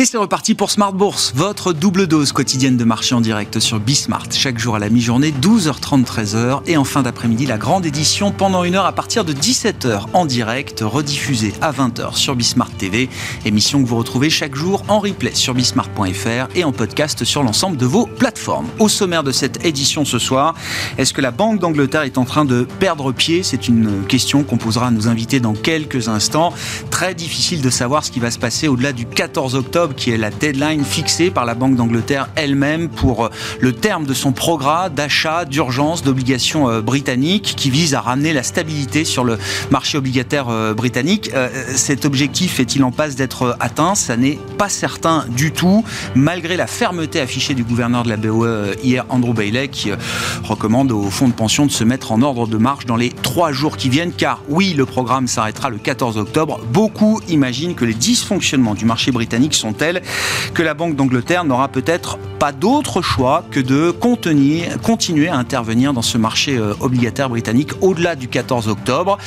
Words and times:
Et 0.00 0.06
c'est 0.06 0.16
reparti 0.16 0.54
pour 0.54 0.70
Smart 0.70 0.94
Bourse, 0.94 1.34
votre 1.36 1.74
double 1.74 2.06
dose 2.06 2.32
quotidienne 2.32 2.78
de 2.78 2.84
marché 2.84 3.14
en 3.14 3.20
direct 3.20 3.60
sur 3.60 3.78
Bismart. 3.78 4.32
Chaque 4.32 4.58
jour 4.58 4.74
à 4.76 4.78
la 4.78 4.88
mi-journée, 4.88 5.30
12h30, 5.30 6.06
13h. 6.06 6.62
Et 6.64 6.78
en 6.78 6.84
fin 6.84 7.02
d'après-midi, 7.02 7.44
la 7.44 7.58
grande 7.58 7.84
édition 7.84 8.32
pendant 8.32 8.64
une 8.64 8.76
heure 8.76 8.86
à 8.86 8.92
partir 8.92 9.26
de 9.26 9.34
17h 9.34 10.06
en 10.14 10.24
direct, 10.24 10.80
rediffusée 10.80 11.52
à 11.60 11.70
20h 11.70 12.14
sur 12.14 12.34
Bismart 12.34 12.70
TV. 12.70 13.10
Émission 13.44 13.82
que 13.82 13.88
vous 13.88 13.98
retrouvez 13.98 14.30
chaque 14.30 14.54
jour 14.54 14.84
en 14.88 15.00
replay 15.00 15.34
sur 15.34 15.52
bismart.fr 15.52 16.48
et 16.54 16.64
en 16.64 16.72
podcast 16.72 17.24
sur 17.24 17.42
l'ensemble 17.42 17.76
de 17.76 17.84
vos 17.84 18.06
plateformes. 18.06 18.68
Au 18.78 18.88
sommaire 18.88 19.22
de 19.22 19.32
cette 19.32 19.66
édition 19.66 20.06
ce 20.06 20.18
soir, 20.18 20.54
est-ce 20.96 21.12
que 21.12 21.20
la 21.20 21.30
Banque 21.30 21.58
d'Angleterre 21.58 22.04
est 22.04 22.16
en 22.16 22.24
train 22.24 22.46
de 22.46 22.66
perdre 22.78 23.12
pied? 23.12 23.42
C'est 23.42 23.68
une 23.68 24.06
question 24.08 24.44
qu'on 24.44 24.56
posera 24.56 24.86
à 24.86 24.90
nos 24.90 25.08
invités 25.08 25.40
dans 25.40 25.52
quelques 25.52 26.08
instants. 26.08 26.54
Très 26.88 27.14
difficile 27.14 27.60
de 27.60 27.68
savoir 27.68 28.02
ce 28.02 28.10
qui 28.10 28.20
va 28.20 28.30
se 28.30 28.38
passer 28.38 28.66
au-delà 28.66 28.94
du 28.94 29.04
14 29.04 29.56
octobre 29.56 29.89
qui 29.94 30.10
est 30.10 30.16
la 30.16 30.30
deadline 30.30 30.84
fixée 30.84 31.30
par 31.30 31.44
la 31.44 31.54
Banque 31.54 31.76
d'Angleterre 31.76 32.28
elle-même 32.36 32.88
pour 32.88 33.26
euh, 33.26 33.28
le 33.60 33.72
terme 33.72 34.04
de 34.04 34.14
son 34.14 34.32
programme 34.32 34.92
d'achat 34.94 35.44
d'urgence 35.44 36.02
d'obligations 36.02 36.68
euh, 36.68 36.80
britanniques 36.80 37.54
qui 37.56 37.70
vise 37.70 37.94
à 37.94 38.00
ramener 38.00 38.32
la 38.32 38.42
stabilité 38.42 39.04
sur 39.04 39.24
le 39.24 39.38
marché 39.70 39.98
obligataire 39.98 40.48
euh, 40.48 40.74
britannique. 40.74 41.30
Cet 41.74 42.04
objectif 42.04 42.60
est-il 42.60 42.84
en 42.84 42.92
passe 42.92 43.16
d'être 43.16 43.56
atteint? 43.60 43.94
Ça 43.94 44.16
n'est 44.16 44.38
pas 44.58 44.68
certain 44.68 45.24
du 45.28 45.52
tout, 45.52 45.84
malgré 46.14 46.56
la 46.56 46.66
fermeté 46.66 47.20
affichée 47.20 47.54
du 47.54 47.64
gouverneur 47.64 48.02
de 48.02 48.08
la 48.08 48.16
BOE 48.16 48.74
hier, 48.82 49.04
Andrew 49.08 49.32
Bailey, 49.32 49.68
qui 49.68 49.90
recommande 50.44 50.92
aux 50.92 51.10
fonds 51.10 51.28
de 51.28 51.32
pension 51.32 51.66
de 51.66 51.70
se 51.70 51.84
mettre 51.84 52.12
en 52.12 52.22
ordre 52.22 52.46
de 52.46 52.56
marche 52.56 52.86
dans 52.86 52.96
les 52.96 53.10
trois 53.10 53.52
jours 53.52 53.76
qui 53.76 53.88
viennent, 53.88 54.12
car 54.12 54.42
oui, 54.48 54.74
le 54.74 54.86
programme 54.86 55.26
s'arrêtera 55.26 55.70
le 55.70 55.78
14 55.78 56.18
octobre. 56.18 56.60
Beaucoup 56.72 57.20
imaginent 57.28 57.74
que 57.74 57.84
les 57.84 57.94
dysfonctionnements 57.94 58.74
du 58.74 58.84
marché 58.84 59.12
britannique 59.12 59.54
sont 59.54 59.79
que 60.54 60.62
la 60.62 60.74
Banque 60.74 60.96
d'Angleterre 60.96 61.44
n'aura 61.44 61.68
peut-être 61.68 62.18
pas 62.38 62.52
d'autre 62.52 63.02
choix 63.02 63.44
que 63.50 63.60
de 63.60 63.90
contenir, 63.90 64.80
continuer 64.80 65.28
à 65.28 65.36
intervenir 65.36 65.92
dans 65.92 66.02
ce 66.02 66.16
marché 66.16 66.56
euh, 66.56 66.72
obligataire 66.80 67.28
britannique 67.28 67.72
au-delà 67.82 68.14
du 68.14 68.28
14 68.28 68.68
octobre 68.68 69.18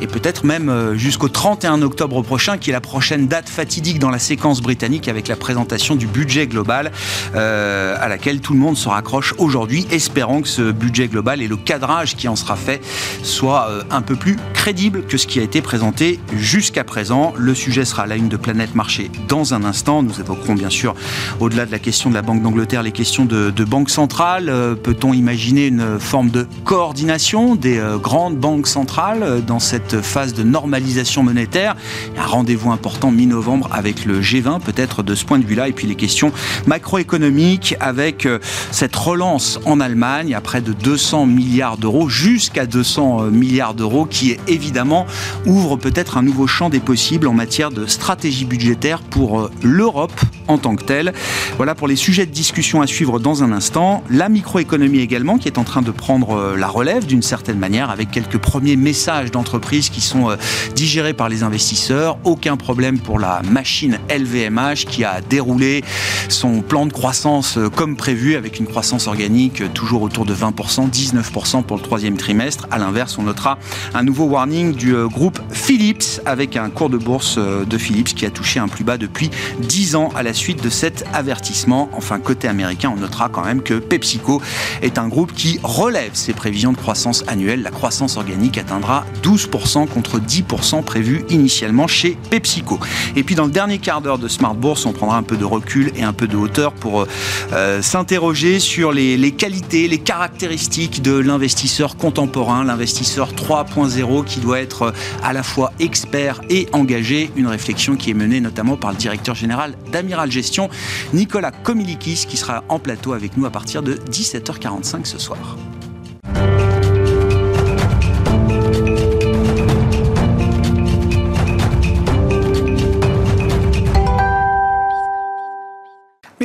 et 0.00 0.06
peut-être 0.06 0.44
même 0.44 0.68
euh, 0.68 0.96
jusqu'au 0.96 1.28
31 1.28 1.82
octobre 1.82 2.22
prochain, 2.22 2.58
qui 2.58 2.70
est 2.70 2.72
la 2.72 2.80
prochaine 2.80 3.28
date 3.28 3.48
fatidique 3.48 3.98
dans 3.98 4.10
la 4.10 4.18
séquence 4.18 4.60
britannique 4.60 5.08
avec 5.08 5.28
la 5.28 5.36
présentation 5.36 5.94
du 5.94 6.06
budget 6.06 6.48
global 6.48 6.90
euh, 7.34 7.96
à 8.00 8.08
laquelle 8.08 8.40
tout 8.40 8.52
le 8.52 8.58
monde 8.58 8.76
se 8.76 8.88
raccroche 8.88 9.34
aujourd'hui, 9.38 9.86
espérant 9.90 10.42
que 10.42 10.48
ce 10.48 10.72
budget 10.72 11.06
global 11.06 11.42
et 11.42 11.48
le 11.48 11.56
cadrage 11.56 12.16
qui 12.16 12.26
en 12.26 12.36
sera 12.36 12.56
fait 12.56 12.80
soit 13.22 13.68
un 13.90 14.02
peu 14.02 14.16
plus 14.16 14.36
crédible 14.54 15.04
que 15.04 15.16
ce 15.18 15.26
qui 15.26 15.38
a 15.38 15.42
été 15.42 15.62
présenté 15.62 16.18
jusqu'à 16.36 16.84
présent. 16.84 17.32
Le 17.36 17.54
sujet 17.54 17.84
sera 17.84 18.02
à 18.02 18.06
la 18.06 18.16
une 18.16 18.28
de 18.28 18.36
Planète 18.36 18.74
Marché 18.74 19.10
dans 19.28 19.54
un 19.54 19.64
instant. 19.64 19.95
Nous 20.02 20.20
évoquerons 20.20 20.54
bien 20.54 20.70
sûr, 20.70 20.94
au-delà 21.40 21.66
de 21.66 21.72
la 21.72 21.78
question 21.78 22.10
de 22.10 22.14
la 22.14 22.22
Banque 22.22 22.42
d'Angleterre, 22.42 22.82
les 22.82 22.92
questions 22.92 23.24
de, 23.24 23.64
banque 23.64 23.90
centrale. 23.90 24.48
Euh, 24.48 24.74
peut-on 24.74 25.12
imaginer 25.12 25.66
une 25.66 25.98
forme 25.98 26.30
de 26.30 26.46
coordination 26.64 27.56
des 27.56 27.78
euh, 27.78 27.98
grandes 27.98 28.36
banques 28.36 28.68
centrales 28.68 29.22
euh, 29.22 29.40
dans 29.40 29.58
cette 29.58 30.00
phase 30.00 30.34
de 30.34 30.42
normalisation 30.42 31.22
monétaire? 31.22 31.74
Un 32.16 32.26
rendez-vous 32.26 32.70
important 32.70 33.10
mi-novembre 33.10 33.68
avec 33.72 34.04
le 34.04 34.20
G20, 34.20 34.60
peut-être 34.60 35.02
de 35.02 35.14
ce 35.14 35.24
point 35.24 35.38
de 35.38 35.44
vue-là. 35.44 35.68
Et 35.68 35.72
puis 35.72 35.86
les 35.86 35.94
questions 35.94 36.32
macroéconomiques 36.66 37.74
avec 37.80 38.28
cette 38.70 38.94
relance 38.94 39.58
en 39.64 39.80
Allemagne 39.80 40.34
à 40.34 40.40
près 40.40 40.60
de 40.60 40.72
200 40.72 41.26
milliards 41.26 41.76
d'euros, 41.76 42.08
jusqu'à 42.08 42.66
200 42.66 43.30
milliards 43.30 43.74
d'euros, 43.74 44.06
qui 44.06 44.36
évidemment 44.46 45.06
ouvre 45.44 45.76
peut-être 45.76 46.16
un 46.16 46.22
nouveau 46.22 46.46
champ 46.46 46.68
des 46.68 46.80
possibles 46.80 47.26
en 47.26 47.32
matière 47.32 47.70
de 47.70 47.86
stratégie 47.86 48.44
budgétaire 48.44 49.00
pour 49.00 49.50
le 49.62 49.85
l'Europe 49.86 50.20
en 50.48 50.58
tant 50.58 50.74
que 50.74 50.82
telle. 50.82 51.12
Voilà 51.58 51.76
pour 51.76 51.86
les 51.86 51.94
sujets 51.94 52.26
de 52.26 52.32
discussion 52.32 52.82
à 52.82 52.88
suivre 52.88 53.20
dans 53.20 53.44
un 53.44 53.52
instant. 53.52 54.02
La 54.10 54.28
microéconomie 54.28 54.98
également 54.98 55.38
qui 55.38 55.46
est 55.46 55.58
en 55.58 55.64
train 55.64 55.82
de 55.82 55.92
prendre 55.92 56.36
euh, 56.36 56.56
la 56.56 56.66
relève 56.66 57.06
d'une 57.06 57.22
certaine 57.22 57.58
manière 57.58 57.90
avec 57.90 58.10
quelques 58.10 58.38
premiers 58.38 58.74
messages 58.74 59.30
d'entreprise 59.30 59.88
qui 59.88 60.00
sont 60.00 60.30
euh, 60.30 60.36
digérés 60.74 61.14
par 61.14 61.28
les 61.28 61.44
investisseurs. 61.44 62.18
Aucun 62.24 62.56
problème 62.56 62.98
pour 62.98 63.20
la 63.20 63.42
machine 63.48 63.98
LVMH 64.10 64.86
qui 64.88 65.04
a 65.04 65.20
déroulé 65.20 65.84
son 66.28 66.62
plan 66.62 66.86
de 66.86 66.92
croissance 66.92 67.56
euh, 67.56 67.68
comme 67.68 67.96
prévu 67.96 68.34
avec 68.34 68.58
une 68.58 68.66
croissance 68.66 69.06
organique 69.06 69.72
toujours 69.72 70.02
autour 70.02 70.24
de 70.24 70.34
20%, 70.34 70.90
19% 70.90 71.62
pour 71.62 71.76
le 71.76 71.82
troisième 71.82 72.16
trimestre. 72.16 72.66
À 72.72 72.78
l'inverse, 72.78 73.18
on 73.18 73.22
notera 73.22 73.58
un 73.94 74.02
nouveau 74.02 74.24
warning 74.24 74.74
du 74.74 74.94
groupe 75.06 75.38
Philips 75.50 76.20
avec 76.24 76.56
un 76.56 76.70
cours 76.70 76.90
de 76.90 76.98
bourse 76.98 77.38
de 77.38 77.78
Philips 77.78 78.14
qui 78.14 78.26
a 78.26 78.30
touché 78.30 78.58
un 78.58 78.68
plus 78.68 78.82
bas 78.82 78.98
depuis 78.98 79.30
10 79.60 79.75
ans 79.94 80.10
à 80.16 80.22
la 80.22 80.32
suite 80.32 80.62
de 80.62 80.70
cet 80.70 81.04
avertissement. 81.12 81.90
Enfin, 81.92 82.18
côté 82.18 82.48
américain, 82.48 82.92
on 82.94 82.98
notera 82.98 83.28
quand 83.28 83.44
même 83.44 83.62
que 83.62 83.74
PepsiCo 83.74 84.40
est 84.82 84.98
un 84.98 85.08
groupe 85.08 85.32
qui 85.32 85.60
relève 85.62 86.12
ses 86.14 86.32
prévisions 86.32 86.72
de 86.72 86.76
croissance 86.76 87.24
annuelle. 87.26 87.62
La 87.62 87.70
croissance 87.70 88.16
organique 88.16 88.58
atteindra 88.58 89.04
12% 89.22 89.86
contre 89.86 90.18
10% 90.18 90.82
prévu 90.82 91.24
initialement 91.28 91.86
chez 91.86 92.16
PepsiCo. 92.30 92.80
Et 93.16 93.22
puis 93.22 93.34
dans 93.34 93.44
le 93.44 93.50
dernier 93.50 93.78
quart 93.78 94.00
d'heure 94.00 94.18
de 94.18 94.28
Smart 94.28 94.54
Bourse, 94.54 94.86
on 94.86 94.92
prendra 94.92 95.18
un 95.18 95.22
peu 95.22 95.36
de 95.36 95.44
recul 95.44 95.92
et 95.94 96.02
un 96.02 96.12
peu 96.12 96.26
de 96.26 96.36
hauteur 96.36 96.72
pour 96.72 97.06
euh, 97.52 97.82
s'interroger 97.82 98.58
sur 98.60 98.92
les, 98.92 99.16
les 99.16 99.32
qualités, 99.32 99.88
les 99.88 99.98
caractéristiques 99.98 101.02
de 101.02 101.12
l'investisseur 101.12 101.96
contemporain, 101.96 102.64
l'investisseur 102.64 103.32
3.0 103.32 104.24
qui 104.24 104.40
doit 104.40 104.60
être 104.60 104.94
à 105.22 105.32
la 105.32 105.42
fois 105.42 105.72
expert 105.80 106.40
et 106.48 106.66
engagé. 106.72 107.30
Une 107.36 107.46
réflexion 107.46 107.96
qui 107.96 108.10
est 108.10 108.14
menée 108.14 108.40
notamment 108.40 108.76
par 108.76 108.90
le 108.90 108.96
directeur 108.96 109.34
général 109.34 109.65
d'Amiral 109.90 110.30
Gestion, 110.30 110.68
Nicolas 111.12 111.50
Komilikis, 111.50 112.26
qui 112.28 112.36
sera 112.36 112.64
en 112.68 112.78
plateau 112.78 113.12
avec 113.12 113.36
nous 113.36 113.46
à 113.46 113.50
partir 113.50 113.82
de 113.82 113.94
17h45 113.94 115.04
ce 115.04 115.18
soir. 115.18 115.56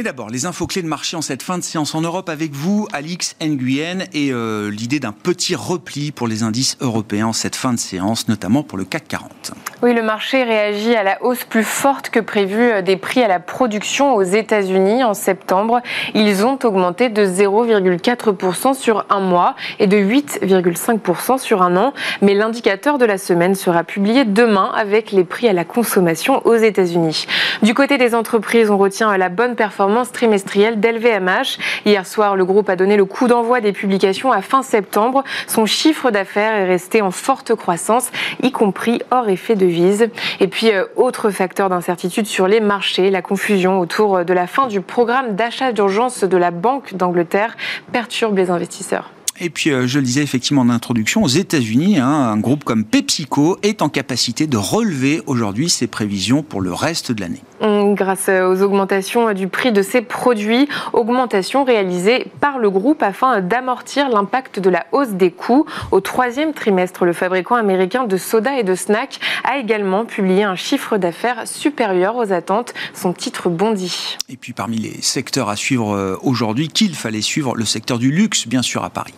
D'abord, 0.04 0.30
les 0.32 0.48
infos 0.48 0.66
clés 0.66 0.82
de 0.82 0.88
marché 0.88 1.16
en 1.16 1.22
cette 1.22 1.44
fin 1.44 1.60
de 1.60 1.64
séance 1.64 1.94
en 1.94 2.02
Europe 2.02 2.28
avec 2.28 2.54
vous, 2.54 2.88
Alix 2.92 3.36
Nguyen, 3.40 4.06
et 4.14 4.32
euh, 4.32 4.72
l'idée 4.72 5.00
d'un 5.00 5.12
petit 5.12 5.54
repli 5.54 6.12
pour 6.12 6.28
les 6.28 6.42
indices 6.42 6.76
européens 6.82 7.28
en 7.28 7.34
cette 7.34 7.56
fin 7.56 7.72
de 7.72 7.78
séance, 7.78 8.28
notamment 8.28 8.64
pour 8.64 8.80
le 8.80 8.84
CAC 8.84 9.08
40. 9.10 9.52
Oui, 9.84 9.94
le 9.94 10.02
marché 10.02 10.44
réagit 10.44 10.96
à 10.96 11.04
la 11.04 11.22
hausse 11.24 11.44
plus 11.44 11.64
forte 11.64 12.10
que 12.10 12.20
prévue 12.20 12.72
euh, 12.72 12.82
des 12.82 12.98
prix 12.98 13.22
à 13.22 13.28
la 13.28 13.40
production 13.40 14.16
aux 14.16 14.24
États-Unis 14.24 15.04
en 15.04 15.14
septembre. 15.14 15.82
Ils 16.16 16.46
ont 16.46 16.58
augmenté 16.64 17.10
de 17.10 17.24
0,4% 17.24 18.74
sur 18.74 19.06
un 19.10 19.20
mois 19.20 19.56
et 19.78 19.86
de 19.86 19.98
8,5% 19.98 21.38
sur 21.38 21.62
un 21.62 21.78
an. 21.78 21.94
Mais 22.24 22.34
l'indicateur 22.34 22.98
de 22.98 23.06
la 23.06 23.20
semaine 23.20 23.54
sera 23.54 23.84
publié 23.84 24.26
demain 24.26 24.72
avec 24.76 25.12
les 25.12 25.26
prix 25.26 25.48
à 25.48 25.54
la 25.54 25.66
consommation 25.66 26.46
aux 26.48 26.56
États-Unis. 26.56 27.28
Du 27.62 27.76
côté 27.76 28.00
des 28.00 28.16
entreprises, 28.16 28.72
on 28.72 28.78
retient 28.78 29.16
la 29.18 29.30
bonne 29.30 29.56
performance 29.56 29.91
performance 29.92 30.14
trimestrielle 30.14 30.80
d'LVMH. 30.80 31.58
Hier 31.86 32.08
soir, 32.08 32.38
le 32.38 32.46
groupe 32.46 32.70
a 32.70 32.78
donné 32.78 32.96
le 32.96 33.04
coup 33.04 33.28
d'envoi 33.28 33.60
des 33.60 33.74
publications 33.74 34.32
à 34.32 34.42
fin 34.42 34.64
septembre. 34.64 35.26
Son 35.48 35.66
chiffre 35.66 36.12
d'affaires 36.12 36.54
est 36.54 36.66
resté 36.66 37.02
en 37.02 37.12
forte 37.12 37.56
croissance, 37.56 38.10
y 38.42 38.52
compris 38.52 39.02
hors 39.12 39.28
effet 39.28 39.58
de 39.58 39.66
vise. 39.66 40.08
Et 40.40 40.48
puis, 40.48 40.72
euh, 40.72 40.86
autre 40.96 41.30
facteur 41.30 41.68
d'incertitude 41.68 42.26
sur 42.26 42.48
les 42.48 42.62
marchés, 42.62 43.10
la 43.10 43.22
confusion 43.22 43.82
autour 43.82 44.24
de 44.24 44.34
la 44.34 44.48
fin 44.48 44.68
du 44.68 44.80
programme 44.80 45.36
d'achat 45.36 45.74
d'urgence 45.74 46.24
de 46.24 46.38
la 46.38 46.52
Banque 46.52 46.94
d'Angleterre 46.94 47.58
perturbe 47.92 48.38
les 48.38 48.50
investisseurs. 48.50 49.12
Et 49.42 49.50
puis, 49.50 49.72
euh, 49.72 49.88
je 49.88 50.00
le 50.00 50.06
disais 50.06 50.24
effectivement 50.24 50.62
en 50.62 50.70
introduction, 50.70 51.22
aux 51.24 51.28
États-Unis, 51.28 52.00
hein, 52.00 52.08
un 52.08 52.38
groupe 52.38 52.64
comme 52.64 52.86
PepsiCo 52.86 53.58
est 53.62 53.82
en 53.82 53.90
capacité 53.90 54.48
de 54.48 54.56
relever 54.56 55.22
aujourd'hui 55.26 55.70
ses 55.70 55.88
prévisions 55.88 56.44
pour 56.44 56.62
le 56.62 56.72
reste 56.72 57.12
de 57.12 57.20
l'année. 57.20 57.42
Grâce 57.62 58.30
aux 58.30 58.62
augmentations 58.64 59.34
du 59.34 59.48
prix 59.48 59.72
de 59.72 59.82
ses 59.82 60.02
produits, 60.02 60.68
augmentation 60.94 61.64
réalisée 61.64 62.26
par 62.40 62.58
le 62.58 62.70
groupe 62.70 63.04
afin 63.04 63.40
d'amortir 63.42 64.10
l'impact 64.10 64.60
de 64.60 64.70
la 64.70 64.86
hausse 64.92 65.10
des 65.10 65.32
coûts. 65.32 65.66
Au 65.92 66.02
troisième 66.02 66.54
trimestre, 66.54 67.06
le 67.06 67.14
fabricant 67.14 67.56
américain 67.56 68.06
de 68.06 68.18
soda 68.18 68.58
et 68.58 68.64
de 68.64 68.76
snacks 68.76 69.20
a 69.44 69.58
également 69.58 70.06
publié 70.06 70.44
un 70.44 70.56
chiffre 70.56 70.98
d'affaires 70.98 71.48
supérieur 71.48 72.16
aux 72.16 72.34
attentes. 72.34 72.74
Son 72.94 73.14
titre 73.14 73.50
bondit. 73.50 74.18
Et 74.30 74.38
puis, 74.38 74.54
parmi 74.54 74.78
les 74.78 75.02
secteurs 75.02 75.50
à 75.50 75.56
suivre 75.56 75.96
euh, 75.96 76.18
aujourd'hui, 76.24 76.68
qu'il 76.68 76.96
fallait 76.96 77.22
suivre 77.22 77.56
le 77.56 77.66
secteur 77.66 78.00
du 78.00 78.12
luxe, 78.12 78.48
bien 78.48 78.62
sûr, 78.62 78.84
à 78.84 78.90
Paris. 78.90 79.14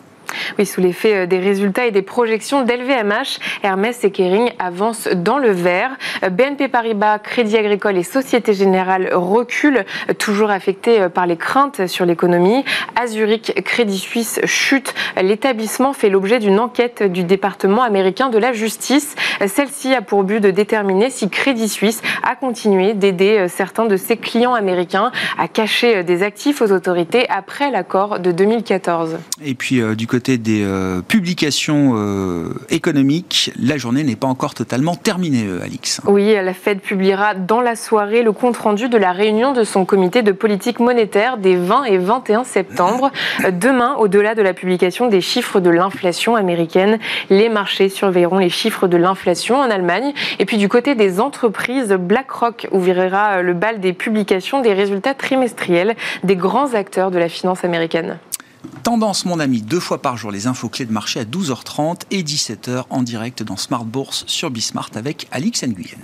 Oui, 0.57 0.65
sous 0.65 0.81
l'effet 0.81 1.27
des 1.27 1.39
résultats 1.39 1.85
et 1.85 1.91
des 1.91 2.01
projections 2.01 2.63
d'LVMH, 2.63 3.39
Hermès 3.63 4.03
et 4.03 4.12
Kering 4.12 4.51
avancent 4.59 5.07
dans 5.07 5.38
le 5.38 5.51
vert. 5.51 5.91
BNP 6.31 6.68
Paribas, 6.68 7.19
Crédit 7.19 7.57
Agricole 7.57 7.97
et 7.97 8.03
Société 8.03 8.53
Générale 8.53 9.09
reculent, 9.13 9.85
toujours 10.18 10.50
affectés 10.50 11.07
par 11.13 11.25
les 11.25 11.38
craintes 11.38 11.88
sur 11.88 12.06
l'économie. 12.06 12.63
Azurich, 12.95 13.53
Crédit 13.63 14.00
Suisse 14.00 14.39
chute. 14.45 14.94
L'établissement 15.21 15.94
fait 15.94 16.09
l'objet 16.09 16.39
d'une 16.39 16.59
enquête 16.59 17.03
du 17.03 17.24
département 17.24 17.83
américain 17.83 18.30
de 18.30 18.38
la 18.38 18.53
justice. 18.53 19.15
Celle-ci 19.45 19.94
a 19.94 20.01
pour 20.01 20.24
but 20.24 20.39
de 20.39 20.51
déterminer 20.51 21.09
si 21.09 21.30
Crédit 21.30 21.69
Suisse 21.69 22.01
a 22.24 22.35
continué 22.35 22.94
d'aider 22.94 23.47
certains 23.50 23.85
de 23.85 23.97
ses 23.97 24.18
clients 24.18 24.53
américains 24.53 25.12
à 25.38 25.47
cacher 25.47 26.03
des 26.03 26.24
actifs 26.24 26.62
aux 26.62 26.71
autorités 26.71 27.27
après 27.30 27.71
l'accord 27.71 28.19
de 28.19 28.31
2014. 28.31 29.18
Et 29.44 29.53
puis 29.53 29.81
euh, 29.81 29.95
du 29.95 30.07
côté 30.07 30.23
des 30.31 30.64
euh, 30.64 31.02
publications 31.02 31.94
euh, 31.96 32.54
économiques, 32.70 33.52
la 33.60 33.78
journée 33.78 34.04
n'est 34.04 34.16
pas 34.16 34.28
encore 34.28 34.54
totalement 34.54 34.96
terminée, 34.96 35.46
Alix. 35.64 36.02
Oui, 36.06 36.34
la 36.34 36.54
Fed 36.54 36.80
publiera 36.80 37.34
dans 37.36 37.62
la 37.62 37.75
soirée 37.75 38.24
le 38.24 38.31
compte-rendu 38.31 38.90
de 38.90 38.98
la 38.98 39.12
réunion 39.12 39.54
de 39.54 39.64
son 39.64 39.86
comité 39.86 40.22
de 40.22 40.31
politique 40.31 40.80
monétaire 40.80 41.38
des 41.38 41.56
20 41.56 41.86
et 41.86 41.98
21 41.98 42.44
septembre. 42.44 43.12
Demain, 43.52 43.96
au-delà 43.98 44.36
de 44.36 44.42
la 44.42 44.54
publication 44.54 45.08
des 45.08 45.22
chiffres 45.22 45.60
de 45.60 45.70
l'inflation 45.70 46.36
américaine, 46.36 47.00
les 47.30 47.50
marchés 47.50 47.90
surveilleront 47.90 48.40
les 48.40 48.50
chiffres 48.50 48.88
de 48.88 48.98
l'inflation 48.98 49.58
en 49.58 49.69
Allemagne. 49.69 50.14
Et 50.40 50.46
puis 50.46 50.58
du 50.58 50.69
côté 50.69 50.96
des 50.96 51.19
entreprises, 51.19 51.94
BlackRock 51.94 52.68
ouvrira 52.72 53.42
le 53.42 53.54
bal 53.54 53.80
des 53.80 53.94
publications 53.94 54.62
des 54.62 54.74
résultats 54.74 55.14
trimestriels 55.14 55.96
des 56.24 56.36
grands 56.36 56.74
acteurs 56.74 57.12
de 57.12 57.19
la 57.19 57.30
finance 57.30 57.64
américaine. 57.64 58.18
Tendance, 58.83 59.25
mon 59.25 59.39
ami, 59.39 59.62
deux 59.62 59.80
fois 59.80 60.01
par 60.01 60.18
jour, 60.18 60.31
les 60.31 60.48
infos 60.48 60.69
clés 60.69 60.86
de 60.86 60.92
marché 60.92 61.19
à 61.19 61.24
12h30 61.24 62.01
et 62.12 62.21
17h 62.21 62.83
en 62.89 63.01
direct 63.01 63.42
dans 63.42 63.57
Smart 63.57 63.86
Bourse 63.86 64.25
sur 64.27 64.51
Bismart 64.51 64.89
avec 64.95 65.27
Alix 65.31 65.63
Nguyen. 65.63 66.00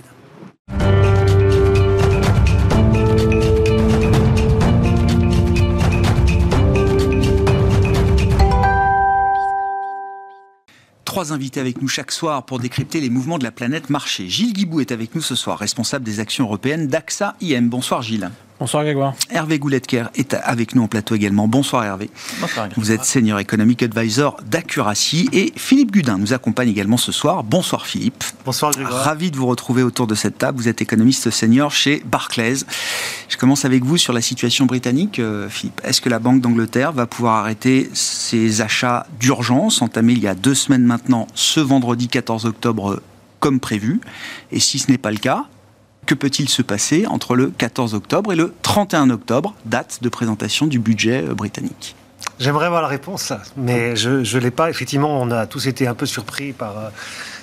Trois 11.04 11.32
invités 11.32 11.58
avec 11.60 11.82
nous 11.82 11.88
chaque 11.88 12.12
soir 12.12 12.44
pour 12.44 12.60
décrypter 12.60 13.00
les 13.00 13.10
mouvements 13.10 13.38
de 13.38 13.44
la 13.44 13.50
planète 13.50 13.90
marché. 13.90 14.28
Gilles 14.28 14.52
Guibou 14.52 14.80
est 14.80 14.92
avec 14.92 15.14
nous 15.14 15.20
ce 15.20 15.34
soir, 15.34 15.58
responsable 15.58 16.04
des 16.04 16.20
actions 16.20 16.44
européennes 16.44 16.86
d'AXA 16.86 17.34
IM. 17.40 17.68
Bonsoir 17.68 18.00
Gilles. 18.00 18.30
Bonsoir 18.60 18.84
Grégoire. 18.84 19.14
Hervé 19.30 19.58
Gouletker 19.58 20.04
est 20.16 20.34
avec 20.34 20.74
nous 20.74 20.82
en 20.82 20.86
plateau 20.86 21.14
également. 21.14 21.48
Bonsoir 21.48 21.82
Hervé. 21.82 22.10
Bonsoir. 22.42 22.68
Vous 22.76 22.92
êtes 22.92 23.04
senior 23.04 23.38
economic 23.38 23.82
advisor 23.82 24.36
d'Accuracy 24.44 25.30
et 25.32 25.54
Philippe 25.56 25.92
Gudin 25.92 26.18
nous 26.18 26.34
accompagne 26.34 26.68
également 26.68 26.98
ce 26.98 27.10
soir. 27.10 27.42
Bonsoir 27.42 27.86
Philippe. 27.86 28.22
Bonsoir 28.44 28.72
Grégoire. 28.72 29.02
Ravi 29.02 29.30
de 29.30 29.38
vous 29.38 29.46
retrouver 29.46 29.82
autour 29.82 30.06
de 30.06 30.14
cette 30.14 30.36
table. 30.36 30.58
Vous 30.58 30.68
êtes 30.68 30.82
économiste 30.82 31.30
senior 31.30 31.72
chez 31.72 32.02
Barclays. 32.04 32.58
Je 33.30 33.38
commence 33.38 33.64
avec 33.64 33.82
vous 33.82 33.96
sur 33.96 34.12
la 34.12 34.20
situation 34.20 34.66
britannique. 34.66 35.20
Euh, 35.20 35.48
Philippe, 35.48 35.80
est-ce 35.82 36.02
que 36.02 36.10
la 36.10 36.18
Banque 36.18 36.42
d'Angleterre 36.42 36.92
va 36.92 37.06
pouvoir 37.06 37.36
arrêter 37.36 37.88
ses 37.94 38.60
achats 38.60 39.06
d'urgence 39.18 39.80
entamés 39.80 40.12
il 40.12 40.20
y 40.20 40.28
a 40.28 40.34
deux 40.34 40.54
semaines 40.54 40.84
maintenant, 40.84 41.28
ce 41.34 41.60
vendredi 41.60 42.08
14 42.08 42.44
octobre 42.44 43.00
comme 43.38 43.58
prévu? 43.58 44.02
Et 44.52 44.60
si 44.60 44.78
ce 44.78 44.90
n'est 44.90 44.98
pas 44.98 45.12
le 45.12 45.16
cas, 45.16 45.46
que 46.10 46.14
peut-il 46.16 46.48
se 46.48 46.60
passer 46.60 47.06
entre 47.06 47.36
le 47.36 47.52
14 47.56 47.94
octobre 47.94 48.32
et 48.32 48.36
le 48.36 48.52
31 48.62 49.10
octobre, 49.10 49.54
date 49.64 50.00
de 50.02 50.08
présentation 50.08 50.66
du 50.66 50.80
budget 50.80 51.22
euh, 51.22 51.34
britannique? 51.34 51.94
J'aimerais 52.40 52.66
avoir 52.66 52.82
la 52.82 52.88
réponse, 52.88 53.32
mais 53.56 53.94
je 53.94 54.10
ne 54.10 54.40
l'ai 54.40 54.50
pas. 54.50 54.70
Effectivement, 54.70 55.22
on 55.22 55.30
a 55.30 55.46
tous 55.46 55.68
été 55.68 55.86
un 55.86 55.94
peu 55.94 56.06
surpris 56.06 56.52
par 56.52 56.78
euh, 56.78 56.88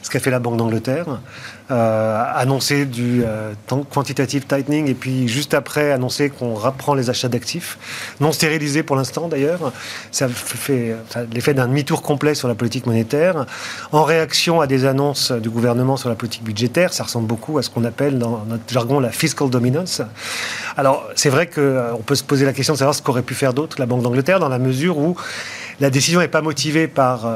ce 0.07 0.11
qu'a 0.11 0.19
fait 0.21 0.31
la 0.31 0.39
Banque 0.39 0.55
d'Angleterre. 0.55 1.19
Euh, 1.69 2.23
annoncer 2.33 2.85
du 2.85 3.23
euh, 3.25 3.51
quantitative 3.93 4.45
tightening 4.45 4.87
et 4.87 4.93
puis 4.93 5.27
juste 5.27 5.53
après 5.53 5.91
annoncer 5.91 6.29
qu'on 6.29 6.53
reprend 6.53 6.93
les 6.93 7.09
achats 7.09 7.27
d'actifs, 7.27 7.77
non 8.21 8.31
stérilisés 8.31 8.83
pour 8.83 8.95
l'instant 8.95 9.27
d'ailleurs. 9.27 9.73
Ça 10.11 10.29
fait 10.29 10.95
l'effet 11.33 11.53
d'un 11.53 11.67
demi-tour 11.67 12.01
complet 12.01 12.35
sur 12.35 12.47
la 12.47 12.55
politique 12.55 12.85
monétaire. 12.85 13.45
En 13.91 14.03
réaction 14.03 14.61
à 14.61 14.67
des 14.67 14.85
annonces 14.85 15.33
du 15.33 15.49
gouvernement 15.49 15.97
sur 15.97 16.07
la 16.07 16.15
politique 16.15 16.43
budgétaire, 16.43 16.93
ça 16.93 17.03
ressemble 17.03 17.27
beaucoup 17.27 17.57
à 17.57 17.61
ce 17.61 17.69
qu'on 17.69 17.83
appelle 17.83 18.17
dans 18.17 18.45
notre 18.47 18.71
jargon 18.71 19.01
la 19.01 19.11
fiscal 19.11 19.49
dominance. 19.49 20.01
Alors 20.77 21.05
c'est 21.15 21.29
vrai 21.29 21.47
qu'on 21.47 21.59
euh, 21.59 21.93
peut 22.05 22.15
se 22.15 22.23
poser 22.23 22.45
la 22.45 22.53
question 22.53 22.75
de 22.75 22.79
savoir 22.79 22.95
ce 22.95 23.01
qu'aurait 23.01 23.23
pu 23.23 23.33
faire 23.33 23.53
d'autre 23.53 23.75
la 23.77 23.87
Banque 23.87 24.03
d'Angleterre 24.03 24.39
dans 24.39 24.47
la 24.47 24.59
mesure 24.59 24.97
où 24.99 25.17
la 25.81 25.89
décision 25.89 26.21
n'est 26.21 26.29
pas 26.29 26.41
motivée 26.41 26.87
par 26.87 27.27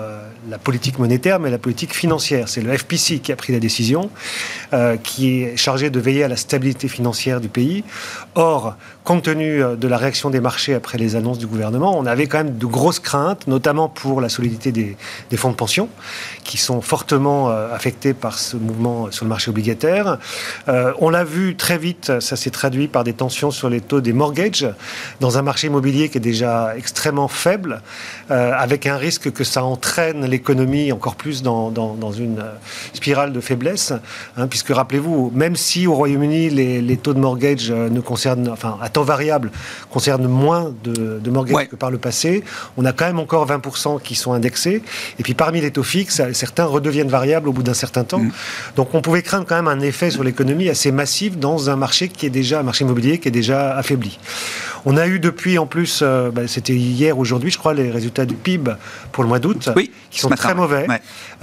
la 0.50 0.58
politique 0.58 0.98
monétaire, 0.98 1.40
mais 1.40 1.50
la 1.50 1.60
politique 1.60 1.94
financière. 1.94 2.50
C'est 2.50 2.61
le 2.62 2.78
FPC 2.78 3.20
qui 3.20 3.32
a 3.32 3.36
pris 3.36 3.54
la 3.54 3.60
décision, 3.60 4.10
euh, 4.74 4.98
qui 4.98 5.44
est 5.44 5.58
chargé 5.58 5.90
de 5.90 6.00
veiller 6.00 6.24
à 6.24 6.28
la 6.28 6.36
stabilité 6.36 6.88
financière 6.88 7.42
du 7.42 7.50
pays. 7.50 7.84
Or, 8.36 8.76
compte 9.04 9.24
tenu 9.24 9.64
euh, 9.64 9.76
de 9.76 9.88
la 9.88 9.98
réaction 9.98 10.30
des 10.30 10.40
marchés 10.40 10.74
après 10.74 10.98
les 10.98 11.16
annonces 11.16 11.38
du 11.38 11.48
gouvernement, 11.48 11.98
on 11.98 12.06
avait 12.06 12.28
quand 12.28 12.38
même 12.38 12.58
de 12.58 12.66
grosses 12.66 13.00
craintes, 13.00 13.48
notamment 13.48 13.90
pour 13.90 14.22
la 14.22 14.30
solidité 14.30 14.72
des, 14.72 14.98
fonds 15.38 15.52
de 15.52 15.56
pension, 15.56 15.90
qui 16.44 16.58
sont 16.58 16.82
fortement 16.82 17.50
affectés 17.50 18.14
par 18.14 18.38
ce 18.38 18.58
mouvement 18.58 19.12
sur 19.12 19.26
le 19.26 19.30
marché 19.30 19.50
obligataire. 19.50 20.18
on 20.68 21.10
l'a 21.10 21.24
vu 21.24 21.56
très 21.56 21.78
vite, 21.78 22.20
ça 22.20 22.36
s'est 22.36 22.52
traduit 22.52 22.88
par 22.88 23.04
des 23.04 23.14
tensions 23.14 23.52
sur 23.52 23.70
les 23.70 23.82
taux 23.82 24.02
des 24.02 24.14
mortgages, 24.14 24.68
dans 25.20 25.38
un 25.38 25.42
marché 25.42 25.68
immobilier 25.68 26.10
qui 26.10 26.18
est 26.18 26.22
déjà 26.22 26.76
extrêmement 26.78 27.28
faible. 27.28 27.82
Euh, 28.30 28.54
avec 28.56 28.88
un 28.88 28.98
risque 28.98 29.32
que 29.32 29.44
ça 29.44 29.64
entraîne 29.64 30.26
l'économie 30.26 30.92
encore 30.92 31.16
plus 31.16 31.42
dans, 31.42 31.72
une 32.12 32.40
euh, 32.40 32.51
spirale 32.94 33.34
de 33.34 33.40
faiblesse, 33.40 33.94
hein, 34.38 34.48
puisque 34.48 34.70
rappelez-vous, 34.70 35.32
même 35.34 35.56
si 35.56 35.88
au 35.88 35.94
Royaume-Uni 35.94 36.50
les, 36.50 36.98
taux 36.98 37.14
de 37.14 37.20
mortgage 37.20 37.72
euh, 37.72 37.90
ne 37.90 38.00
concernent, 38.00 38.50
enfin 38.50 38.78
à 38.82 38.90
temps 38.90 39.04
variable, 39.04 39.52
concernent 39.90 40.28
moins 40.28 40.74
de, 40.84 41.20
de 41.20 41.32
mortgage 41.32 41.70
que 41.70 41.76
par 41.76 41.92
le 41.92 41.98
passé, 41.98 42.44
on 42.78 42.86
a 42.86 42.94
quand 42.94 43.06
même 43.06 43.20
encore 43.20 43.48
20% 43.48 44.02
qui 44.02 44.16
sont 44.16 44.34
indexés, 44.34 44.84
et 45.20 45.24
puis 45.24 45.34
parmi 45.34 45.62
les 45.62 45.72
taux 45.72 45.84
fixes, 45.84 46.22
certains 46.34 46.66
redeviennent 46.66 47.10
variables 47.10 47.50
au 47.50 47.54
bout 47.54 47.64
d'un 47.64 47.74
certain 47.74 48.04
temps. 48.04 48.20
Mm. 48.20 48.32
Donc 48.76 48.94
on 48.94 49.02
pouvait 49.02 49.22
craindre 49.22 49.46
quand 49.48 49.56
même 49.56 49.68
un 49.68 49.80
effet 49.80 50.12
sur 50.12 50.24
l'économie 50.24 50.70
assez 50.70 50.92
massif 50.92 51.38
dans 51.38 51.70
un 51.70 51.76
marché 51.76 52.08
qui 52.08 52.26
est 52.26 52.30
déjà, 52.30 52.60
un 52.60 52.64
marché 52.64 52.84
immobilier 52.84 53.20
qui 53.20 53.28
est 53.28 53.32
déjà 53.32 53.76
affaibli. 53.76 54.20
On 54.86 54.98
a 54.98 55.08
eu 55.08 55.20
depuis, 55.20 55.60
en 55.60 55.68
plus, 55.68 56.02
bah, 56.02 56.48
c'était 56.48 56.74
hier, 56.74 57.20
aujourd'hui, 57.20 57.52
je 57.52 57.58
crois, 57.58 57.74
les 57.74 57.92
résultats 57.92 58.26
du 58.26 58.34
PIB 58.34 58.72
pour 59.12 59.24
le 59.24 59.30
mois 59.30 59.40
d'août, 59.40 59.70
qui 60.10 60.20
sont 60.20 60.30
très 60.30 60.56
mauvais, 60.56 60.88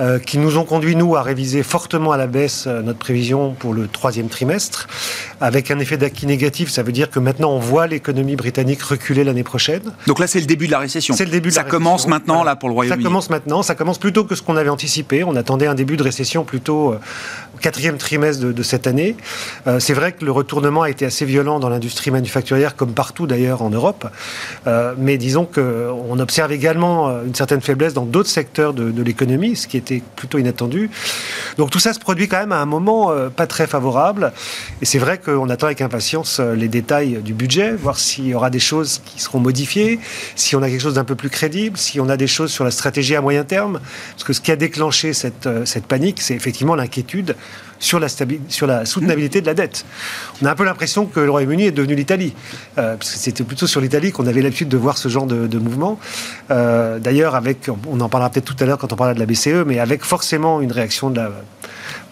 euh, 0.00 0.19
qui 0.19 0.38
nous 0.38 0.58
ont 0.58 0.64
conduit, 0.64 0.96
nous, 0.99 1.17
à 1.17 1.23
réviser 1.23 1.62
fortement 1.62 2.12
à 2.12 2.17
la 2.17 2.27
baisse 2.27 2.65
euh, 2.67 2.83
notre 2.83 2.99
prévision 2.99 3.55
pour 3.59 3.73
le 3.73 3.89
troisième 3.89 4.29
trimestre, 4.29 4.87
avec 5.41 5.71
un 5.71 5.79
effet 5.79 5.97
d'acquis 5.97 6.27
négatif. 6.27 6.71
Ça 6.71 6.83
veut 6.83 6.93
dire 6.93 7.11
que 7.11 7.19
maintenant, 7.19 7.50
on 7.53 7.59
voit 7.59 7.87
l'économie 7.87 8.37
britannique 8.37 8.82
reculer 8.82 9.25
l'année 9.25 9.44
prochaine. 9.44 9.94
Donc 10.06 10.19
là, 10.19 10.27
c'est 10.27 10.41
le 10.41 10.46
début 10.46 10.67
de 10.67 10.72
la 10.72 10.79
récession. 10.79 11.15
C'est 11.15 11.25
le 11.25 11.31
début 11.31 11.49
de 11.49 11.55
ça 11.55 11.65
commence 11.65 12.06
maintenant, 12.06 12.44
là, 12.44 12.56
pour 12.56 12.69
le 12.69 12.75
Royaume-Uni. 12.75 13.03
Ça 13.03 13.08
commence 13.08 13.31
maintenant. 13.31 13.63
Ça 13.63 13.75
commence 13.75 13.99
plutôt 13.99 14.25
que 14.25 14.34
ce 14.34 14.43
qu'on 14.43 14.56
avait 14.56 14.69
anticipé. 14.69 15.25
On 15.25 15.37
attendait 15.37 15.67
un 15.67 15.75
début 15.75 15.96
de 15.96 16.03
récession 16.03 16.44
plutôt 16.44 16.93
euh, 16.93 17.01
au 17.55 17.58
quatrième 17.58 17.96
trimestre 17.96 18.44
de, 18.44 18.63
cette 18.63 18.87
année. 18.87 19.17
c'est 19.79 19.94
vrai 19.94 20.13
que 20.13 20.25
le 20.25 20.31
retournement 20.31 20.82
a 20.82 20.91
été 20.91 21.06
assez 21.06 21.25
violent 21.25 21.58
dans 21.58 21.70
l'industrie 21.70 22.11
manufacturière, 22.11 22.77
comme 22.77 22.93
partout 22.93 23.27
d'ailleurs 23.27 23.63
en 23.63 23.70
Europe. 23.70 24.06
mais 24.99 25.17
disons 25.17 25.46
qu'on 25.46 26.19
observe 26.19 26.53
également 26.53 27.08
euh, 27.08 27.25
une 27.27 27.34
certaine 27.34 27.61
faiblesse 27.61 27.94
dans 27.94 28.05
d'autres 28.05 28.29
secteurs 28.29 28.75
de, 28.75 29.03
l'économie, 29.03 29.56
ce 29.56 29.67
qui 29.67 29.77
était 29.77 30.03
plutôt 30.17 30.39
inattendu. 30.39 30.78
Donc 31.56 31.70
tout 31.70 31.79
ça 31.79 31.93
se 31.93 31.99
produit 31.99 32.29
quand 32.29 32.39
même 32.39 32.53
à 32.53 32.61
un 32.61 32.67
moment 32.67 33.11
euh, 33.11 33.29
pas 33.29 33.47
très 33.47 33.67
favorable. 33.67 34.32
Et 34.82 34.85
c'est 34.85 34.99
vrai 34.99 35.19
qu'on 35.19 35.49
attend 35.51 35.67
avec 35.67 35.81
impatience 35.81 36.39
euh, 36.41 36.55
les 36.55 36.69
détails 36.69 37.20
du 37.23 37.35
budget, 37.35 37.73
voir 37.73 37.99
s'il 37.99 38.27
y 38.27 38.35
aura 38.35 38.51
des 38.51 38.58
choses 38.58 39.01
qui 39.05 39.20
seront 39.20 39.41
modifiées, 39.41 39.99
si 40.37 40.56
on 40.56 40.63
a 40.63 40.69
quelque 40.69 40.82
chose 40.82 40.94
d'un 40.94 41.05
peu 41.05 41.17
plus 41.17 41.31
crédible, 41.31 41.77
si 41.77 42.01
on 42.01 42.08
a 42.08 42.17
des 42.17 42.27
choses 42.27 42.53
sur 42.53 42.65
la 42.65 42.70
stratégie 42.70 43.17
à 43.17 43.20
moyen 43.20 43.44
terme. 43.44 43.81
Parce 44.13 44.25
que 44.25 44.32
ce 44.32 44.41
qui 44.41 44.53
a 44.53 44.56
déclenché 44.56 45.13
cette, 45.13 45.49
cette 45.65 45.87
panique, 45.87 46.20
c'est 46.20 46.35
effectivement 46.35 46.75
l'inquiétude 46.75 47.35
sur 47.79 47.99
la, 47.99 48.08
soutenabilité 48.85 49.41
de 49.41 49.47
la 49.47 49.55
dette. 49.55 49.85
On 50.43 50.47
a 50.47 50.51
un 50.51 50.55
peu 50.55 50.65
l'impression 50.65 51.06
que 51.06 51.20
le 51.20 51.31
Royaume-Uni 51.31 51.67
est 51.67 51.73
devenu 51.73 51.94
l'Italie, 51.94 52.35
euh, 52.79 52.97
parce 52.97 53.13
que 53.13 53.19
c'était 53.19 53.44
plutôt 53.44 53.67
sur 53.67 53.81
l'Italie 53.81 54.13
qu'on 54.13 54.27
avait 54.27 54.43
l'habitude 54.43 54.69
de 54.69 54.77
voir 54.77 54.99
ce 54.99 55.08
genre 55.08 55.27
de, 55.27 55.58
mouvement. 55.58 55.99
Euh, 56.51 56.99
d'ailleurs, 56.99 57.35
avec, 57.35 57.69
on 57.89 58.01
en 58.01 58.08
parlera 58.08 58.31
peut-être 58.31 58.44
tout 58.44 58.63
à 58.63 58.67
l'heure 58.67 58.79
quand 58.79 58.93
on 58.93 58.97
parlera 58.97 59.15
de 59.15 59.20
la 59.20 59.27
BCE, 59.27 59.65
mais 59.67 59.79
avec 59.79 60.05
forcément 60.05 60.61
une 60.61 60.68
réaction 60.72 61.10
de 61.10 61.17
la 61.17 61.31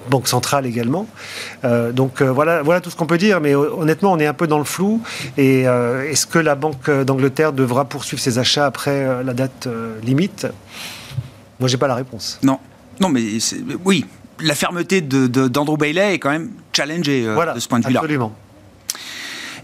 Banque 0.08 0.28
centrale 0.28 0.66
également. 0.66 1.08
Euh, 1.64 1.90
donc 1.90 2.22
voilà, 2.22 2.62
voilà 2.62 2.80
tout 2.80 2.90
ce 2.90 2.96
qu'on 2.96 3.06
peut 3.06 3.18
dire, 3.18 3.40
mais 3.40 3.54
honnêtement, 3.54 4.12
on 4.12 4.18
est 4.20 4.26
un 4.26 4.34
peu 4.34 4.46
dans 4.46 4.58
le 4.58 4.64
flou. 4.64 5.02
Et 5.36 5.62
est-ce 5.62 6.26
que 6.26 6.38
la 6.38 6.54
Banque 6.54 6.90
d'Angleterre 6.90 7.52
devra 7.52 7.86
poursuivre 7.86 8.22
ses 8.22 8.38
achats 8.38 8.66
après 8.66 9.25
la 9.25 9.34
date 9.34 9.68
limite? 10.04 10.46
Moi, 11.58 11.68
j'ai 11.68 11.76
pas 11.76 11.88
la 11.88 11.96
réponse. 11.96 12.38
Non. 12.42 12.58
Non, 13.00 13.08
mais 13.08 13.22
oui, 13.84 14.04
la 14.40 14.54
fermeté 14.54 15.00
d'Andrew 15.00 15.76
de, 15.76 15.80
Bailey 15.80 16.14
est 16.14 16.18
quand 16.18 16.30
même 16.30 16.50
challengée 16.72 17.25
euh, 17.26 17.54
de 17.54 17.60
ce 17.60 17.68
point 17.68 17.80
de 17.80 17.86
vue-là. 17.86 18.00
Absolument. 18.00 18.32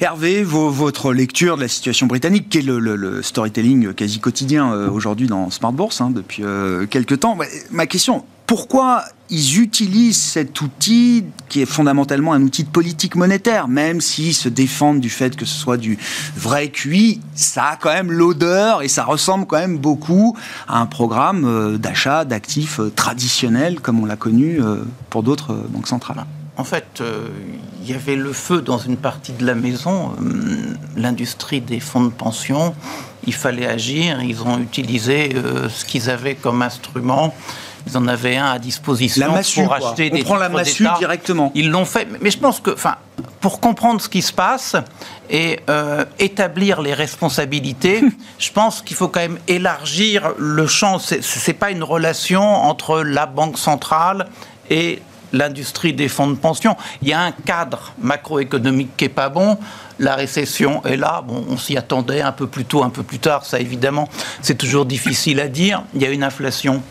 Hervé, 0.00 0.42
votre 0.42 1.12
lecture 1.12 1.56
de 1.56 1.62
la 1.62 1.68
situation 1.68 2.06
britannique, 2.06 2.48
qui 2.48 2.58
est 2.58 2.62
le, 2.62 3.22
storytelling 3.22 3.92
quasi 3.92 4.18
quotidien 4.18 4.72
euh, 4.72 4.90
aujourd'hui 4.90 5.28
dans 5.28 5.50
Smart 5.50 5.72
Bourse 5.72 6.00
hein, 6.00 6.10
depuis 6.10 6.42
euh, 6.42 6.86
quelques 6.86 7.20
temps. 7.20 7.38
Ma 7.70 7.86
question, 7.86 8.24
pourquoi 8.46 9.04
ils 9.30 9.60
utilisent 9.60 10.20
cet 10.20 10.60
outil 10.60 11.24
qui 11.48 11.62
est 11.62 11.66
fondamentalement 11.66 12.32
un 12.34 12.42
outil 12.42 12.64
de 12.64 12.68
politique 12.68 13.14
monétaire, 13.14 13.66
même 13.66 14.00
s'ils 14.00 14.34
se 14.34 14.48
défendent 14.48 15.00
du 15.00 15.08
fait 15.08 15.36
que 15.36 15.46
ce 15.46 15.58
soit 15.58 15.78
du 15.78 15.98
vrai 16.36 16.68
QI, 16.68 17.20
ça 17.34 17.64
a 17.64 17.76
quand 17.76 17.92
même 17.92 18.12
l'odeur 18.12 18.82
et 18.82 18.88
ça 18.88 19.04
ressemble 19.04 19.46
quand 19.46 19.58
même 19.58 19.78
beaucoup 19.78 20.36
à 20.68 20.78
un 20.80 20.86
programme 20.86 21.44
euh, 21.46 21.78
d'achat 21.78 22.24
d'actifs 22.24 22.80
traditionnels 22.94 23.80
comme 23.80 24.00
on 24.00 24.06
l'a 24.06 24.16
connu 24.16 24.60
pour 25.08 25.22
d'autres 25.22 25.54
banques 25.54 25.88
centrales 25.88 26.24
en 26.56 26.64
fait, 26.64 27.00
euh, 27.00 27.28
il 27.82 27.90
y 27.90 27.94
avait 27.94 28.16
le 28.16 28.32
feu 28.32 28.60
dans 28.60 28.78
une 28.78 28.96
partie 28.96 29.32
de 29.32 29.46
la 29.46 29.54
maison. 29.54 30.12
Euh, 30.20 30.74
l'industrie 30.96 31.60
des 31.60 31.80
fonds 31.80 32.04
de 32.04 32.10
pension, 32.10 32.74
il 33.26 33.32
fallait 33.32 33.66
agir. 33.66 34.22
Ils 34.22 34.42
ont 34.42 34.58
utilisé 34.58 35.34
euh, 35.34 35.68
ce 35.70 35.84
qu'ils 35.84 36.10
avaient 36.10 36.34
comme 36.34 36.60
instrument. 36.60 37.34
Ils 37.86 37.96
en 37.96 38.06
avaient 38.06 38.36
un 38.36 38.50
à 38.50 38.58
disposition 38.58 39.26
la 39.26 39.32
massue, 39.32 39.62
pour 39.62 39.74
acheter 39.74 40.10
On 40.14 40.22
prend 40.22 40.36
la 40.36 40.48
massue 40.48 40.86
directement. 40.98 41.50
Ils 41.54 41.70
l'ont 41.70 41.84
fait. 41.84 42.08
Mais 42.20 42.30
je 42.30 42.38
pense 42.38 42.60
que, 42.60 42.70
enfin, 42.70 42.96
pour 43.40 43.60
comprendre 43.60 44.00
ce 44.00 44.08
qui 44.08 44.22
se 44.22 44.32
passe 44.32 44.76
et 45.30 45.60
établir 46.18 46.80
les 46.80 46.94
responsabilités, 46.94 48.02
je 48.38 48.50
pense 48.52 48.82
qu'il 48.82 48.96
faut 48.96 49.08
quand 49.08 49.20
même 49.20 49.38
élargir 49.48 50.32
le 50.38 50.66
champ. 50.66 50.98
C'est 50.98 51.52
pas 51.52 51.70
une 51.70 51.82
relation 51.82 52.42
entre 52.42 53.02
la 53.02 53.26
banque 53.26 53.58
centrale 53.58 54.26
et 54.70 55.02
l'industrie 55.32 55.92
des 55.92 56.08
fonds 56.08 56.28
de 56.28 56.36
pension. 56.36 56.76
Il 57.00 57.08
y 57.08 57.12
a 57.12 57.20
un 57.20 57.32
cadre 57.32 57.92
macroéconomique 58.00 58.96
qui 58.96 59.06
est 59.06 59.08
pas 59.08 59.28
bon. 59.28 59.58
La 59.98 60.14
récession 60.14 60.84
est 60.84 60.96
là. 60.96 61.22
Bon, 61.26 61.44
on 61.48 61.56
s'y 61.56 61.76
attendait 61.76 62.20
un 62.20 62.32
peu 62.32 62.46
plus 62.46 62.64
tôt, 62.64 62.82
un 62.82 62.90
peu 62.90 63.02
plus 63.02 63.18
tard. 63.18 63.44
Ça, 63.44 63.58
évidemment, 63.58 64.08
c'est 64.40 64.56
toujours 64.56 64.84
difficile 64.84 65.40
à 65.40 65.48
dire. 65.48 65.82
Il 65.94 66.02
y 66.02 66.06
a 66.06 66.10
une 66.10 66.24
inflation 66.24 66.82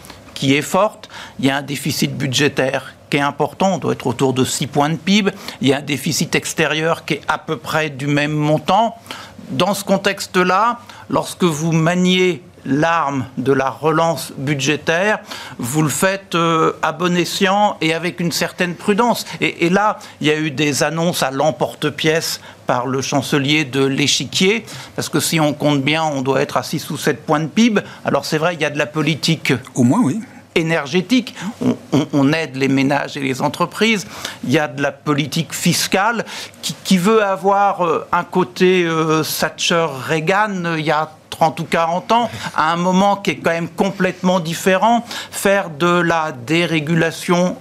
qui 0.42 0.56
est 0.56 0.64
forte. 0.64 1.08
Il 1.38 1.46
y 1.46 1.52
a 1.52 1.58
un 1.58 1.62
déficit 1.62 2.18
budgétaire 2.18 2.96
qui 3.12 3.18
est 3.18 3.22
important, 3.22 3.76
on 3.76 3.78
doit 3.78 3.94
être 3.94 4.08
autour 4.08 4.34
de 4.34 4.44
6 4.44 4.66
points 4.66 4.90
de 4.90 4.96
PIB. 4.96 5.32
Il 5.62 5.68
y 5.68 5.74
a 5.74 5.78
un 5.78 5.82
déficit 5.82 6.34
extérieur 6.34 7.06
qui 7.06 7.16
est 7.16 7.22
à 7.28 7.38
peu 7.38 7.58
près 7.58 7.92
du 7.92 8.08
même 8.08 8.32
montant. 8.32 8.96
Dans 9.52 9.76
ce 9.76 9.84
contexte-là, 9.84 10.80
lorsque 11.12 11.44
vous 11.44 11.74
maniez 11.74 12.42
l'arme 12.66 13.26
de 13.38 13.54
la 13.54 13.70
relance 13.70 14.34
budgétaire, 14.36 15.20
vous 15.60 15.84
le 15.84 15.90
faites 15.90 16.34
euh, 16.34 16.74
à 16.82 16.92
bon 16.92 17.16
escient 17.16 17.78
et 17.82 17.94
avec 17.94 18.20
une 18.20 18.32
certaine 18.32 18.74
prudence. 18.74 19.26
Et, 19.42 19.70
là, 19.70 20.00
il 20.22 20.28
y 20.28 20.32
a 20.32 20.38
eu 20.38 20.50
des 20.50 20.82
annonces 20.82 21.22
à 21.22 21.30
l'emporte-pièce 21.30 22.42
par 22.66 22.88
le 22.88 23.02
chancelier 23.02 23.64
de 23.66 23.84
l'échiquier, 23.84 24.66
parce 24.96 25.10
que 25.10 25.20
si 25.20 25.40
on 25.40 25.54
compte 25.54 25.84
bien, 25.84 26.04
on 26.04 26.24
doit 26.24 26.42
être 26.42 26.58
à 26.58 26.64
6 26.64 26.90
ou 26.90 26.98
7 26.98 27.26
points 27.26 27.42
de 27.42 27.48
PIB. 27.48 27.82
Alors 28.06 28.26
c'est 28.26 28.40
vrai, 28.40 28.56
il 28.56 28.62
y 28.62 28.66
a 28.66 28.72
de 28.72 28.80
la 28.80 28.88
politique. 28.88 29.54
Au 29.76 29.84
moins, 29.84 30.02
oui 30.02 30.22
énergétique, 30.56 31.36
on, 32.14 32.34
aide 32.34 32.56
les 32.56 32.68
ménages 32.68 33.18
et 33.18 33.22
les 33.22 33.42
entreprises, 33.42 34.06
il 34.44 34.52
y 34.52 34.60
a 34.60 34.68
de 34.68 34.82
la 34.82 34.92
politique 34.92 35.54
fiscale 35.54 36.26
qui, 36.62 36.98
veut 36.98 37.24
avoir 37.24 37.86
euh, 37.86 38.08
un 38.12 38.24
côté 38.24 38.84
euh, 38.86 39.24
Thatcher-Reagan 39.24 40.76
il 40.78 40.86
y 40.86 40.92
a 40.92 41.12
30 41.30 41.60
ou 41.60 41.64
40 41.64 42.12
ans, 42.12 42.30
à 42.56 42.72
un 42.72 42.76
moment 42.76 43.16
qui 43.16 43.32
est 43.32 43.38
quand 43.38 43.52
même 43.52 43.70
complètement 43.70 44.40
différent. 44.40 45.04
Faire 45.32 45.70
de 45.72 45.88
la 45.88 46.32
dérégulation 46.32 47.58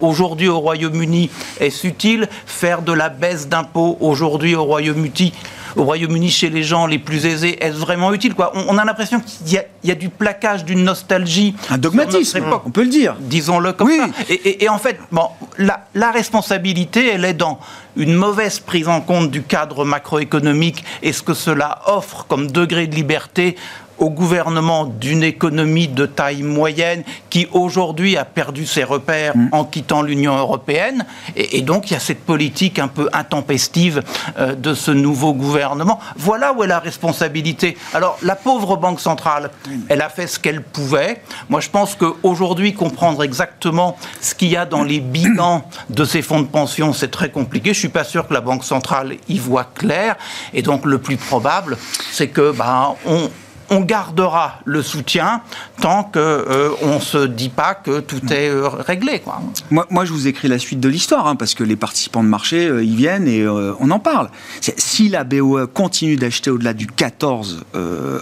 aujourd'hui 0.00 0.48
au 0.48 0.58
Royaume-Uni 0.60 1.30
est 1.60 1.84
utile. 1.84 2.28
Faire 2.46 2.82
de 2.82 2.92
la 2.92 3.10
baisse 3.10 3.48
d'impôts 3.48 3.98
aujourd'hui 4.00 4.54
au 4.54 4.64
Royaume-Uni 4.64 5.34
au 5.76 5.84
Royaume-Uni 5.84 6.30
chez 6.30 6.50
les 6.50 6.62
gens 6.62 6.86
les 6.86 6.98
plus 6.98 7.26
aisés 7.26 7.62
est 7.64 7.70
vraiment 7.70 8.12
utile 8.12 8.34
quoi? 8.34 8.52
On, 8.54 8.78
a 8.78 8.84
l'impression 8.84 9.20
qu'il 9.20 9.62
y, 9.82 9.90
a 9.90 9.94
du 9.94 10.08
plaquage, 10.08 10.64
d'une 10.64 10.84
nostalgie. 10.84 11.54
Un 11.70 11.78
dogmatisme, 11.78 12.44
on 12.64 12.70
peut 12.70 12.84
le 12.84 12.88
dire. 12.88 13.16
Disons-le 13.20 13.72
comme 13.72 13.90
ça. 13.90 14.06
Et, 14.28 14.68
en 14.68 14.78
fait, 14.78 14.98
bon, 15.10 15.28
la, 15.58 15.86
la 15.94 16.10
responsabilité, 16.10 17.10
elle 17.12 17.24
est 17.24 17.34
dans 17.34 17.58
une 17.96 18.14
mauvaise 18.14 18.60
prise 18.60 18.88
en 18.88 19.00
compte 19.00 19.30
du 19.30 19.42
cadre 19.42 19.84
macroéconomique 19.84 20.84
et 21.02 21.12
ce 21.12 21.22
que 21.22 21.34
cela 21.34 21.80
offre 21.86 22.26
comme 22.28 22.50
degré 22.50 22.86
de 22.86 22.94
liberté 22.94 23.56
au 23.98 24.10
gouvernement 24.10 24.84
d'une 24.84 25.22
économie 25.22 25.88
de 25.88 26.06
taille 26.06 26.42
moyenne 26.42 27.04
qui 27.30 27.46
aujourd'hui 27.52 28.16
a 28.16 28.24
perdu 28.24 28.66
ses 28.66 28.84
repères 28.84 29.36
mm. 29.36 29.48
en 29.52 29.64
quittant 29.64 30.02
l'Union 30.02 30.36
européenne. 30.36 31.04
Et, 31.36 31.62
donc 31.62 31.90
il 31.90 31.94
y 31.94 31.96
a 31.96 32.00
cette 32.00 32.24
politique 32.24 32.78
un 32.78 32.88
peu 32.88 33.08
intempestive 33.12 34.02
euh, 34.38 34.54
de 34.54 34.74
ce 34.74 34.90
nouveau 34.90 35.32
gouvernement. 35.32 36.00
Voilà 36.16 36.52
où 36.52 36.62
est 36.62 36.66
la 36.66 36.78
responsabilité. 36.78 37.76
Alors 37.92 38.18
la 38.22 38.36
pauvre 38.36 38.76
Banque 38.76 39.00
centrale, 39.00 39.50
elle 39.88 40.02
a 40.02 40.08
fait 40.08 40.26
ce 40.26 40.38
qu'elle 40.38 40.62
pouvait. 40.62 41.22
Moi 41.48 41.60
je 41.60 41.70
pense 41.70 41.94
qu'aujourd'hui 41.94 42.74
comprendre 42.74 43.22
exactement 43.22 43.96
ce 44.20 44.34
qu'il 44.34 44.48
y 44.48 44.56
a 44.56 44.66
dans 44.66 44.82
les 44.82 45.00
bilans 45.00 45.64
de 45.90 46.04
ces 46.04 46.22
fonds 46.22 46.40
de 46.40 46.46
pension, 46.46 46.92
c'est 46.92 47.10
très 47.10 47.30
compliqué. 47.30 47.72
Je 47.72 47.78
suis 47.78 47.88
pas 47.88 48.04
sûr 48.04 48.26
que 48.28 48.34
la 48.34 48.40
Banque 48.40 48.64
centrale 48.64 49.16
y 49.28 49.38
voit 49.38 49.64
clair. 49.74 50.16
Et 50.52 50.62
donc 50.62 50.84
le 50.84 50.98
plus 50.98 51.16
probable, 51.16 51.76
c'est 52.12 52.28
que 52.28 52.52
bah, 52.52 52.94
on, 53.06 53.30
on 53.70 53.80
gardera 53.80 54.60
le 54.64 54.82
soutien 54.82 55.42
tant 55.80 56.04
qu'on 56.04 56.20
euh, 56.20 56.94
ne 56.94 57.00
se 57.00 57.26
dit 57.26 57.48
pas 57.48 57.74
que 57.74 58.00
tout 58.00 58.20
est 58.32 58.48
euh, 58.48 58.68
réglé. 58.68 59.22
Moi, 59.70 60.04
je 60.04 60.12
vous 60.12 60.26
écris 60.26 60.48
la 60.48 60.58
suite 60.58 60.80
de 60.80 60.88
l'histoire, 60.88 61.26
hein, 61.26 61.36
parce 61.36 61.54
que 61.54 61.64
les 61.64 61.76
participants 61.76 62.22
de 62.22 62.28
marché, 62.28 62.66
euh, 62.66 62.84
ils 62.84 62.96
viennent 62.96 63.28
et 63.28 63.46
on 63.46 63.90
en 63.90 63.98
parle. 63.98 64.30
Si 64.60 65.08
la 65.08 65.24
BOE 65.24 65.66
continue 65.66 66.16
d'acheter 66.16 66.50
au-delà 66.50 66.74
du 66.74 66.86
14 66.86 67.64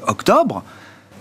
octobre, 0.07 0.63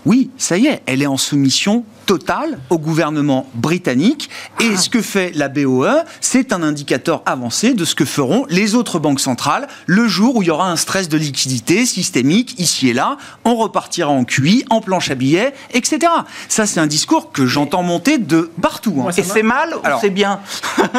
oui, 0.04 0.30
ça 0.36 0.58
y 0.58 0.66
est, 0.66 0.82
elle 0.86 1.02
est 1.02 1.06
en 1.06 1.16
soumission 1.16 1.84
totale 2.06 2.58
au 2.70 2.78
gouvernement 2.78 3.48
britannique. 3.54 4.30
Et 4.60 4.70
ah. 4.74 4.76
ce 4.76 4.88
que 4.88 5.02
fait 5.02 5.32
la 5.34 5.48
BOE, 5.48 5.86
c'est 6.20 6.52
un 6.52 6.62
indicateur 6.62 7.22
avancé 7.26 7.74
de 7.74 7.84
ce 7.84 7.94
que 7.94 8.04
feront 8.04 8.46
les 8.48 8.74
autres 8.74 8.98
banques 8.98 9.20
centrales 9.20 9.68
le 9.86 10.08
jour 10.08 10.36
où 10.36 10.42
il 10.42 10.46
y 10.46 10.50
aura 10.50 10.70
un 10.70 10.76
stress 10.76 11.08
de 11.08 11.16
liquidité 11.16 11.86
systémique 11.86 12.58
ici 12.58 12.88
et 12.88 12.92
là. 12.92 13.16
On 13.44 13.56
repartira 13.56 14.10
en 14.10 14.24
QI, 14.24 14.64
en 14.70 14.80
planche 14.80 15.10
à 15.10 15.14
billets, 15.14 15.52
etc. 15.72 16.12
Ça, 16.48 16.66
c'est 16.66 16.80
un 16.80 16.86
discours 16.86 17.32
que 17.32 17.46
j'entends 17.46 17.82
monter 17.82 18.18
de 18.18 18.50
partout. 18.60 19.04
Hein. 19.06 19.10
Et 19.16 19.22
c'est 19.22 19.42
mal 19.42 19.74
ou 19.74 19.80
c'est 20.00 20.10
bien 20.10 20.40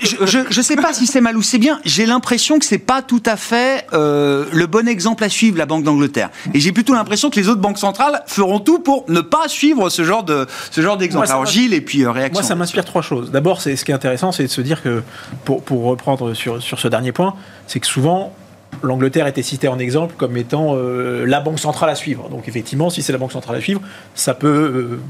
Je 0.00 0.56
ne 0.56 0.62
sais 0.62 0.76
pas 0.76 0.92
si 0.92 1.06
c'est 1.06 1.20
mal 1.20 1.36
ou 1.36 1.42
c'est 1.42 1.58
bien. 1.58 1.80
J'ai 1.84 2.06
l'impression 2.06 2.58
que 2.58 2.64
c'est 2.64 2.78
pas 2.78 3.02
tout 3.02 3.22
à 3.26 3.36
fait 3.36 3.86
euh, 3.92 4.46
le 4.52 4.66
bon 4.66 4.88
exemple 4.88 5.24
à 5.24 5.28
suivre, 5.28 5.58
la 5.58 5.66
Banque 5.66 5.84
d'Angleterre. 5.84 6.30
Et 6.54 6.60
j'ai 6.60 6.72
plutôt 6.72 6.94
l'impression 6.94 7.30
que 7.30 7.36
les 7.36 7.48
autres 7.48 7.60
banques 7.60 7.78
centrales 7.78 8.22
feront 8.26 8.60
tout 8.60 8.78
pour 8.78 9.04
ne 9.08 9.20
pas 9.20 9.48
suivre 9.48 9.90
ce 9.90 10.04
genre 10.04 10.24
de 10.24 10.31
ce 10.70 10.80
genre 10.80 10.96
d'exemple. 10.96 11.26
Alors 11.28 11.46
Gilles 11.46 11.74
et 11.74 11.80
puis 11.80 12.02
euh, 12.02 12.10
réaction. 12.10 12.40
Moi, 12.40 12.48
ça 12.48 12.54
m'inspire 12.54 12.84
trois 12.84 13.02
choses. 13.02 13.30
D'abord, 13.30 13.60
c'est 13.60 13.76
ce 13.76 13.84
qui 13.84 13.90
est 13.90 13.94
intéressant, 13.94 14.32
c'est 14.32 14.44
de 14.44 14.48
se 14.48 14.60
dire 14.60 14.82
que 14.82 15.02
pour, 15.44 15.62
pour 15.62 15.84
reprendre 15.84 16.34
sur, 16.34 16.62
sur 16.62 16.78
ce 16.78 16.88
dernier 16.88 17.12
point, 17.12 17.34
c'est 17.66 17.80
que 17.80 17.86
souvent 17.86 18.34
l'Angleterre 18.82 19.26
était 19.26 19.42
citée 19.42 19.68
en 19.68 19.78
exemple 19.78 20.14
comme 20.16 20.36
étant 20.36 20.74
euh, 20.74 21.24
la 21.26 21.40
banque 21.40 21.58
centrale 21.58 21.90
à 21.90 21.94
suivre. 21.94 22.28
Donc 22.28 22.48
effectivement, 22.48 22.90
si 22.90 23.02
c'est 23.02 23.12
la 23.12 23.18
banque 23.18 23.32
centrale 23.32 23.56
à 23.56 23.60
suivre, 23.60 23.80
ça 24.14 24.34
peut 24.34 24.48
euh, 24.48 25.00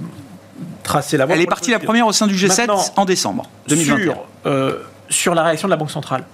tracer 0.82 1.16
la 1.16 1.26
voie. 1.26 1.34
Elle 1.34 1.42
est 1.42 1.46
partie 1.46 1.70
la 1.70 1.78
première 1.78 2.06
au 2.06 2.12
sein 2.12 2.26
du 2.26 2.34
G7 2.34 2.92
en 2.96 3.04
décembre 3.04 3.48
2021. 3.68 4.14
Sur, 4.44 4.78
sur 5.08 5.34
la 5.34 5.42
réaction 5.44 5.68
de 5.68 5.70
la 5.70 5.76
banque 5.76 5.90
centrale. 5.90 6.24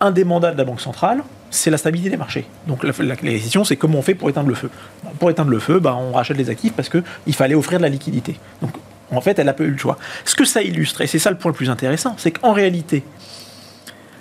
Un 0.00 0.10
des 0.10 0.24
mandats 0.24 0.52
de 0.52 0.58
la 0.58 0.64
banque 0.64 0.80
centrale, 0.80 1.22
c'est 1.50 1.70
la 1.70 1.78
stabilité 1.78 2.10
des 2.10 2.16
marchés. 2.16 2.46
Donc 2.66 2.84
la, 2.84 2.92
la, 3.00 3.16
question, 3.16 3.64
c'est 3.64 3.76
comment 3.76 3.98
on 3.98 4.02
fait 4.02 4.14
pour 4.14 4.28
éteindre 4.28 4.48
le 4.48 4.54
feu. 4.54 4.70
Pour 5.18 5.30
éteindre 5.30 5.50
le 5.50 5.58
feu, 5.58 5.80
bah, 5.80 5.96
on 5.96 6.12
rachète 6.12 6.36
les 6.36 6.50
actifs 6.50 6.72
parce 6.74 6.88
qu'il 6.88 7.34
fallait 7.34 7.54
offrir 7.54 7.78
de 7.78 7.82
la 7.82 7.88
liquidité. 7.88 8.38
Donc 8.62 8.72
en 9.10 9.20
fait, 9.20 9.38
elle 9.38 9.46
n'a 9.46 9.54
pas 9.54 9.64
eu 9.64 9.70
le 9.70 9.78
choix. 9.78 9.96
Ce 10.24 10.34
que 10.34 10.44
ça 10.44 10.62
illustre, 10.62 11.00
et 11.00 11.06
c'est 11.06 11.18
ça 11.18 11.30
le 11.30 11.38
point 11.38 11.50
le 11.50 11.56
plus 11.56 11.70
intéressant, 11.70 12.14
c'est 12.18 12.30
qu'en 12.30 12.52
réalité, 12.52 13.02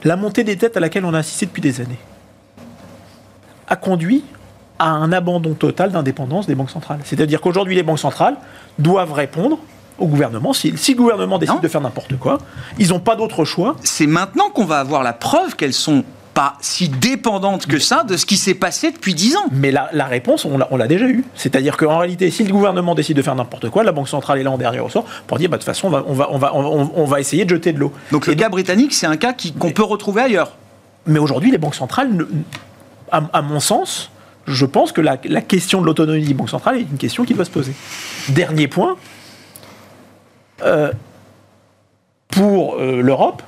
la 0.03 0.15
montée 0.15 0.43
des 0.43 0.55
dettes 0.55 0.77
à 0.77 0.79
laquelle 0.79 1.05
on 1.05 1.13
a 1.13 1.19
assisté 1.19 1.45
depuis 1.45 1.61
des 1.61 1.81
années 1.81 1.99
a 3.67 3.75
conduit 3.75 4.23
à 4.79 4.89
un 4.89 5.11
abandon 5.11 5.53
total 5.55 5.91
d'indépendance 5.91 6.47
des 6.47 6.55
banques 6.55 6.69
centrales. 6.69 6.99
C'est-à-dire 7.03 7.41
qu'aujourd'hui, 7.41 7.75
les 7.75 7.83
banques 7.83 7.99
centrales 7.99 8.37
doivent 8.79 9.11
répondre 9.13 9.59
au 9.99 10.07
gouvernement. 10.07 10.53
Si, 10.53 10.71
le 10.71 10.95
gouvernement 10.95 11.37
décide 11.37 11.61
de 11.61 11.67
faire 11.67 11.81
n'importe 11.81 12.17
quoi, 12.17 12.37
ils 12.79 12.89
n'ont 12.89 12.99
pas 12.99 13.15
d'autre 13.15 13.45
choix. 13.45 13.75
C'est 13.83 14.07
maintenant 14.07 14.49
qu'on 14.49 14.65
va 14.65 14.79
avoir 14.79 15.03
la 15.03 15.13
preuve 15.13 15.55
qu'elles 15.55 15.73
sont 15.73 16.03
pas 16.33 16.53
si 16.61 16.87
dépendante 16.87 17.65
que 17.65 17.79
ça 17.79 18.03
de 18.03 18.15
ce 18.15 18.27
qui 18.27 18.37
s'est 18.37 18.53
passé 18.53 18.91
depuis 18.91 19.15
10 19.15 19.37
ans. 19.37 19.45
Mais 19.51 19.71
la, 19.71 20.05
réponse, 20.05 20.45
on 20.45 20.77
l'a 20.77 20.87
déjà 20.87 21.07
eue. 21.07 21.25
C'est-à-dire 21.33 21.77
qu'en 21.77 21.97
réalité, 21.97 22.29
si 22.29 22.43
le 22.43 22.51
gouvernement 22.51 22.93
décide 22.93 23.17
de 23.17 23.23
faire 23.23 23.33
n'importe 23.33 23.71
quoi, 23.71 23.83
la 23.83 23.91
Banque 23.91 24.07
centrale 24.07 24.37
est 24.37 24.43
là 24.43 24.51
en 24.51 24.57
dernier 24.59 24.79
ressort 24.79 25.05
pour 25.25 25.39
dire, 25.39 25.49
bah, 25.49 25.57
de 25.57 25.63
toute 25.63 25.65
façon, 25.65 25.87
on 25.87 25.89
va, 25.89 26.05
on 26.07 26.13
va, 26.13 26.29
on 26.31 26.37
va, 26.37 26.53
on, 26.53 27.05
va 27.05 27.19
essayer 27.19 27.43
de 27.43 27.49
jeter 27.49 27.73
de 27.73 27.79
l'eau. 27.79 27.91
Donc 28.11 28.27
le 28.27 28.35
cas 28.35 28.49
britannique, 28.49 28.93
c'est 28.93 29.07
un 29.07 29.17
cas 29.17 29.33
qu'on 29.57 29.71
peut 29.71 29.83
retrouver 29.83 30.21
ailleurs. 30.21 30.51
Mais 31.07 31.17
aujourd'hui, 31.17 31.49
les 31.49 31.57
banques 31.57 31.73
centrales, 31.73 32.27
à, 33.11 33.41
mon 33.41 33.59
sens, 33.59 34.11
je 34.45 34.65
pense 34.65 34.91
que 34.91 35.01
la, 35.01 35.17
question 35.17 35.81
de 35.81 35.87
l'autonomie 35.87 36.23
des 36.23 36.33
banques 36.33 36.49
centrales 36.49 36.77
est 36.77 36.81
une 36.91 36.97
question 36.97 37.25
qui 37.25 37.33
doit 37.33 37.45
se 37.45 37.49
poser. 37.49 37.73
Dernier 38.29 38.67
point, 38.67 38.95
euh, 40.63 40.91
pour 42.29 42.75
euh, 42.75 43.01
l'Europe, 43.01 43.43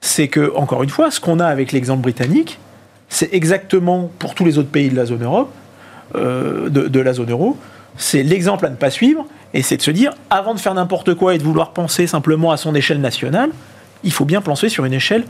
c'est 0.00 0.28
que, 0.28 0.54
encore 0.54 0.82
une 0.82 0.90
fois, 0.90 1.10
ce 1.10 1.20
qu'on 1.20 1.40
a 1.40 1.46
avec 1.46 1.72
l'exemple 1.72 2.02
britannique, 2.02 2.58
c'est 3.08 3.32
exactement 3.32 4.10
pour 4.18 4.34
tous 4.34 4.44
les 4.44 4.58
autres 4.58 4.68
pays 4.68 4.90
de 4.90 4.96
la 4.96 5.06
zone 5.06 5.24
Europe, 5.24 5.50
euh, 6.14 6.68
de, 6.68 6.88
de 6.88 7.00
la 7.00 7.12
zone 7.12 7.30
euro, 7.30 7.56
c'est 7.96 8.22
l'exemple 8.22 8.66
à 8.66 8.70
ne 8.70 8.76
pas 8.76 8.90
suivre, 8.90 9.26
et 9.54 9.62
c'est 9.62 9.76
de 9.76 9.82
se 9.82 9.90
dire, 9.90 10.12
avant 10.30 10.54
de 10.54 10.60
faire 10.60 10.74
n'importe 10.74 11.14
quoi 11.14 11.34
et 11.34 11.38
de 11.38 11.42
vouloir 11.42 11.72
penser 11.72 12.06
simplement 12.06 12.52
à 12.52 12.56
son 12.56 12.74
échelle 12.74 13.00
nationale, 13.00 13.50
il 14.04 14.12
faut 14.12 14.24
bien 14.24 14.40
penser 14.40 14.68
sur 14.68 14.84
une 14.84 14.92
échelle 14.92 15.24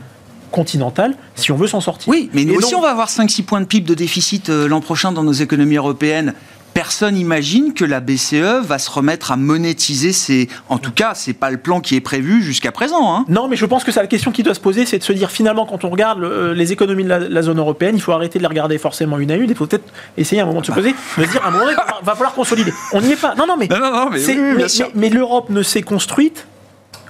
continentale 0.51 1.15
si 1.35 1.51
on 1.51 1.55
veut 1.55 1.67
s'en 1.67 1.81
sortir. 1.81 2.09
Oui, 2.09 2.29
mais 2.33 2.43
nous 2.43 2.53
Et 2.53 2.57
aussi, 2.57 2.75
on 2.75 2.81
va 2.81 2.89
avoir 2.91 3.07
5-6 3.07 3.43
points 3.43 3.61
de 3.61 3.65
PIB 3.65 3.87
de 3.87 3.93
déficit 3.93 4.49
l'an 4.49 4.81
prochain 4.81 5.11
dans 5.11 5.23
nos 5.23 5.31
économies 5.31 5.77
européennes. 5.77 6.33
Personne 6.79 7.15
n'imagine 7.15 7.73
que 7.73 7.83
la 7.83 7.99
BCE 7.99 8.61
va 8.63 8.79
se 8.79 8.89
remettre 8.89 9.33
à 9.33 9.35
monétiser 9.35 10.13
ses... 10.13 10.47
En 10.69 10.77
tout 10.77 10.93
cas, 10.93 11.11
c'est 11.13 11.33
pas 11.33 11.51
le 11.51 11.57
plan 11.57 11.81
qui 11.81 11.97
est 11.97 11.99
prévu 11.99 12.41
jusqu'à 12.41 12.71
présent. 12.71 13.13
Hein. 13.13 13.25
Non, 13.27 13.49
mais 13.49 13.57
je 13.57 13.65
pense 13.65 13.83
que 13.83 13.91
c'est 13.91 13.99
la 13.99 14.07
question 14.07 14.31
qui 14.31 14.43
doit 14.43 14.53
se 14.53 14.61
poser, 14.61 14.85
c'est 14.85 14.97
de 14.97 15.03
se 15.03 15.11
dire 15.11 15.29
finalement, 15.29 15.65
quand 15.65 15.83
on 15.83 15.89
regarde 15.89 16.19
le- 16.19 16.53
les 16.53 16.71
économies 16.71 17.03
de 17.03 17.09
la, 17.09 17.19
la 17.19 17.41
zone 17.41 17.59
européenne, 17.59 17.95
il 17.97 18.01
faut 18.01 18.13
arrêter 18.13 18.39
de 18.39 18.43
les 18.43 18.47
regarder 18.47 18.77
forcément 18.77 19.19
une 19.19 19.29
à 19.29 19.35
une. 19.35 19.49
Il 19.49 19.55
faut 19.57 19.65
peut-être 19.65 19.91
essayer 20.15 20.39
à 20.39 20.45
un 20.45 20.47
moment 20.47 20.61
de 20.61 20.67
se 20.67 20.71
poser, 20.71 20.95
de 21.17 21.23
se 21.25 21.29
dire 21.31 21.43
à 21.43 21.49
un 21.49 21.51
moment 21.51 21.65
donné, 21.65 21.75
il 22.01 22.05
va 22.05 22.13
falloir 22.13 22.33
consolider. 22.33 22.71
On 22.93 23.01
n'y 23.01 23.11
est 23.11 23.19
pas. 23.19 23.35
Non, 23.35 23.45
non, 23.45 23.57
mais, 23.57 23.67
Non, 23.67 23.79
non, 23.79 23.91
non, 23.91 24.09
mais 24.09 24.19
c'est- 24.19 24.35
oui, 24.35 24.39
oui, 24.41 24.55
bien 24.55 24.63
mais- 24.63 24.69
sûr. 24.69 24.87
mais- 24.95 25.09
mais 25.09 25.15
l'Europe 25.15 25.49
ne 25.49 25.61
s'est 25.61 25.81
construite 25.81 26.47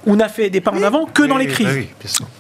ou 0.06 0.16
n'a 0.16 0.30
fait 0.30 0.50
des 0.50 0.62
pas 0.62 0.72
en 0.72 0.84
avant 0.84 1.06
que 1.06 1.24
dans 1.24 1.38
les 1.38 1.48
crises. 1.48 1.68
oui. 1.74 1.88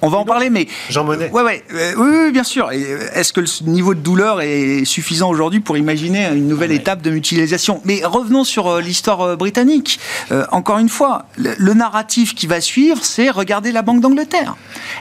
On 0.01 0.09
va 0.09 0.17
en 0.17 0.25
parler, 0.25 0.49
mais... 0.49 0.67
Jean 0.89 1.03
Monnet. 1.03 1.29
Ouais, 1.31 1.43
ouais, 1.43 1.63
euh, 1.73 1.93
oui, 1.97 2.07
oui, 2.25 2.31
bien 2.31 2.43
sûr. 2.43 2.69
Euh, 2.73 3.09
Est-ce 3.13 3.33
que 3.33 3.41
le 3.41 3.47
niveau 3.69 3.93
de 3.93 3.99
douleur 3.99 4.41
est 4.41 4.85
suffisant 4.85 5.29
aujourd'hui 5.29 5.59
pour 5.59 5.77
imaginer 5.77 6.27
une 6.27 6.47
nouvelle 6.47 6.71
étape 6.71 7.01
de 7.01 7.09
mutualisation 7.09 7.81
Mais 7.85 8.01
revenons 8.03 8.43
sur 8.43 8.67
euh, 8.67 8.81
l'histoire 8.81 9.37
britannique. 9.37 9.99
Euh, 10.31 10.45
encore 10.51 10.79
une 10.79 10.89
fois, 10.89 11.25
le, 11.37 11.53
le 11.57 11.73
narratif 11.73 12.35
qui 12.35 12.47
va 12.47 12.61
suivre, 12.61 13.03
c'est 13.03 13.29
regarder 13.29 13.71
la 13.71 13.81
Banque 13.81 14.01
d'Angleterre. 14.01 14.55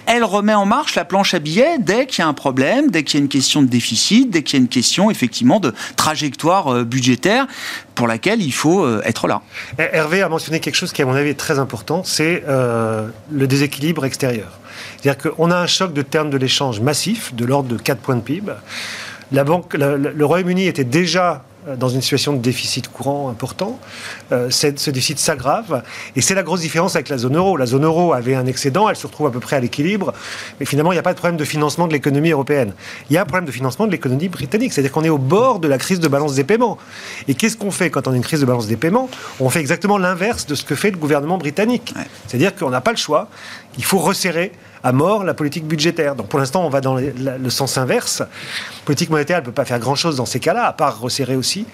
Elle 0.07 0.25
remet 0.25 0.55
en 0.55 0.67
marche 0.67 0.95
la 0.95 1.05
planche 1.05 1.35
à 1.35 1.39
billets 1.39 1.79
dès 1.79 2.07
qu'il 2.07 2.23
y 2.23 2.25
a 2.25 2.29
un 2.29 2.35
problème, 2.35 2.91
dès 2.91 3.03
qu'il 3.05 3.19
y 3.19 3.23
a 3.23 3.25
une 3.25 3.29
question 3.29 3.63
de 3.63 3.69
déficit, 3.69 4.31
dès 4.31 4.43
qu'il 4.43 4.59
y 4.59 4.61
a 4.61 4.63
une 4.63 4.69
question 4.69 5.11
effectivement 5.11 5.61
de 5.61 5.73
trajectoire 5.97 6.85
budgétaire 6.85 7.47
pour 7.99 8.07
laquelle 8.07 8.41
il 8.41 8.53
faut 8.53 8.85
euh, 8.85 9.03
être 9.05 9.27
là. 9.27 9.43
Her- 9.77 9.91
Hervé 9.93 10.23
a 10.23 10.29
mentionné 10.29 10.61
quelque 10.61 10.77
chose 10.77 10.93
qui, 10.93 11.03
à 11.03 11.05
mon 11.05 11.15
avis, 11.15 11.31
est 11.31 11.35
très 11.35 11.59
important, 11.59 12.05
c'est 12.05 12.45
euh, 12.47 13.09
le 13.33 13.49
déséquilibre 13.49 14.05
extérieur. 14.05 14.53
C'est-à-dire 15.03 15.33
qu'on 15.35 15.51
a 15.51 15.57
un 15.57 15.67
choc 15.67 15.93
de 15.93 16.03
termes 16.03 16.31
de 16.31 16.37
l'échange 16.37 16.79
massif, 16.81 17.35
de 17.35 17.45
l'ordre 17.45 17.69
de 17.71 17.77
4 17.77 17.99
points 17.99 18.15
de 18.15 18.21
PIB. 18.21 18.53
La 19.33 19.43
banque, 19.43 19.75
le 19.75 20.25
Royaume-Uni 20.25 20.69
était 20.69 20.85
déjà 20.85 21.43
dans 21.77 21.89
une 21.89 22.01
situation 22.01 22.33
de 22.33 22.39
déficit 22.39 22.89
courant 22.89 23.29
important. 23.29 23.79
Euh, 24.33 24.51
ce 24.51 24.91
déficit 24.91 25.19
s'aggrave. 25.19 25.83
Et 26.17 26.21
c'est 26.21 26.35
la 26.35 26.43
grosse 26.43 26.61
différence 26.61 26.95
avec 26.95 27.09
la 27.09 27.19
zone 27.19 27.37
euro. 27.37 27.57
La 27.57 27.67
zone 27.67 27.85
euro 27.85 28.13
avait 28.13 28.35
un 28.35 28.47
excédent, 28.47 28.89
elle 28.89 28.97
se 28.97 29.07
retrouve 29.07 29.27
à 29.27 29.31
peu 29.31 29.41
près 29.41 29.57
à 29.57 29.61
l'équilibre. 29.61 30.13
Mais 30.61 30.67
finalement, 30.67 30.93
il 30.93 30.95
n'y 30.97 31.01
a 31.01 31.03
pas 31.03 31.13
de 31.13 31.19
problème 31.19 31.37
de 31.37 31.45
financement 31.45 31.87
de 31.87 31.93
l'économie 31.93 32.31
européenne. 32.31 32.73
Il 33.11 33.15
y 33.15 33.19
a 33.19 33.23
un 33.23 33.27
problème 33.27 33.45
de 33.45 33.53
financement 33.53 33.87
de 33.87 33.93
l'économie 33.93 34.29
britannique. 34.29 34.73
C'est-à-dire 34.73 34.93
qu'on 34.93 35.05
est 35.05 35.09
au 35.09 35.19
bord 35.19 35.59
de 35.59 35.69
la 35.69 35.79
crise 35.79 36.01
de 36.01 36.09
balance 36.09 36.35
des 36.35 36.45
paiements. 36.45 36.79
Et 37.27 37.35
qu'est-ce 37.35 37.57
qu'on 37.57 37.71
fait 37.71 37.91
quand 37.91 38.09
on 38.09 38.13
a 38.13 38.17
une 38.17 38.23
crise 38.23 38.41
de 38.41 38.47
balance 38.47 38.67
des 38.67 38.77
paiements? 38.77 39.09
On 39.41 39.51
fait 39.51 39.61
exactement 39.61 39.99
l'inverse 39.99 40.47
de 40.47 40.55
ce 40.55 40.65
que 40.65 40.75
fait 40.75 40.91
le 40.91 40.97
gouvernement 40.99 41.39
britannique. 41.39 41.93
Ouais. 41.97 42.05
C'est-à-dire 42.27 42.55
qu'on 42.55 42.71
n'a 42.71 42.81
pas 42.81 42.93
le 42.93 42.97
choix. 42.97 43.29
Il 43.77 43.85
faut 43.85 43.99
resserrer 43.99 44.53
à 44.85 44.93
mort 44.93 45.25
la 45.25 45.35
politique 45.35 45.67
budgétaire. 45.67 46.15
Donc 46.15 46.29
pour 46.29 46.39
l'instant, 46.39 46.65
on 46.65 46.69
va 46.71 46.81
dans 46.81 46.97
le, 46.97 47.51
sens 47.51 47.79
inverse. 47.79 48.21
La 48.21 48.27
politique 48.85 49.11
monétaire, 49.11 49.39
elle 49.39 49.43
ne 49.43 49.47
peut 49.47 49.53
pas 49.53 49.65
faire 49.65 49.79
grand-chose 49.79 50.17
dans 50.17 50.27
ces 50.27 50.41
cas-là, 50.41 50.65
à 50.67 50.73
part 50.73 51.01
resserrer 51.01 51.37
aussi. 51.37 51.67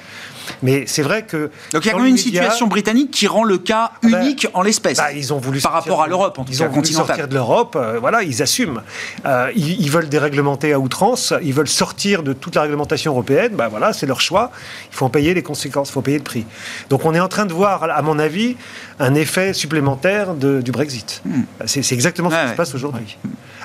Mais 0.62 0.84
c'est 0.86 1.02
vrai 1.02 1.22
que... 1.24 1.50
Donc 1.72 1.84
il 1.84 1.86
y 1.86 1.88
a 1.88 1.92
quand 1.92 1.98
même 2.00 2.08
une 2.08 2.18
situation 2.18 2.66
britannique 2.66 3.10
qui 3.10 3.26
rend 3.26 3.44
le 3.44 3.56
cas 3.56 3.92
Ah 3.94 3.98
ben, 4.02 4.20
unique 4.20 4.46
en 4.52 4.60
l'espèce. 4.60 4.98
bah, 4.98 5.10
ils 5.12 5.32
ont 5.32 5.38
voulu 5.38 5.58
par 5.60 5.72
sortir 5.72 5.92
rapport 5.92 6.04
à 6.04 6.06
l'Europe, 6.08 6.38
en 6.38 6.44
tout 6.44 6.52
ils 6.52 6.58
cas 6.58 6.66
ont 6.66 6.70
voulu 6.70 6.86
sortir 6.86 7.28
de 7.28 7.34
l'Europe, 7.34 7.76
euh, 7.76 7.98
voilà, 7.98 8.22
ils 8.22 8.42
assument. 8.42 8.82
Euh, 9.24 9.50
ils, 9.56 9.80
ils 9.80 9.90
veulent 9.90 10.08
déréglementer 10.10 10.74
à 10.74 10.78
outrance, 10.78 11.32
ils 11.42 11.54
veulent 11.54 11.66
sortir 11.68 12.22
de 12.22 12.34
toute 12.34 12.56
la 12.56 12.62
réglementation 12.62 13.12
européenne, 13.12 13.52
bah 13.54 13.68
voilà, 13.68 13.94
c'est 13.94 14.04
leur 14.06 14.20
choix. 14.20 14.50
Il 14.92 14.96
faut 14.96 15.06
en 15.06 15.10
payer 15.10 15.32
les 15.32 15.42
conséquences, 15.42 15.88
il 15.88 15.92
faut 15.92 16.02
payer 16.02 16.18
le 16.18 16.24
prix. 16.24 16.44
Donc 16.90 17.06
on 17.06 17.14
est 17.14 17.20
en 17.20 17.28
train 17.28 17.46
de 17.46 17.52
voir, 17.54 17.82
à 17.84 18.02
mon 18.02 18.18
avis, 18.18 18.56
un 19.00 19.14
effet 19.14 19.54
supplémentaire 19.54 20.34
de- 20.34 20.60
du 20.60 20.72
Brexit. 20.72 21.22
C'est 21.64 21.82
c'est 21.82 21.94
exactement 21.94 22.28
ce 22.28 22.34
Hmm. 22.34 22.38
Qui 22.38 22.44
ouais. 22.44 22.52
se 22.52 22.56
passe 22.56 22.74
aujourd'hui. 22.74 22.93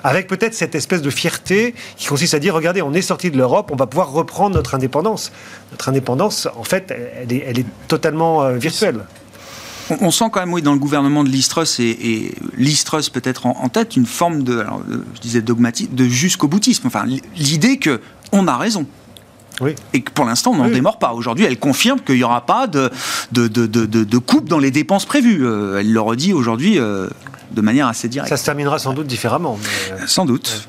Avec 0.03 0.27
peut-être 0.27 0.53
cette 0.53 0.75
espèce 0.75 1.01
de 1.01 1.09
fierté 1.09 1.75
qui 1.97 2.07
consiste 2.07 2.33
à 2.33 2.39
dire, 2.39 2.53
regardez, 2.53 2.81
on 2.81 2.93
est 2.93 3.01
sorti 3.01 3.31
de 3.31 3.37
l'Europe, 3.37 3.69
on 3.71 3.75
va 3.75 3.87
pouvoir 3.87 4.11
reprendre 4.11 4.55
notre 4.55 4.75
indépendance. 4.75 5.31
Notre 5.71 5.89
indépendance, 5.89 6.47
en 6.55 6.63
fait, 6.63 6.91
elle 6.91 7.31
est, 7.33 7.65
totalement 7.87 8.43
euh, 8.43 8.57
virtuelle. 8.57 9.01
On, 10.01 10.11
sent 10.11 10.25
quand 10.31 10.39
même, 10.39 10.53
oui, 10.53 10.61
dans 10.61 10.73
le 10.73 10.79
gouvernement 10.79 11.23
de 11.23 11.29
Listrus 11.29 11.79
et, 11.79 11.83
et 11.83 12.35
Listrus 12.57 13.09
peut-être 13.09 13.47
en, 13.47 13.69
tête, 13.69 13.95
une 13.95 14.05
forme 14.05 14.43
de, 14.43 14.59
euh, 14.59 14.65
je 15.15 15.19
disais 15.19 15.41
dogmatisme, 15.41 15.95
de 15.95 16.05
jusqu'au 16.05 16.47
boutisme. 16.47 16.85
Enfin, 16.85 17.05
l'idée 17.35 17.77
que 17.77 17.99
on 18.31 18.47
a 18.47 18.55
raison. 18.57 18.85
Oui. 19.61 19.75
Et 19.93 20.01
que 20.01 20.11
pour 20.11 20.25
l'instant, 20.25 20.51
on 20.51 20.55
n'en 20.57 20.65
Oui. 20.67 20.73
démord 20.73 20.99
pas. 20.99 21.13
Aujourd'hui, 21.13 21.45
elle 21.45 21.59
confirme 21.59 21.99
qu'il 22.01 22.15
n'y 22.15 22.23
aura 22.23 22.45
pas 22.45 22.67
de, 22.67 22.89
de, 23.31 23.47
de, 23.47 23.65
de, 23.67 23.85
de- 23.85 24.03
de 24.03 24.17
coupe 24.17 24.47
dans 24.49 24.59
les 24.59 24.71
dépenses 24.71 25.05
prévues. 25.05 25.45
Euh, 25.45 25.79
elle 25.79 25.91
le 25.91 26.01
redit 26.01 26.33
aujourd'hui 26.33 26.79
euh, 26.79 27.07
de 27.51 27.61
manière 27.61 27.87
assez 27.87 28.07
directe. 28.07 28.29
Ça 28.29 28.37
se 28.37 28.45
terminera 28.45 28.79
sans 28.79 28.93
doute 28.93 29.07
différemment. 29.07 29.57
mais, 29.61 29.95
euh, 30.03 30.07
Sans 30.07 30.25
doute. 30.25 30.67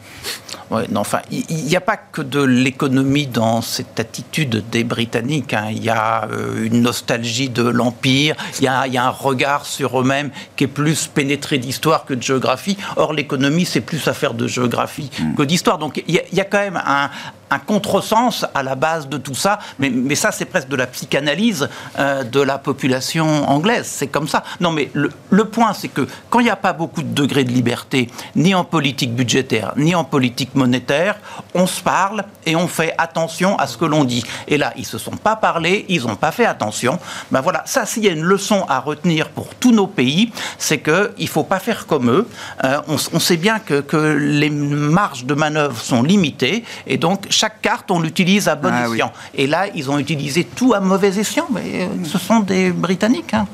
Ouais, 0.70 0.87
non, 0.88 1.00
enfin, 1.00 1.18
il 1.33 1.44
n'y 1.64 1.74
a 1.74 1.81
pas 1.81 1.96
que 1.96 2.22
de 2.22 2.40
l'économie 2.40 3.26
dans 3.26 3.61
cette 3.61 3.98
attitude 3.98 4.62
des 4.70 4.85
Britanniques. 4.85 5.53
hein. 5.53 5.66
Il 5.72 5.83
y 5.83 5.88
a 5.90 6.29
euh, 6.31 6.64
une 6.64 6.81
nostalgie 6.83 7.48
de 7.48 7.64
l'Empire, 7.64 8.37
il 8.61 8.64
y 8.66 8.68
a, 8.68 8.87
il 8.87 8.92
y 8.92 8.96
a 8.96 9.05
un 9.05 9.11
regard 9.11 9.66
sur 9.66 10.00
eux-mêmes 10.00 10.31
qui 10.55 10.64
est 10.64 10.68
plus 10.68 11.09
pénétré 11.12 11.59
d'histoire 11.59 12.05
que 12.05 12.14
de 12.14 12.22
géographie. 12.22 12.76
Or, 12.94 13.12
l'économie, 13.14 13.64
c'est 13.64 13.81
plus 13.81 14.07
affaire 14.07 14.33
de 14.33 14.46
géographie 14.46 15.11
que 15.37 15.42
d'histoire. 15.42 15.79
Donc, 15.79 16.00
il 16.07 16.14
y, 16.14 16.18
a- 16.20 16.24
il 16.31 16.38
y 16.38 16.40
a 16.40 16.44
quand 16.44 16.59
même 16.59 16.81
un, 16.87 17.11
un 17.51 17.59
contresens 17.59 18.47
à 18.55 18.63
la 18.63 18.75
base 18.75 19.09
de 19.09 19.17
tout 19.17 19.35
ça. 19.35 19.59
Mais, 19.79 20.15
ça, 20.15 20.33
c'est 20.33 20.45
presque 20.45 20.69
de 20.69 20.77
la 20.77 20.87
psychanalyse 20.87 21.69
euh, 21.99 22.23
de 22.25 22.41
la 22.41 22.59
population 22.59 23.49
anglaise. 23.49 23.87
C'est 23.87 24.07
comme 24.07 24.29
ça. 24.29 24.43
Non, 24.61 24.71
mais 24.71 24.91
le, 24.95 25.45
point, 25.45 25.73
c'est 25.73 25.89
que 25.89 26.07
quand 26.29 26.41
il 26.41 26.45
n'y 26.45 26.51
a 26.51 26.57
pas 26.57 26.73
beaucoup 26.73 27.03
de 27.03 27.13
degrés 27.13 27.45
de 27.45 27.51
liberté, 27.51 28.09
ni 28.37 28.55
en 28.55 28.65
politique 28.65 29.15
budgétaire, 29.15 29.73
ni 29.77 29.95
en 29.95 30.05
politique 30.05 30.55
monétaire, 30.55 31.17
on 31.55 31.67
se 31.67 31.81
parle 31.81 32.25
et 32.47 32.57
on 32.57 32.69
fait 32.69 32.95
attention 32.99 33.59
à 33.59 33.67
ce 33.67 33.77
que 33.77 33.85
l'on 33.85 34.05
dit. 34.05 34.25
Et 34.47 34.59
là, 34.59 34.73
ils 34.77 34.87
se 34.87 34.99
sont 34.99 35.17
pas 35.17 35.37
parlé, 35.37 35.87
ils 35.89 36.07
n'ont 36.07 36.17
pas 36.17 36.33
fait 36.33 36.47
attention. 36.47 36.99
Ben 37.31 37.41
voilà, 37.41 37.63
ça, 37.67 37.87
s'il 37.87 38.05
y 38.05 38.09
a 38.09 38.13
une 38.13 38.23
leçon 38.23 38.65
à 38.69 38.79
retenir 38.81 39.31
pour 39.31 39.55
tous 39.55 39.73
nos 39.73 39.87
pays, 39.87 40.33
c'est 40.59 40.79
que 40.79 41.13
il 41.19 41.29
faut 41.29 41.45
pas 41.45 41.59
faire 41.59 41.87
comme 41.87 42.11
eux. 42.11 42.29
Euh, 42.65 42.81
on, 42.89 43.21
sait 43.21 43.37
bien 43.37 43.59
que 43.59 44.17
les 44.19 44.51
marges 44.51 45.25
de 45.25 45.35
manœuvre 45.35 45.81
sont 45.81 46.03
limitées 46.03 46.65
et 46.87 46.97
donc 46.97 47.27
chaque 47.40 47.61
carte, 47.62 47.90
on 47.90 48.00
l'utilise 48.00 48.48
à 48.48 48.55
bon 48.55 48.70
Ah 48.72 48.85
oui. 48.88 48.92
escient. 48.96 49.12
Et 49.35 49.46
là, 49.46 49.66
ils 49.74 49.90
ont 49.90 49.98
utilisé 49.98 50.44
tout 50.44 50.74
à 50.74 50.81
mauvais 50.81 51.16
escient. 51.18 51.46
Mais 51.50 51.62
euh, 51.83 51.87
ce 52.05 52.18
sont 52.18 52.40
des 52.40 52.70
Britanniques. 52.70 53.33
hein. 53.35 53.46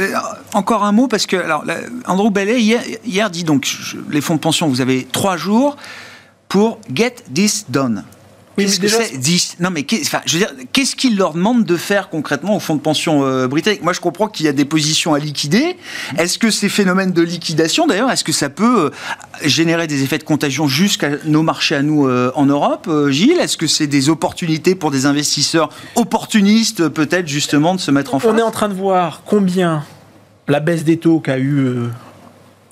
Euh, 0.00 0.12
Encore 0.52 0.84
un 0.84 0.92
mot, 0.92 1.08
parce 1.08 1.26
que 1.26 1.36
alors, 1.36 1.64
Andrew 2.06 2.30
Bailey, 2.30 2.60
hier, 2.60 2.80
hier 3.04 3.28
dit 3.30 3.44
donc, 3.44 3.64
je- 3.66 3.96
les 4.10 4.20
fonds 4.20 4.34
de 4.36 4.40
pension, 4.40 4.68
vous 4.68 4.80
avez 4.80 5.04
trois 5.10 5.36
jours 5.36 5.76
pour 6.48 6.78
get 6.94 7.16
this 7.34 7.64
done. 7.68 8.04
Oui, 8.56 8.66
Qu'est-ce 8.66 8.80
mais 8.80 9.18
déjà- 9.18 9.54
Non, 9.60 9.70
mais 9.70 9.84
enfin, 10.02 10.20
je 10.26 10.32
veux 10.34 10.38
dire, 10.38 10.52
qu'est-ce 10.72 10.94
qu'ils 10.94 11.16
leur 11.16 11.34
demandent 11.34 11.64
de 11.64 11.76
faire 11.76 12.08
concrètement 12.08 12.56
au 12.56 12.60
fonds 12.60 12.76
de 12.76 12.80
pension 12.80 13.24
euh, 13.24 13.48
britannique? 13.48 13.82
Moi, 13.82 13.92
je 13.92 14.00
comprends 14.00 14.28
qu'il 14.28 14.46
y 14.46 14.48
a 14.48 14.52
des 14.52 14.64
positions 14.64 15.12
à 15.14 15.18
liquider. 15.18 15.76
Est-ce 16.18 16.38
que 16.38 16.50
ces 16.50 16.68
phénomènes 16.68 17.12
de 17.12 17.22
liquidation, 17.22 17.86
d'ailleurs, 17.86 18.10
est-ce 18.10 18.22
que 18.22 18.32
ça 18.32 18.48
peut 18.48 18.86
euh, 18.86 18.90
générer 19.42 19.86
des 19.86 20.02
effets 20.04 20.18
de 20.18 20.24
contagion 20.24 20.68
jusqu'à 20.68 21.10
nos 21.24 21.42
marchés 21.42 21.74
à 21.74 21.82
nous 21.82 22.06
euh, 22.06 22.30
en 22.36 22.46
Europe, 22.46 22.88
Gilles? 23.08 23.38
Est-ce 23.40 23.56
que 23.56 23.66
c'est 23.66 23.88
des 23.88 24.08
opportunités 24.08 24.74
pour 24.74 24.90
des 24.92 25.06
investisseurs 25.06 25.70
opportunistes, 25.96 26.88
peut-être 26.88 27.26
justement, 27.26 27.74
de 27.74 27.80
se 27.80 27.90
mettre 27.90 28.14
en 28.14 28.20
face 28.20 28.30
On 28.32 28.38
est 28.38 28.42
en 28.42 28.50
train 28.52 28.68
de 28.68 28.74
voir 28.74 29.22
combien 29.26 29.84
la 30.46 30.60
baisse 30.60 30.84
des 30.84 30.98
taux 30.98 31.20
qui 31.20 31.30
a 31.30 31.38
eu 31.38 31.88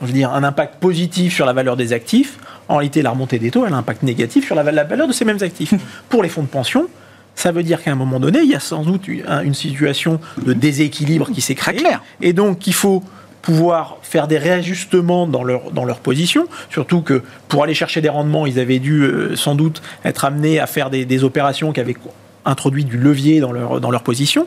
je 0.03 0.07
veux 0.09 0.13
dire, 0.13 0.33
un 0.35 0.43
impact 0.43 0.81
positif 0.81 1.33
sur 1.35 1.47
la 1.47 1.53
valeur 1.53 1.77
des 1.77 1.93
actifs, 1.93 2.39
en 2.73 2.77
réalité 2.79 3.03
la 3.03 3.11
remontée 3.11 3.39
des 3.39 3.51
taux 3.51 3.65
elle 3.67 3.73
a 3.73 3.77
un 3.77 3.81
impact 3.81 4.03
négatif 4.03 4.47
sur 4.47 4.55
la, 4.55 4.63
val- 4.63 4.75
la 4.75 4.85
valeur 4.85 5.07
de 5.09 5.13
ces 5.13 5.25
mêmes 5.25 5.43
actifs. 5.43 5.75
Pour 6.09 6.23
les 6.23 6.29
fonds 6.29 6.43
de 6.43 6.49
pension, 6.49 6.89
ça 7.35 7.53
veut 7.53 7.63
dire 7.63 7.83
qu'à 7.83 7.93
un 7.93 7.95
moment 7.95 8.21
donné, 8.21 8.41
il 8.43 8.51
y 8.51 8.55
a 8.55 8.61
sans 8.61 8.83
doute 8.83 9.09
une, 9.09 9.25
un- 9.27 9.43
une 9.43 9.55
situation 9.55 10.21
de 10.47 10.53
déséquilibre 10.53 11.31
qui 11.31 11.41
s'est 11.41 11.55
créée. 11.55 11.77
clair. 11.77 12.03
Et 12.21 12.33
donc 12.33 12.67
il 12.67 12.75
faut 12.75 13.03
pouvoir 13.43 13.99
faire 14.03 14.29
des 14.29 14.39
réajustements 14.39 15.27
dans 15.27 15.43
leur, 15.43 15.73
dans 15.73 15.85
leur 15.85 15.99
position, 15.99 16.47
surtout 16.71 17.01
que 17.03 17.23
pour 17.49 17.65
aller 17.65 17.75
chercher 17.75 18.01
des 18.01 18.09
rendements, 18.09 18.47
ils 18.47 18.59
avaient 18.61 18.79
dû 18.79 19.03
euh, 19.03 19.35
sans 19.37 19.55
doute 19.57 19.83
être 20.05 20.25
amenés 20.25 20.61
à 20.61 20.67
faire 20.67 20.91
des, 20.91 21.05
des 21.05 21.25
opérations 21.25 21.73
qui 21.73 21.81
avaient 21.81 21.97
introduit 22.45 22.85
du 22.85 22.99
levier 22.99 23.41
dans 23.41 23.51
leur, 23.53 23.81
dans 23.81 23.91
leur 23.91 24.03
position. 24.03 24.47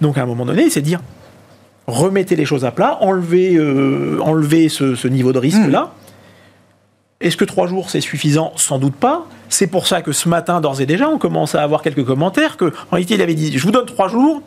Donc 0.00 0.16
à 0.18 0.22
un 0.22 0.26
moment 0.26 0.46
donné, 0.46 0.70
c'est 0.70 0.80
dire 0.82 1.00
remettez 1.86 2.36
les 2.36 2.44
choses 2.44 2.64
à 2.64 2.70
plat, 2.70 2.98
enlevez, 3.00 3.56
euh, 3.56 4.18
enlevez 4.22 4.68
ce, 4.68 4.94
ce 4.94 5.08
niveau 5.08 5.32
de 5.32 5.38
risque-là. 5.38 5.92
Est-ce 7.20 7.36
que 7.36 7.44
trois 7.44 7.66
jours 7.66 7.90
c'est 7.90 8.00
suffisant? 8.00 8.52
Sans 8.56 8.78
doute 8.78 8.94
pas. 8.94 9.26
C'est 9.50 9.66
pour 9.66 9.86
ça 9.86 10.00
que 10.00 10.10
ce 10.12 10.28
matin, 10.28 10.60
d'ores 10.62 10.80
et 10.80 10.86
déjà, 10.86 11.08
on 11.08 11.18
commence 11.18 11.54
à 11.54 11.62
avoir 11.62 11.82
quelques 11.82 12.04
commentaires 12.04 12.56
que, 12.56 12.66
en 12.66 12.92
réalité, 12.92 13.14
il 13.14 13.22
avait 13.22 13.34
dit 13.34 13.56
je 13.56 13.62
vous 13.62 13.72
donne 13.72 13.84
trois 13.84 14.08
jours, 14.08 14.42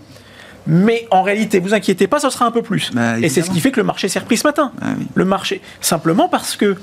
mais 0.66 1.08
en 1.12 1.22
réalité, 1.22 1.60
vous 1.60 1.76
inquiétez 1.76 2.08
pas, 2.08 2.20
ce 2.20 2.32
sera 2.32 2.46
un 2.46 2.52
peu 2.52 2.64
plus. 2.64 2.92
Bah, 2.92 3.20
et 3.20 3.30
c'est 3.30 3.44
ce 3.44 3.52
qui 3.52 3.60
fait 3.60 3.72
que 3.72 3.80
le 3.80 3.86
marché 3.86 4.08
s'est 4.08 4.20
repris 4.20 4.38
ce 4.38 4.48
matin. 4.48 4.72
Ah 4.82 4.88
oui. 4.98 5.06
Le 5.14 5.26
marché, 5.26 5.62
simplement 5.82 6.28
parce 6.30 6.56
que 6.56 6.76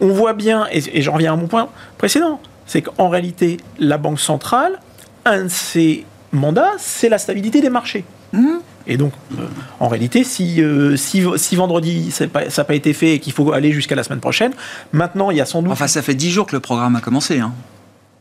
on 0.00 0.08
voit 0.08 0.34
bien, 0.34 0.68
et, 0.70 0.98
et 0.98 1.02
j'en 1.02 1.14
reviens 1.14 1.32
à 1.32 1.36
mon 1.36 1.48
point 1.48 1.68
précédent, 1.98 2.40
c'est 2.66 2.82
qu'en 2.82 3.08
réalité, 3.08 3.56
la 3.80 3.98
Banque 3.98 4.20
centrale, 4.20 4.78
un 5.24 5.44
de 5.44 5.48
ses 5.48 6.04
mandats, 6.30 6.72
c'est 6.78 7.08
la 7.08 7.18
stabilité 7.18 7.60
des 7.60 7.70
marchés. 7.70 8.04
Mmh. 8.34 8.58
Et 8.86 8.96
donc, 8.96 9.12
euh, 9.38 9.46
en 9.80 9.88
réalité, 9.88 10.24
si, 10.24 10.60
euh, 10.60 10.96
si, 10.96 11.22
vendredi 11.56 12.10
ça 12.10 12.26
n'a 12.26 12.64
pas, 12.64 12.74
été 12.74 12.92
fait 12.92 13.14
et 13.14 13.18
qu'il 13.18 13.32
faut 13.32 13.52
aller 13.52 13.72
jusqu'à 13.72 13.94
la 13.94 14.02
semaine 14.02 14.20
prochaine, 14.20 14.52
maintenant 14.92 15.30
il 15.30 15.38
y 15.38 15.40
a 15.40 15.46
sans 15.46 15.62
doute. 15.62 15.72
Enfin, 15.72 15.86
ça 15.86 16.02
fait 16.02 16.14
10 16.14 16.30
jours 16.30 16.46
que 16.46 16.54
le 16.54 16.60
programme 16.60 16.96
a 16.96 17.00
commencé. 17.00 17.40
Hein. 17.40 17.54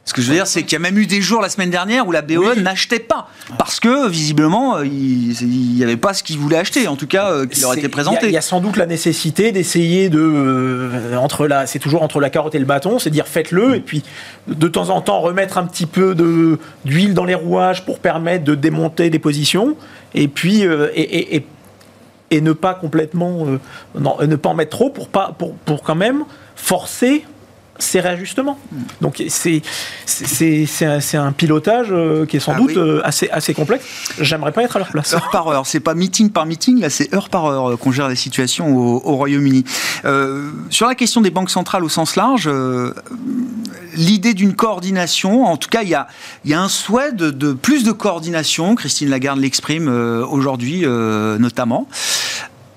Ce 0.05 0.13
que 0.13 0.21
je 0.21 0.27
veux 0.27 0.33
dire, 0.33 0.47
c'est 0.47 0.63
qu'il 0.63 0.73
y 0.73 0.75
a 0.75 0.79
même 0.79 0.97
eu 0.97 1.05
des 1.05 1.21
jours 1.21 1.41
la 1.41 1.47
semaine 1.47 1.69
dernière 1.69 2.05
où 2.05 2.11
la 2.11 2.21
BOE 2.21 2.55
n'achetait 2.61 2.99
pas. 2.99 3.29
Parce 3.57 3.79
que, 3.79 4.09
visiblement, 4.09 4.75
euh, 4.75 4.85
il 4.85 5.33
n'y 5.77 5.81
avait 5.81 5.95
pas 5.95 6.13
ce 6.13 6.23
qu'il 6.23 6.37
voulait 6.37 6.57
acheter, 6.57 6.89
en 6.89 6.97
tout 6.97 7.07
cas, 7.07 7.31
euh, 7.31 7.45
qui 7.45 7.61
leur 7.61 7.71
était 7.73 7.87
présenté. 7.89 8.17
il 8.27 8.33
y 8.33 8.37
a 8.37 8.41
sans 8.41 8.59
doute 8.59 8.75
la 8.75 8.85
nécessité 8.85 9.53
d'essayer 9.53 10.09
de 10.09 10.19
euh, 10.19 11.15
entre 11.15 11.47
la, 11.47 11.67
c'est 11.67 11.79
toujours 11.79 12.03
entre 12.03 12.19
la 12.19 12.29
carotte 12.29 12.53
et 12.53 12.59
le 12.59 12.65
bâton, 12.65 12.99
c'est 12.99 13.11
dire 13.11 13.27
faites-le 13.27 13.75
et 13.75 13.79
puis 13.79 14.03
de 14.49 14.67
temps 14.67 14.89
en 14.89 14.99
temps 14.99 15.21
remettre 15.21 15.57
un 15.57 15.65
petit 15.65 15.85
peu 15.85 16.15
de 16.15 16.59
d'huile 16.83 17.13
dans 17.13 17.23
les 17.25 17.35
rouages 17.35 17.85
pour 17.85 17.99
permettre 17.99 18.43
de 18.43 18.55
démonter 18.55 19.09
des 19.09 19.19
positions 19.19 19.77
et 20.13 20.27
puis 20.27 20.65
euh, 20.65 20.89
et, 20.95 21.01
et- 21.01 21.35
et- 21.37 21.45
et 22.31 22.41
ne 22.41 22.51
pas 22.51 22.73
complètement 22.73 23.45
non, 23.97 24.17
ne 24.19 24.35
pas 24.35 24.49
en 24.49 24.53
mettre 24.55 24.71
trop 24.71 24.89
pour 24.89 25.07
pas 25.07 25.33
pour, 25.37 25.53
pour 25.53 25.81
quand 25.83 25.95
même 25.95 26.23
forcer 26.55 27.25
ces 27.79 27.99
réajustements. 27.99 28.59
Donc 29.01 29.21
c'est 29.27 29.61
un, 30.85 31.25
un 31.25 31.31
pilotage 31.31 31.87
euh, 31.91 32.25
qui 32.25 32.37
est 32.37 32.39
sans 32.39 32.53
Ah 32.53 32.57
doute 32.57 32.69
oui. 32.69 32.77
euh, 32.77 33.01
assez 33.03 33.29
assez 33.29 33.53
complexe. 33.53 33.83
J'aimerais 34.19 34.51
pas 34.51 34.63
être 34.63 34.75
à 34.75 34.79
leur 34.79 34.89
place. 34.89 35.13
Heure 35.13 35.29
par 35.31 35.47
heure, 35.47 35.65
c'est 35.65 35.79
pas 35.79 35.95
meeting 35.95 36.29
par 36.29 36.45
meeting, 36.45 36.79
là 36.79 36.89
c'est 36.89 37.13
heure 37.13 37.29
par 37.29 37.45
heure 37.45 37.71
euh, 37.71 37.77
qu'on 37.77 37.91
gère 37.91 38.07
la 38.07 38.15
situation 38.15 38.77
au, 38.77 39.01
au 39.03 39.15
Royaume-Uni. 39.15 39.63
Euh, 40.05 40.51
sur 40.69 40.87
la 40.87 40.95
question 40.95 41.21
des 41.21 41.31
banques 41.31 41.49
centrales 41.49 41.83
au 41.83 41.89
sens 41.89 42.15
large, 42.15 42.47
euh, 42.47 42.93
l'idée 43.95 44.33
d'une 44.33 44.53
coordination, 44.55 45.45
en 45.45 45.57
tout 45.57 45.69
cas 45.69 45.81
il 45.81 45.89
y 45.89 45.95
a, 45.95 46.07
y 46.45 46.53
a 46.53 46.61
un 46.61 46.69
souhait 46.69 47.11
de, 47.11 47.31
de 47.31 47.53
plus 47.53 47.83
de 47.83 47.91
coordination, 47.91 48.75
Christine 48.75 49.09
Lagarde 49.09 49.39
l'exprime 49.39 49.87
euh, 49.87 50.25
aujourd'hui 50.25 50.85
notamment. 51.39 51.87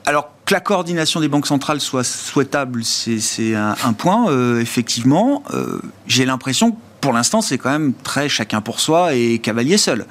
Alors 0.07 0.31
que 0.47 0.55
la 0.55 0.61
coordination 0.61 1.21
des 1.21 1.29
banques 1.29 1.49
centrales 1.49 1.81
soit 1.81 2.05
souhaitable, 2.05 2.85
c'est 2.85 3.55
un, 3.55 3.75
un 3.85 3.93
point, 3.93 4.31
euh, 4.31 4.61
effectivement. 4.61 5.43
Euh, 5.53 5.81
J'ai 6.07 6.25
l'impression 6.25 6.71
que 6.71 6.77
pour 7.01 7.13
l'instant 7.13 7.43
c'est 7.43 7.59
quand 7.59 7.71
même 7.71 7.93
très 7.93 8.29
chacun 8.29 8.61
pour 8.61 8.81
soi 8.81 9.15
et 9.15 9.39
cavalier 9.39 9.77
seul. 9.77 10.07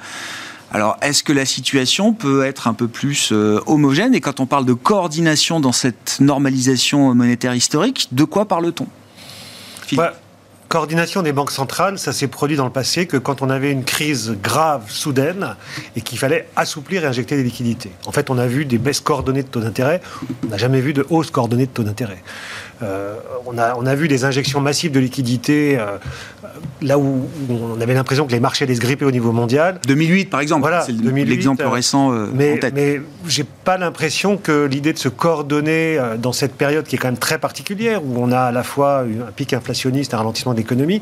Alors, 0.72 0.96
est-ce 1.00 1.22
que 1.22 1.32
la 1.32 1.46
situation 1.46 2.12
peut 2.12 2.44
être 2.44 2.66
un 2.66 2.74
peu 2.74 2.88
plus 2.88 3.30
euh, 3.32 3.60
homogène? 3.66 4.14
Et 4.14 4.20
quand 4.20 4.40
on 4.40 4.46
parle 4.46 4.66
de 4.66 4.72
coordination 4.74 5.60
dans 5.60 5.72
cette 5.72 6.18
normalisation 6.20 7.14
monétaire 7.14 7.54
historique, 7.54 8.08
de 8.12 8.24
quoi 8.24 8.46
parle-t-on? 8.46 8.86
Coordination 10.68 11.22
des 11.22 11.32
banques 11.32 11.52
centrales, 11.52 11.96
ça 11.96 12.12
s'est 12.12 12.26
produit 12.26 12.56
dans 12.56 12.64
le 12.64 12.72
passé 12.72 13.06
que 13.06 13.16
quand 13.16 13.40
on 13.40 13.50
avait 13.50 13.70
une 13.70 13.84
crise 13.84 14.36
grave, 14.42 14.90
soudaine, 14.90 15.54
et 15.94 16.00
qu'il 16.00 16.18
fallait 16.18 16.48
assouplir 16.56 17.04
et 17.04 17.06
injecter 17.06 17.36
des 17.36 17.44
liquidités. 17.44 17.92
En 18.04 18.12
fait, 18.12 18.30
on 18.30 18.38
a 18.38 18.46
vu 18.46 18.64
des 18.64 18.78
baisses 18.78 19.00
coordonnées 19.00 19.44
de 19.44 19.48
taux 19.48 19.60
d'intérêt, 19.60 20.00
on 20.44 20.48
n'a 20.48 20.56
jamais 20.56 20.80
vu 20.80 20.92
de 20.92 21.06
hausse 21.08 21.30
coordonnée 21.30 21.66
de 21.66 21.70
taux 21.70 21.84
d'intérêt. 21.84 22.20
Euh, 22.82 23.14
on, 23.46 23.56
a, 23.58 23.74
on 23.76 23.86
a 23.86 23.94
vu 23.94 24.06
des 24.06 24.24
injections 24.24 24.60
massives 24.60 24.92
de 24.92 25.00
liquidités 25.00 25.78
euh, 25.78 25.96
là 26.82 26.98
où, 26.98 27.26
où 27.48 27.52
on 27.52 27.80
avait 27.80 27.94
l'impression 27.94 28.26
que 28.26 28.32
les 28.32 28.40
marchés 28.40 28.64
allaient 28.64 28.74
se 28.74 28.80
gripper 28.80 29.04
au 29.06 29.10
niveau 29.10 29.32
mondial. 29.32 29.80
2008, 29.86 30.26
par 30.28 30.40
exemple, 30.40 30.60
Voilà, 30.60 30.82
c'est 30.82 30.92
le- 30.92 30.98
2008, 30.98 31.24
l'exemple 31.30 31.62
euh, 31.62 31.68
récent 31.70 32.12
euh, 32.12 32.26
en 32.26 32.34
Mais, 32.34 32.58
tête. 32.58 32.74
mais 32.74 33.00
j'ai 33.26 33.44
pas 33.44 33.78
l'impression 33.78 34.36
que 34.36 34.66
l'idée 34.66 34.92
de 34.92 34.98
se 34.98 35.08
coordonner 35.08 35.98
dans 36.18 36.32
cette 36.32 36.54
période 36.54 36.84
qui 36.86 36.96
est 36.96 36.98
quand 36.98 37.08
même 37.08 37.16
très 37.18 37.38
particulière, 37.38 38.04
où 38.04 38.14
on 38.18 38.30
a 38.30 38.40
à 38.40 38.52
la 38.52 38.62
fois 38.62 39.00
un 39.00 39.32
pic 39.34 39.52
inflationniste, 39.54 40.12
un 40.14 40.18
ralentissement 40.18 40.52
de 40.52 40.58
l'économie, 40.58 41.00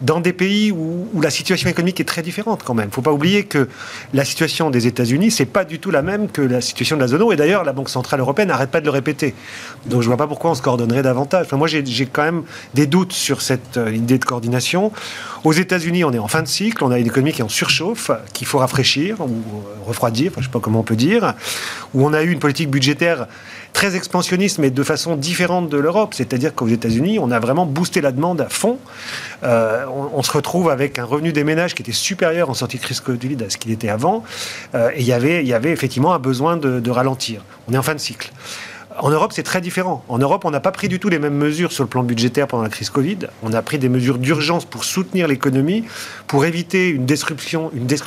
dans 0.00 0.20
des 0.20 0.32
pays 0.32 0.72
où, 0.72 1.08
la 1.20 1.30
situation 1.30 1.68
économique 1.70 2.00
est 2.00 2.04
très 2.04 2.22
différente 2.22 2.62
quand 2.64 2.74
même. 2.74 2.86
Il 2.86 2.88
ne 2.88 2.94
faut 2.94 3.02
pas 3.02 3.12
oublier 3.12 3.44
que 3.44 3.68
la 4.12 4.24
situation 4.24 4.70
des 4.70 4.86
États-Unis, 4.86 5.30
c'est 5.30 5.46
pas 5.46 5.64
du 5.64 5.78
tout 5.78 5.90
la 5.90 6.02
même 6.02 6.28
que 6.28 6.42
la 6.42 6.60
situation 6.60 6.96
de 6.96 7.00
la 7.00 7.08
zone 7.08 7.20
euro. 7.20 7.32
Et 7.32 7.36
d'ailleurs, 7.36 7.64
la 7.64 7.72
Banque 7.72 7.88
centrale 7.88 8.20
européenne 8.20 8.48
n'arrête 8.48 8.70
pas 8.70 8.80
de 8.80 8.84
le 8.84 8.90
répéter. 8.90 9.34
Donc 9.86 10.02
je 10.02 10.06
vois 10.06 10.16
pas 10.16 10.26
pourquoi 10.26 10.50
on 10.50 10.54
se 10.54 10.62
coordonnerait 10.62 11.02
davantage. 11.02 11.50
Moi, 11.52 11.68
j'ai 11.68 12.06
quand 12.06 12.24
même 12.24 12.42
des 12.74 12.86
doutes 12.86 13.12
sur 13.12 13.40
cette 13.42 13.76
euh, 13.76 13.94
idée 13.94 14.18
de 14.18 14.24
coordination. 14.24 14.92
Aux 15.44 15.52
États-Unis, 15.52 16.04
on 16.04 16.12
est 16.12 16.18
en 16.18 16.28
fin 16.28 16.42
de 16.42 16.48
cycle. 16.48 16.82
On 16.84 16.90
a 16.90 16.98
une 16.98 17.06
économie 17.06 17.32
qui 17.32 17.40
est 17.40 17.44
en 17.44 17.48
surchauffe, 17.48 18.10
qu'il 18.32 18.46
faut 18.46 18.58
rafraîchir 18.58 19.20
ou 19.20 19.24
euh, 19.24 19.86
refroidir, 19.86 20.32
je 20.38 20.44
sais 20.44 20.50
pas 20.50 20.60
comment 20.60 20.80
on 20.80 20.84
peut 20.84 20.96
dire. 20.96 21.34
Où 21.94 22.04
on 22.04 22.12
a 22.12 22.22
eu 22.22 22.30
une 22.30 22.38
politique 22.38 22.70
budgétaire 22.70 23.26
très 23.74 23.96
expansionniste, 23.96 24.58
mais 24.58 24.70
de 24.70 24.82
façon 24.82 25.16
différente 25.16 25.68
de 25.68 25.76
l'Europe. 25.76 26.14
C'est-à-dire 26.14 26.54
qu'aux 26.54 26.68
États-Unis, 26.68 27.18
on 27.18 27.30
a 27.30 27.38
vraiment 27.40 27.66
boosté 27.66 28.00
la 28.00 28.12
demande 28.12 28.40
à 28.40 28.48
fond. 28.48 28.78
Euh, 29.42 29.84
on, 30.14 30.22
se 30.22 30.32
retrouve 30.32 30.70
avec 30.70 30.98
un 30.98 31.04
revenu 31.04 31.32
des 31.32 31.44
ménages 31.44 31.74
qui 31.74 31.82
était 31.82 31.92
supérieur 31.92 32.48
en 32.48 32.54
sortie 32.54 32.78
de 32.78 32.82
crise 32.82 33.00
Covid 33.00 33.36
à 33.44 33.50
ce 33.50 33.58
qu'il 33.58 33.72
était 33.72 33.90
avant. 33.90 34.24
Euh, 34.74 34.90
et 34.94 35.00
il 35.00 35.06
y 35.06 35.12
avait, 35.12 35.70
effectivement 35.70 36.14
un 36.14 36.18
besoin 36.18 36.56
de, 36.56 36.90
ralentir. 36.90 37.44
On 37.68 37.74
est 37.74 37.76
en 37.76 37.82
fin 37.82 37.94
de 37.94 38.00
cycle. 38.00 38.32
En 39.00 39.10
Europe, 39.10 39.32
c'est 39.34 39.42
très 39.42 39.60
différent. 39.60 40.04
En 40.08 40.18
Europe, 40.18 40.44
on 40.44 40.52
n'a 40.52 40.60
pas 40.60 40.70
pris 40.70 40.86
du 40.86 41.00
tout 41.00 41.08
les 41.08 41.18
mêmes 41.18 41.36
mesures 41.36 41.72
sur 41.72 41.82
le 41.82 41.88
plan 41.88 42.04
budgétaire 42.04 42.46
pendant 42.46 42.62
la 42.62 42.68
crise 42.68 42.90
Covid. 42.90 43.18
On 43.42 43.52
a 43.52 43.60
pris 43.60 43.78
des 43.78 43.88
mesures 43.88 44.18
d'urgence 44.18 44.64
pour 44.64 44.84
soutenir 44.84 45.26
l'économie, 45.26 45.84
pour 46.28 46.44
éviter 46.44 46.90
une 46.90 47.04
destruction, 47.04 47.72
une 47.74 47.86
des- 47.86 47.98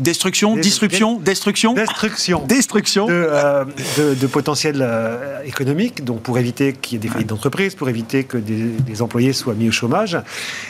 Destruction, 0.00 0.54
Des- 0.54 0.60
disruption, 0.60 1.18
destruction, 1.18 1.72
destruction 1.74 2.42
destruction. 2.46 3.06
de, 3.06 3.12
euh, 3.12 3.64
de, 3.98 4.14
de 4.14 4.26
potentiel 4.26 4.76
euh, 4.80 5.40
économique, 5.44 6.04
donc 6.04 6.20
pour 6.22 6.38
éviter 6.38 6.72
qu'il 6.74 6.94
y 6.94 6.96
ait 6.96 6.98
des 7.00 7.08
faillites 7.08 7.28
d'entreprise, 7.28 7.74
pour 7.74 7.88
éviter 7.88 8.24
que 8.24 8.36
des, 8.36 8.62
des 8.64 9.02
employés 9.02 9.32
soient 9.32 9.54
mis 9.54 9.68
au 9.68 9.72
chômage. 9.72 10.18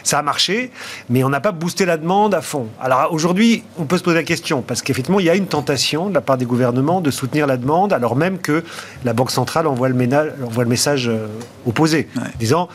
Ça 0.05 0.19
a 0.19 0.23
marché, 0.23 0.71
mais 1.11 1.25
on 1.25 1.29
n'a 1.29 1.41
pas 1.41 1.53
boosté 1.53 1.85
la 1.87 1.97
demande 1.97 2.35
à 2.35 2.41
fond. 2.41 2.69
Alors 2.81 3.09
aujourd'hui, 3.13 3.65
on 3.79 3.85
peut 3.85 3.99
se 3.99 4.03
poser 4.03 4.17
la 4.17 4.23
question, 4.23 4.63
parce 4.63 4.83
qu'effectivement, 4.83 5.21
il 5.21 5.27
y 5.27 5.31
a 5.31 5.35
une 5.35 5.47
tentation 5.47 6.09
de 6.09 6.15
la 6.15 6.21
part 6.21 6.37
des 6.37 6.47
gouvernements 6.47 7.01
de 7.01 7.11
soutenir 7.11 7.47
la 7.47 7.57
demande, 7.57 7.93
alors 7.93 8.17
même 8.17 8.39
que 8.39 8.63
la 9.05 9.13
Banque 9.13 9.31
centrale 9.31 9.67
envoie 9.67 9.89
le, 9.89 9.95
ménage, 9.95 10.31
envoie 10.45 10.65
le 10.65 10.71
message 10.71 11.09
euh, 11.09 11.27
opposé, 11.67 12.09
Ouais. 12.17 12.23
disant, 12.39 12.69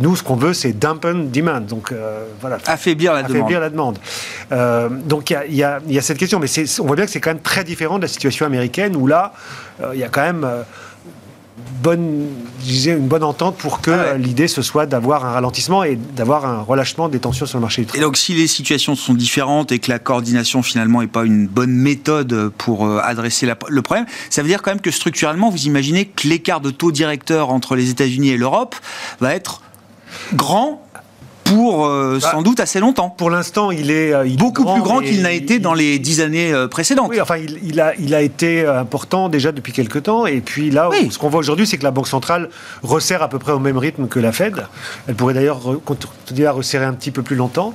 nous, 0.00 0.16
ce 0.16 0.22
qu'on 0.22 0.36
veut, 0.36 0.54
c'est 0.54 0.72
dampen 0.72 1.30
demand. 1.30 1.60
Donc 1.60 1.92
voilà, 2.40 2.58
Affaiblir 2.66 3.12
la 3.12 3.22
demande. 3.22 3.36
affaiblir 3.36 3.60
la 3.60 3.70
demande. 3.70 3.98
Donc 5.06 5.30
il 5.30 5.32
y 5.32 5.36
a- 5.36 5.46
il 5.46 5.54
y, 5.54 5.62
a, 5.62 5.67
il 5.86 5.94
y 5.94 5.98
a 5.98 6.02
cette 6.02 6.18
question, 6.18 6.38
mais 6.38 6.48
on 6.80 6.86
voit 6.86 6.96
bien 6.96 7.04
que 7.06 7.10
c'est 7.10 7.20
quand 7.20 7.30
même 7.30 7.40
très 7.42 7.64
différent 7.64 7.96
de 7.98 8.02
la 8.02 8.08
situation 8.08 8.46
américaine 8.46 8.96
où 8.96 9.06
là, 9.06 9.32
euh, 9.82 9.90
il 9.94 10.00
y 10.00 10.04
a 10.04 10.08
quand 10.08 10.22
même 10.22 10.44
euh, 10.44 10.62
bonne, 11.82 12.26
je 12.60 12.64
disais, 12.66 12.90
une 12.92 13.08
bonne 13.08 13.22
entente 13.24 13.56
pour 13.56 13.80
que 13.80 13.90
Ah 13.90 13.96
ouais. 13.96 14.02
euh, 14.10 14.16
l'idée 14.18 14.48
ce 14.48 14.62
soit 14.62 14.86
d'avoir 14.86 15.24
un 15.24 15.32
ralentissement 15.32 15.82
et 15.84 15.96
d'avoir 15.96 16.46
un 16.46 16.60
relâchement 16.62 17.08
des 17.08 17.18
tensions 17.18 17.46
sur 17.46 17.58
le 17.58 17.62
marché 17.62 17.82
du 17.82 17.86
Et 17.86 17.88
travail. 17.88 18.02
donc, 18.02 18.16
si 18.16 18.32
les 18.34 18.46
situations 18.46 18.94
sont 18.94 19.14
différentes 19.14 19.72
et 19.72 19.78
que 19.78 19.90
la 19.90 19.98
coordination 19.98 20.62
finalement 20.62 21.00
n'est 21.00 21.06
pas 21.08 21.24
une 21.24 21.46
bonne 21.46 21.72
méthode 21.72 22.50
pour 22.58 22.86
euh, 22.86 23.00
adresser 23.02 23.46
la- 23.46 23.58
le 23.68 23.82
problème, 23.82 24.06
ça 24.30 24.42
veut 24.42 24.48
dire 24.48 24.62
quand 24.62 24.70
même 24.70 24.80
que 24.80 24.90
structurellement, 24.90 25.50
vous 25.50 25.66
imaginez 25.66 26.06
que 26.06 26.26
l'écart 26.28 26.60
de 26.60 26.70
taux 26.70 26.92
directeur 26.92 27.50
entre 27.50 27.74
les 27.76 27.90
États-Unis 27.90 28.30
et 28.30 28.36
l'Europe 28.36 28.74
va 29.20 29.34
être 29.34 29.62
grand 30.34 30.82
pour 31.48 31.86
euh, 31.86 32.18
Bah, 32.22 32.30
sans 32.32 32.42
doute 32.42 32.60
assez 32.60 32.80
longtemps. 32.80 33.10
Pour 33.10 33.30
l'instant, 33.30 33.70
il 33.70 33.90
est 33.90 34.12
euh, 34.12 34.26
il 34.26 34.34
est 34.34 34.36
Beaucoup 34.36 34.64
plus 34.64 34.82
grand 34.82 35.00
qu'il 35.00 35.22
n'a 35.22 35.32
été 35.32 35.58
dans 35.58 35.74
les 35.74 35.98
dix 35.98 36.20
années 36.20 36.52
euh, 36.52 36.68
précédentes. 36.68 37.08
Oui, 37.10 37.20
enfin, 37.20 37.36
il, 37.36 37.58
il 37.62 37.80
a, 37.80 37.94
il 37.98 38.14
a 38.14 38.22
été 38.22 38.64
important 38.66 39.28
déjà 39.28 39.52
depuis 39.52 39.72
quelques 39.72 40.02
temps. 40.04 40.26
Et 40.26 40.40
puis 40.40 40.70
là, 40.70 40.88
Oui. 40.90 41.08
ce 41.10 41.18
qu'on 41.18 41.28
voit 41.28 41.40
aujourd'hui, 41.40 41.66
c'est 41.66 41.78
que 41.78 41.84
la 41.84 41.90
Banque 41.90 42.08
centrale 42.08 42.48
resserre 42.82 43.22
à 43.22 43.28
peu 43.28 43.38
près 43.38 43.52
au 43.52 43.58
même 43.58 43.78
rythme 43.78 44.08
que 44.08 44.18
la 44.20 44.32
Fed. 44.32 44.66
Elle 45.08 45.14
pourrait 45.14 45.34
d'ailleurs 45.34 45.60
continuer 45.84 46.46
à 46.46 46.52
resserrer 46.52 46.84
un 46.84 46.92
petit 46.94 47.10
peu 47.10 47.22
plus 47.22 47.36
longtemps. 47.36 47.74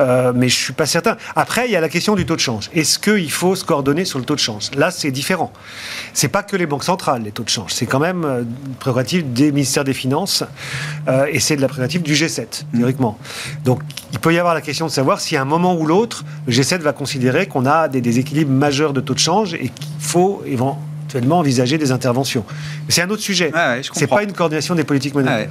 Euh, 0.00 0.32
mais 0.34 0.48
je 0.48 0.56
suis 0.56 0.72
pas 0.72 0.86
certain. 0.86 1.16
Après, 1.36 1.66
il 1.66 1.72
y 1.72 1.76
a 1.76 1.80
la 1.80 1.88
question 1.88 2.14
du 2.16 2.26
taux 2.26 2.36
de 2.36 2.40
change. 2.40 2.70
Est-ce 2.74 2.98
qu'il 2.98 3.30
faut 3.30 3.54
se 3.54 3.64
coordonner 3.64 4.04
sur 4.04 4.18
le 4.18 4.24
taux 4.24 4.34
de 4.34 4.40
change? 4.40 4.70
Là, 4.76 4.90
c'est 4.90 5.10
différent. 5.10 5.52
C'est 6.14 6.28
pas 6.28 6.42
que 6.42 6.56
les 6.56 6.66
banques 6.66 6.84
centrales, 6.84 7.22
les 7.22 7.32
taux 7.32 7.44
de 7.44 7.48
change. 7.48 7.72
C'est 7.72 7.86
quand 7.86 7.98
même 8.00 8.24
euh, 8.24 8.42
une 8.42 8.74
prérogative 8.74 9.32
des 9.32 9.52
ministères 9.52 9.84
des 9.84 9.94
Finances. 9.94 10.44
euh, 11.08 11.26
et 11.30 11.40
c'est 11.40 11.56
de 11.56 11.60
la 11.60 11.68
prérogative 11.68 12.02
du 12.02 12.14
G7, 12.14 12.64
théoriquement. 12.76 13.09
Donc, 13.64 13.80
il 14.12 14.18
peut 14.18 14.32
y 14.34 14.38
avoir 14.38 14.54
la 14.54 14.60
question 14.60 14.86
de 14.86 14.90
savoir 14.90 15.20
si 15.20 15.36
à 15.36 15.42
un 15.42 15.44
moment 15.44 15.74
ou 15.76 15.86
l'autre, 15.86 16.24
le 16.46 16.52
G7 16.52 16.78
va 16.80 16.92
considérer 16.92 17.46
qu'on 17.46 17.66
a 17.66 17.88
des 17.88 18.00
déséquilibres 18.00 18.50
majeurs 18.52 18.92
de 18.92 19.00
taux 19.00 19.14
de 19.14 19.18
change 19.18 19.54
et 19.54 19.68
qu'il 19.68 19.86
faut 19.98 20.42
éventuellement 20.46 21.38
envisager 21.38 21.78
des 21.78 21.92
interventions. 21.92 22.44
Mais 22.86 22.92
c'est 22.92 23.02
un 23.02 23.10
autre 23.10 23.22
sujet. 23.22 23.52
Ouais, 23.54 23.58
ouais, 23.76 23.82
c'est 23.92 24.06
pas 24.06 24.22
une 24.22 24.32
coordination 24.32 24.74
des 24.74 24.84
politiques 24.84 25.12
Ah 25.16 25.18
monétaires. 25.20 25.38
ouais. 25.38 25.50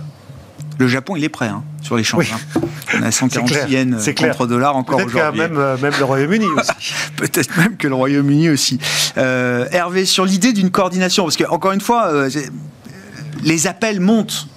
Le 0.77 0.87
Japon, 0.87 1.17
il 1.17 1.23
est 1.25 1.29
prêt 1.29 1.47
hein, 1.49 1.61
sur 1.81 1.97
l'échange. 1.97 2.31
Oui. 2.55 2.59
hein. 2.61 2.61
On 2.99 3.03
a 3.03 3.11
140 3.11 3.49
clair, 3.51 3.67
yens 3.69 3.95
c'est 4.01 4.13
clair. 4.13 4.31
contre 4.31 4.47
dollar 4.47 4.77
encore 4.77 4.97
Peut-être 4.97 5.09
aujourd'hui. 5.13 5.41
même, 5.41 5.57
euh, 5.57 5.77
même 5.77 5.93
le 5.99 6.05
Royaume-Uni 6.05 6.45
aussi. 6.57 6.93
Peut-être 7.17 7.57
même 7.57 7.75
que 7.75 7.87
le 7.89 7.95
Royaume-Uni 7.95 8.49
aussi. 8.49 8.79
Euh, 9.17 9.65
Hervé, 9.71 10.05
sur 10.05 10.23
l'idée 10.25 10.53
d'une 10.53 10.71
coordination, 10.71 11.25
parce 11.25 11.35
que 11.35 11.43
encore 11.49 11.73
une 11.73 11.81
fois, 11.81 12.07
euh, 12.07 12.29
c'est- 12.29 12.49
les 13.43 13.67
appels 13.67 13.99
montent 13.99 14.47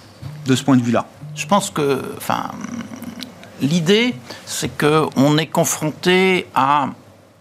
de 0.45 0.55
ce 0.55 0.63
point 0.63 0.77
de 0.77 0.81
vue-là. 0.83 1.05
Je 1.35 1.45
pense 1.45 1.69
que, 1.69 2.01
enfin, 2.17 2.51
l'idée, 3.63 4.13
c'est 4.45 4.75
que 4.75 5.05
on 5.15 5.37
est 5.37 5.47
confronté 5.47 6.47
à 6.53 6.89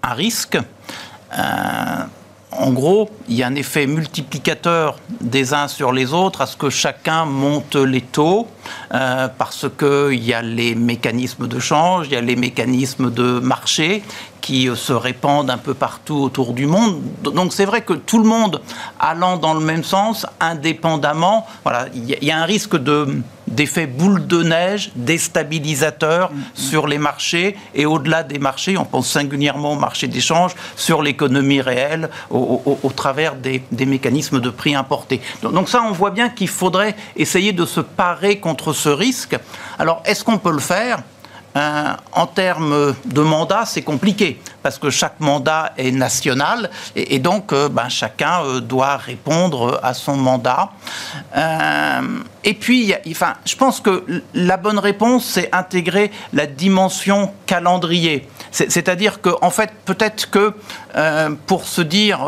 un 0.03 0.15
risque. 0.15 0.59
Euh, 1.37 2.05
en 2.53 2.71
gros, 2.71 3.09
il 3.29 3.37
y 3.37 3.43
a 3.43 3.47
un 3.47 3.55
effet 3.55 3.87
multiplicateur 3.87 4.97
des 5.09 5.55
uns 5.55 5.69
sur 5.69 5.91
les 5.91 6.13
autres 6.13 6.43
à 6.43 6.47
ce 6.47 6.57
que 6.57 6.69
chacun 6.69 7.25
monte 7.25 7.77
les 7.77 8.03
taux, 8.03 8.47
euh, 8.93 9.29
parce 9.39 9.67
qu'il 9.79 10.23
y 10.23 10.35
a 10.35 10.43
les 10.43 10.75
mécanismes 10.75 11.49
de 11.49 11.59
change, 11.59 12.09
il 12.09 12.13
y 12.13 12.17
a 12.17 12.21
les 12.21 12.37
mécanismes 12.37 13.11
de 13.11 13.41
marché 13.41 14.03
qui 14.43 14.69
euh, 14.69 14.75
se 14.75 14.93
répandent 14.93 15.51
un 15.51 15.57
peu 15.57 15.73
partout 15.73 16.17
autour 16.17 16.53
du 16.53 16.67
monde. 16.67 17.01
Donc 17.23 17.55
c'est 17.55 17.65
vrai 17.65 17.81
que 17.81 17.95
tout 17.95 18.19
le 18.19 18.29
monde 18.29 18.61
allant 19.01 19.39
dans 19.39 19.55
le 19.55 19.65
même 19.65 19.85
sens, 19.85 20.27
indépendamment, 20.39 21.47
il 21.95 22.23
y, 22.23 22.31
a 22.31 22.39
un 22.39 22.45
risque 22.45 22.77
de 22.77 23.23
d'effet 23.53 23.87
boule 23.87 24.27
de 24.27 24.43
neige 24.43 24.91
déstabilisateur 24.97 26.33
mm, 26.33 26.37
mm. 26.37 26.43
sur 26.55 26.87
les 26.87 26.99
marchés 26.99 27.57
et 27.75 27.87
au-delà 27.87 28.23
des 28.23 28.39
marchés, 28.39 28.77
on 28.77 28.85
pense 28.85 29.09
singulièrement 29.09 29.73
au 29.73 29.79
marché 29.79 30.09
d'échange, 30.09 30.53
sur 30.77 31.03
l'économie 31.03 31.61
réelle 31.61 32.11
au, 32.31 32.93
travers 32.95 33.35
des, 33.35 33.63
des, 33.71 33.87
mécanismes 33.87 34.41
de 34.41 34.51
prix 34.51 34.75
importés. 34.75 35.21
Donc 35.43 35.69
ça, 35.69 35.83
on 35.87 35.93
voit 35.93 36.11
bien 36.11 36.29
qu'il 36.29 36.49
faudrait 36.49 36.97
essayer 37.17 37.53
de 37.53 37.65
se 37.65 37.81
parer 37.81 38.39
contre 38.39 38.73
ce 38.73 38.89
risque. 38.89 39.37
Alors, 39.79 40.03
est-ce 40.05 40.25
qu'on 40.25 40.39
peut 40.39 40.53
le 40.53 40.59
faire? 40.59 41.03
Euh, 41.55 41.93
en 42.13 42.27
termes 42.27 42.95
de 43.05 43.21
mandat, 43.21 43.65
c'est 43.67 43.83
compliqué 43.83 44.41
parce 44.63 44.79
que 44.79 44.89
chaque 44.89 45.21
mandat 45.21 45.73
est 45.77 45.91
national 45.91 46.71
et, 46.97 47.19
donc 47.19 47.53
euh, 47.53 47.69
ben, 47.69 47.91
chacun 47.91 48.43
euh, 48.43 48.61
doit 48.61 48.97
répondre 48.97 49.79
à 49.83 49.93
son 49.93 50.17
mandat. 50.17 50.71
et 52.45 52.55
puis, 52.55 52.95
enfin, 53.11 53.35
je 53.45 53.57
pense 53.57 53.81
que 53.81 54.23
la 54.33 54.57
bonne 54.57 54.79
réponse, 54.79 55.27
c'est 55.27 55.55
intégrer 55.55 56.11
la 56.33 56.47
dimension 56.47 57.33
calendrier. 57.47 58.29
C'est-à-dire 58.51 59.21
qu'en 59.21 59.39
en 59.43 59.51
fait, 59.51 59.71
peut-être 59.85 60.31
que 60.31 60.55
pour 61.47 61.65
se 61.65 61.83
dire, 61.83 62.21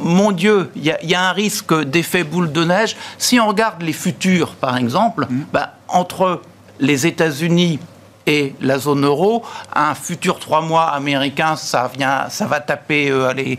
mon 0.00 0.32
Dieu, 0.32 0.70
il 0.76 0.84
y, 1.02 1.14
a 1.14 1.28
un 1.28 1.32
risque 1.32 1.74
d'effet 1.84 2.24
boule 2.24 2.52
de 2.52 2.64
neige, 2.64 2.96
si 3.18 3.38
on 3.40 3.46
regarde 3.48 3.82
les 3.82 3.92
futurs, 3.92 4.54
par 4.54 4.76
exemple, 4.76 5.26
mmh. 5.28 5.40
ben, 5.52 5.68
entre 5.88 6.40
les 6.80 7.06
États-Unis 7.06 7.78
et 8.26 8.54
la 8.60 8.78
zone 8.78 9.04
euro. 9.04 9.44
Un 9.74 9.94
futur 9.94 10.38
trois 10.38 10.60
mois 10.60 10.86
américain, 10.90 11.56
ça, 11.56 11.90
vient, 11.96 12.28
ça 12.28 12.46
va 12.46 12.60
taper 12.60 13.10
euh, 13.10 13.28
allez, 13.28 13.58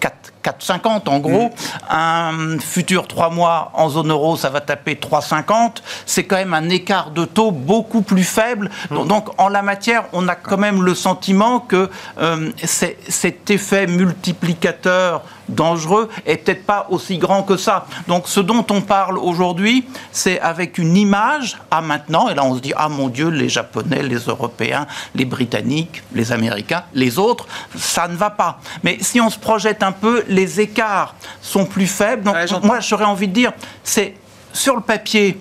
4, 0.00 0.29
4,50 0.44 1.08
en 1.08 1.18
gros. 1.18 1.48
Mm. 1.48 1.50
Un 1.90 2.58
futur 2.58 3.06
3 3.06 3.30
mois 3.30 3.70
en 3.74 3.88
zone 3.88 4.10
euro, 4.10 4.36
ça 4.36 4.50
va 4.50 4.60
taper 4.60 4.94
3,50. 4.94 5.82
C'est 6.06 6.24
quand 6.24 6.36
même 6.36 6.54
un 6.54 6.68
écart 6.68 7.10
de 7.10 7.24
taux 7.24 7.50
beaucoup 7.50 8.02
plus 8.02 8.24
faible. 8.24 8.70
Mm. 8.90 9.06
Donc, 9.06 9.28
en 9.38 9.48
la 9.48 9.62
matière, 9.62 10.04
on 10.12 10.28
a 10.28 10.34
quand 10.34 10.58
même 10.58 10.82
le 10.82 10.94
sentiment 10.94 11.60
que 11.60 11.90
euh, 12.20 12.50
cet 12.64 13.50
effet 13.50 13.86
multiplicateur 13.86 15.22
dangereux 15.50 16.08
est 16.26 16.38
peut-être 16.38 16.64
pas 16.64 16.86
aussi 16.90 17.18
grand 17.18 17.42
que 17.42 17.56
ça. 17.56 17.86
Donc 18.08 18.24
ce 18.26 18.40
dont 18.40 18.64
on 18.70 18.80
parle 18.80 19.18
aujourd'hui, 19.18 19.86
c'est 20.12 20.40
avec 20.40 20.78
une 20.78 20.96
image 20.96 21.58
à 21.70 21.80
maintenant, 21.80 22.28
et 22.28 22.34
là 22.34 22.44
on 22.44 22.54
se 22.54 22.60
dit, 22.60 22.72
ah 22.76 22.88
mon 22.88 23.08
Dieu, 23.08 23.28
les 23.28 23.48
Japonais, 23.48 24.02
les 24.02 24.18
Européens, 24.18 24.86
les 25.14 25.24
Britanniques, 25.24 26.02
les 26.14 26.32
Américains, 26.32 26.84
les 26.94 27.18
autres, 27.18 27.46
ça 27.76 28.08
ne 28.08 28.16
va 28.16 28.30
pas. 28.30 28.60
Mais 28.82 28.98
si 29.00 29.20
on 29.20 29.30
se 29.30 29.38
projette 29.38 29.82
un 29.82 29.92
peu, 29.92 30.24
les 30.30 30.60
écarts 30.60 31.14
sont 31.42 31.66
plus 31.66 31.86
faibles. 31.86 32.22
Donc, 32.22 32.64
moi, 32.64 32.80
j'aurais 32.80 33.04
envie 33.04 33.28
de 33.28 33.34
dire, 33.34 33.52
c'est 33.84 34.14
sur 34.52 34.76
le 34.76 34.80
papier, 34.80 35.38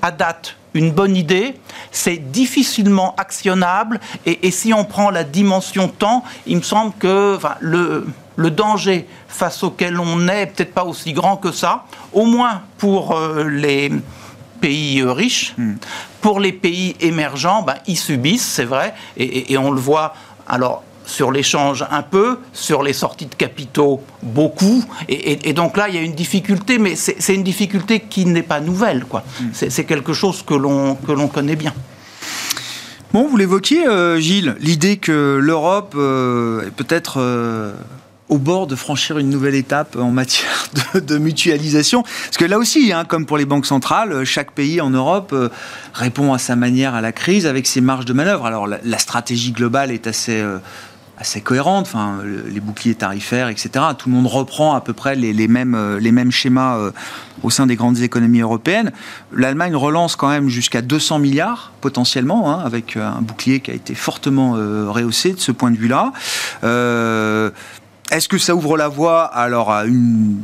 à 0.00 0.10
date, 0.10 0.56
une 0.74 0.90
bonne 0.90 1.16
idée, 1.16 1.54
c'est 1.90 2.16
difficilement 2.16 3.14
actionnable, 3.16 4.00
et, 4.26 4.50
si 4.50 4.72
on 4.72 4.84
prend 4.84 5.10
la 5.10 5.22
dimension 5.22 5.88
temps, 5.88 6.24
il 6.46 6.56
me 6.56 6.62
semble 6.62 6.92
que 6.98 7.38
le, 7.60 8.06
le 8.36 8.50
danger 8.50 9.06
face 9.28 9.62
auquel 9.62 10.00
on 10.00 10.28
est 10.28 10.46
peut-être 10.46 10.72
pas 10.72 10.84
aussi 10.84 11.12
grand 11.12 11.36
que 11.36 11.52
ça, 11.52 11.84
au 12.12 12.24
moins 12.24 12.62
pour 12.78 13.16
euh, 13.16 13.44
les 13.44 13.92
pays 14.60 15.00
euh, 15.00 15.12
riches. 15.12 15.54
Hmm. 15.58 15.74
Pour 16.22 16.40
les 16.40 16.52
pays 16.52 16.96
émergents, 17.00 17.62
ben, 17.62 17.74
ils 17.86 17.98
subissent, 17.98 18.46
c'est 18.46 18.64
vrai, 18.64 18.94
et, 19.16 19.52
et, 19.52 19.58
on 19.58 19.70
le 19.70 19.80
voit. 19.80 20.14
Alors, 20.48 20.82
sur 21.04 21.32
l'échange 21.32 21.84
un 21.90 22.02
peu, 22.02 22.38
sur 22.52 22.82
les 22.82 22.92
sorties 22.92 23.26
de 23.26 23.34
capitaux 23.34 24.02
beaucoup. 24.22 24.84
Et, 25.08 25.52
donc 25.52 25.76
là, 25.76 25.88
il 25.88 25.94
y 25.94 25.98
a 25.98 26.02
une 26.02 26.14
difficulté, 26.14 26.78
mais 26.78 26.96
c'est 26.96 27.34
une 27.34 27.42
difficulté 27.44 28.00
qui 28.00 28.26
n'est 28.26 28.42
pas 28.42 28.60
nouvelle. 28.60 29.04
quoi. 29.04 29.24
Mm. 29.40 29.44
C'est 29.52 29.84
quelque 29.84 30.12
chose 30.12 30.42
que 30.42 30.54
l'on 30.54 31.28
connaît 31.28 31.56
bien. 31.56 31.72
Bon, 33.12 33.28
vous 33.28 33.36
l'évoquiez, 33.36 33.86
euh, 33.86 34.18
Gilles, 34.18 34.56
l'idée 34.58 34.96
que 34.96 35.38
l'Europe 35.38 35.92
euh, 35.98 36.66
est 36.66 36.70
peut-être 36.70 37.20
euh, 37.20 37.74
au 38.30 38.38
bord 38.38 38.66
de 38.66 38.74
franchir 38.74 39.18
une 39.18 39.28
nouvelle 39.28 39.54
étape 39.54 39.96
en 39.96 40.10
matière 40.10 40.68
de, 40.94 41.18
mutualisation. 41.18 42.04
Parce 42.04 42.38
que 42.38 42.46
là 42.46 42.56
aussi, 42.56 42.90
hein, 42.90 43.04
comme 43.04 43.26
pour 43.26 43.36
les 43.36 43.44
banques 43.44 43.66
centrales, 43.66 44.24
chaque 44.24 44.52
pays 44.52 44.80
en 44.80 44.88
Europe 44.88 45.34
répond 45.92 46.32
à 46.32 46.38
sa 46.38 46.56
manière 46.56 46.94
à 46.94 47.02
la 47.02 47.12
crise 47.12 47.46
avec 47.46 47.66
ses 47.66 47.82
marges 47.82 48.06
de 48.06 48.14
manœuvre. 48.14 48.46
Alors 48.46 48.66
la, 48.66 48.78
la 48.82 48.98
stratégie 48.98 49.52
globale 49.52 49.90
est 49.90 50.06
assez 50.06 50.42
assez 51.22 51.40
cohérente, 51.40 51.86
enfin, 51.86 52.18
les 52.24 52.58
boucliers 52.58 52.96
tarifaires, 52.96 53.48
etc. 53.48 53.70
Tout 53.96 54.08
le 54.08 54.14
monde 54.16 54.26
reprend 54.26 54.74
à 54.74 54.80
peu 54.80 54.92
près 54.92 55.14
les, 55.14 55.46
mêmes, 55.46 55.76
euh, 55.76 56.00
les 56.00 56.10
mêmes 56.10 56.32
schémas 56.32 56.76
euh, 56.78 56.90
au 57.44 57.50
sein 57.50 57.66
des 57.68 57.76
grandes 57.76 58.00
économies 58.00 58.40
européennes. 58.40 58.90
L'Allemagne 59.32 59.76
relance 59.76 60.16
quand 60.16 60.28
même 60.28 60.48
jusqu'à 60.48 60.82
200 60.82 61.20
milliards 61.20 61.70
potentiellement, 61.80 62.50
hein, 62.52 62.60
avec 62.64 62.96
euh, 62.96 63.08
un 63.08 63.22
bouclier 63.22 63.60
qui 63.60 63.70
a 63.70 63.74
été 63.74 63.94
fortement 63.94 64.52
rehaussé 64.52 65.32
de 65.32 65.40
ce 65.40 65.52
point 65.52 65.70
de 65.70 65.76
vue-là. 65.76 66.12
Est-ce 68.12 68.28
que 68.28 68.36
ça 68.36 68.54
ouvre 68.54 68.76
la 68.76 68.88
voie 68.88 69.24
alors 69.24 69.72
à 69.72 69.86
une 69.86 70.36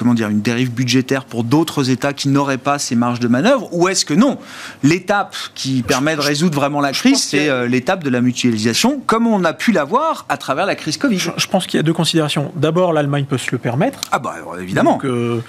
comment 0.00 0.14
dire, 0.14 0.30
une 0.30 0.40
dérive 0.40 0.72
budgétaire 0.72 1.26
pour 1.26 1.44
d'autres 1.44 1.90
États 1.90 2.14
qui 2.14 2.30
n'auraient 2.30 2.56
pas 2.56 2.78
ces 2.78 2.96
marges 2.96 3.20
de 3.20 3.28
manœuvre 3.28 3.68
Ou 3.72 3.86
est-ce 3.88 4.06
que 4.06 4.14
non? 4.14 4.38
L'étape 4.82 5.36
qui 5.54 5.82
permet 5.82 6.16
de 6.16 6.22
résoudre 6.22 6.54
vraiment 6.58 6.80
la 6.80 6.92
crise, 6.92 7.22
c'est 7.22 7.50
euh, 7.50 7.68
l'étape 7.68 8.02
de 8.02 8.08
la 8.08 8.22
mutualisation, 8.22 9.02
comme 9.04 9.26
on 9.26 9.44
a 9.44 9.52
pu 9.52 9.72
l'avoir 9.72 10.24
à 10.30 10.38
travers 10.38 10.64
la 10.64 10.74
crise 10.74 10.96
Covid. 10.96 11.18
Je, 11.18 11.46
pense 11.48 11.66
qu'il 11.66 11.76
y 11.76 11.80
a 11.80 11.82
deux 11.82 11.92
considérations. 11.92 12.50
D'abord, 12.56 12.94
l'Allemagne 12.94 13.26
peut 13.26 13.36
se 13.36 13.50
le 13.52 13.58
permettre. 13.58 14.00
Ah 14.10 14.18
bah 14.18 14.36
évidemment. 14.58 14.98
Euh, 15.04 15.40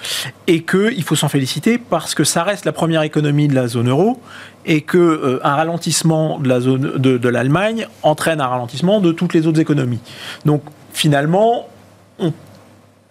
et 0.46 0.64
qu'il 0.64 1.02
faut 1.02 1.16
s'en 1.16 1.30
féliciter 1.30 1.78
parce 1.78 2.14
que 2.14 2.22
ça 2.22 2.42
reste 2.42 2.66
la 2.66 2.72
première 2.72 3.02
économie 3.02 3.48
de 3.48 3.54
la 3.54 3.68
zone 3.68 3.88
euro 3.88 4.20
et 4.66 4.82
que 4.82 4.98
euh, 4.98 5.40
un 5.44 5.54
ralentissement 5.54 6.38
de 6.38 6.48
la 6.50 6.60
zone 6.60 6.98
de 6.98 7.28
l'Allemagne 7.30 7.86
entraîne 8.02 8.42
un 8.42 8.48
ralentissement 8.48 9.00
de 9.00 9.12
toutes 9.12 9.32
les 9.32 9.46
autres 9.46 9.60
économies. 9.60 10.00
Donc 10.44 10.62
finalement, 10.92 11.66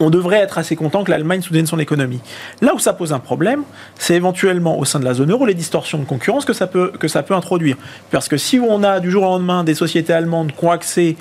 on 0.01 0.09
devrait 0.09 0.37
être 0.37 0.57
assez 0.57 0.75
content 0.75 1.03
que 1.03 1.11
l'Allemagne 1.11 1.41
soutienne 1.41 1.67
son 1.67 1.79
économie. 1.79 2.19
Là 2.61 2.73
où 2.73 2.79
ça 2.79 2.93
pose 2.93 3.13
un 3.13 3.19
problème, 3.19 3.63
c'est 3.97 4.15
éventuellement 4.15 4.79
au 4.79 4.85
sein 4.85 4.99
de 4.99 5.05
la 5.05 5.13
zone 5.13 5.31
euro 5.31 5.45
les 5.45 5.53
distorsions 5.53 5.99
de 5.99 6.05
concurrence 6.05 6.43
que 6.43 6.53
ça 6.53 6.67
peut, 6.67 6.91
que 6.99 7.07
ça 7.07 7.23
peut 7.23 7.35
introduire. 7.35 7.77
Parce 8.09 8.27
que 8.27 8.37
si 8.37 8.59
on 8.59 8.83
a 8.83 8.99
du 8.99 9.11
jour 9.11 9.23
au 9.23 9.27
lendemain 9.27 9.63
des 9.63 9.75
sociétés 9.75 10.13
allemandes 10.13 10.51
qui 10.57 10.65
ont 10.65 10.71
accès 10.71 11.15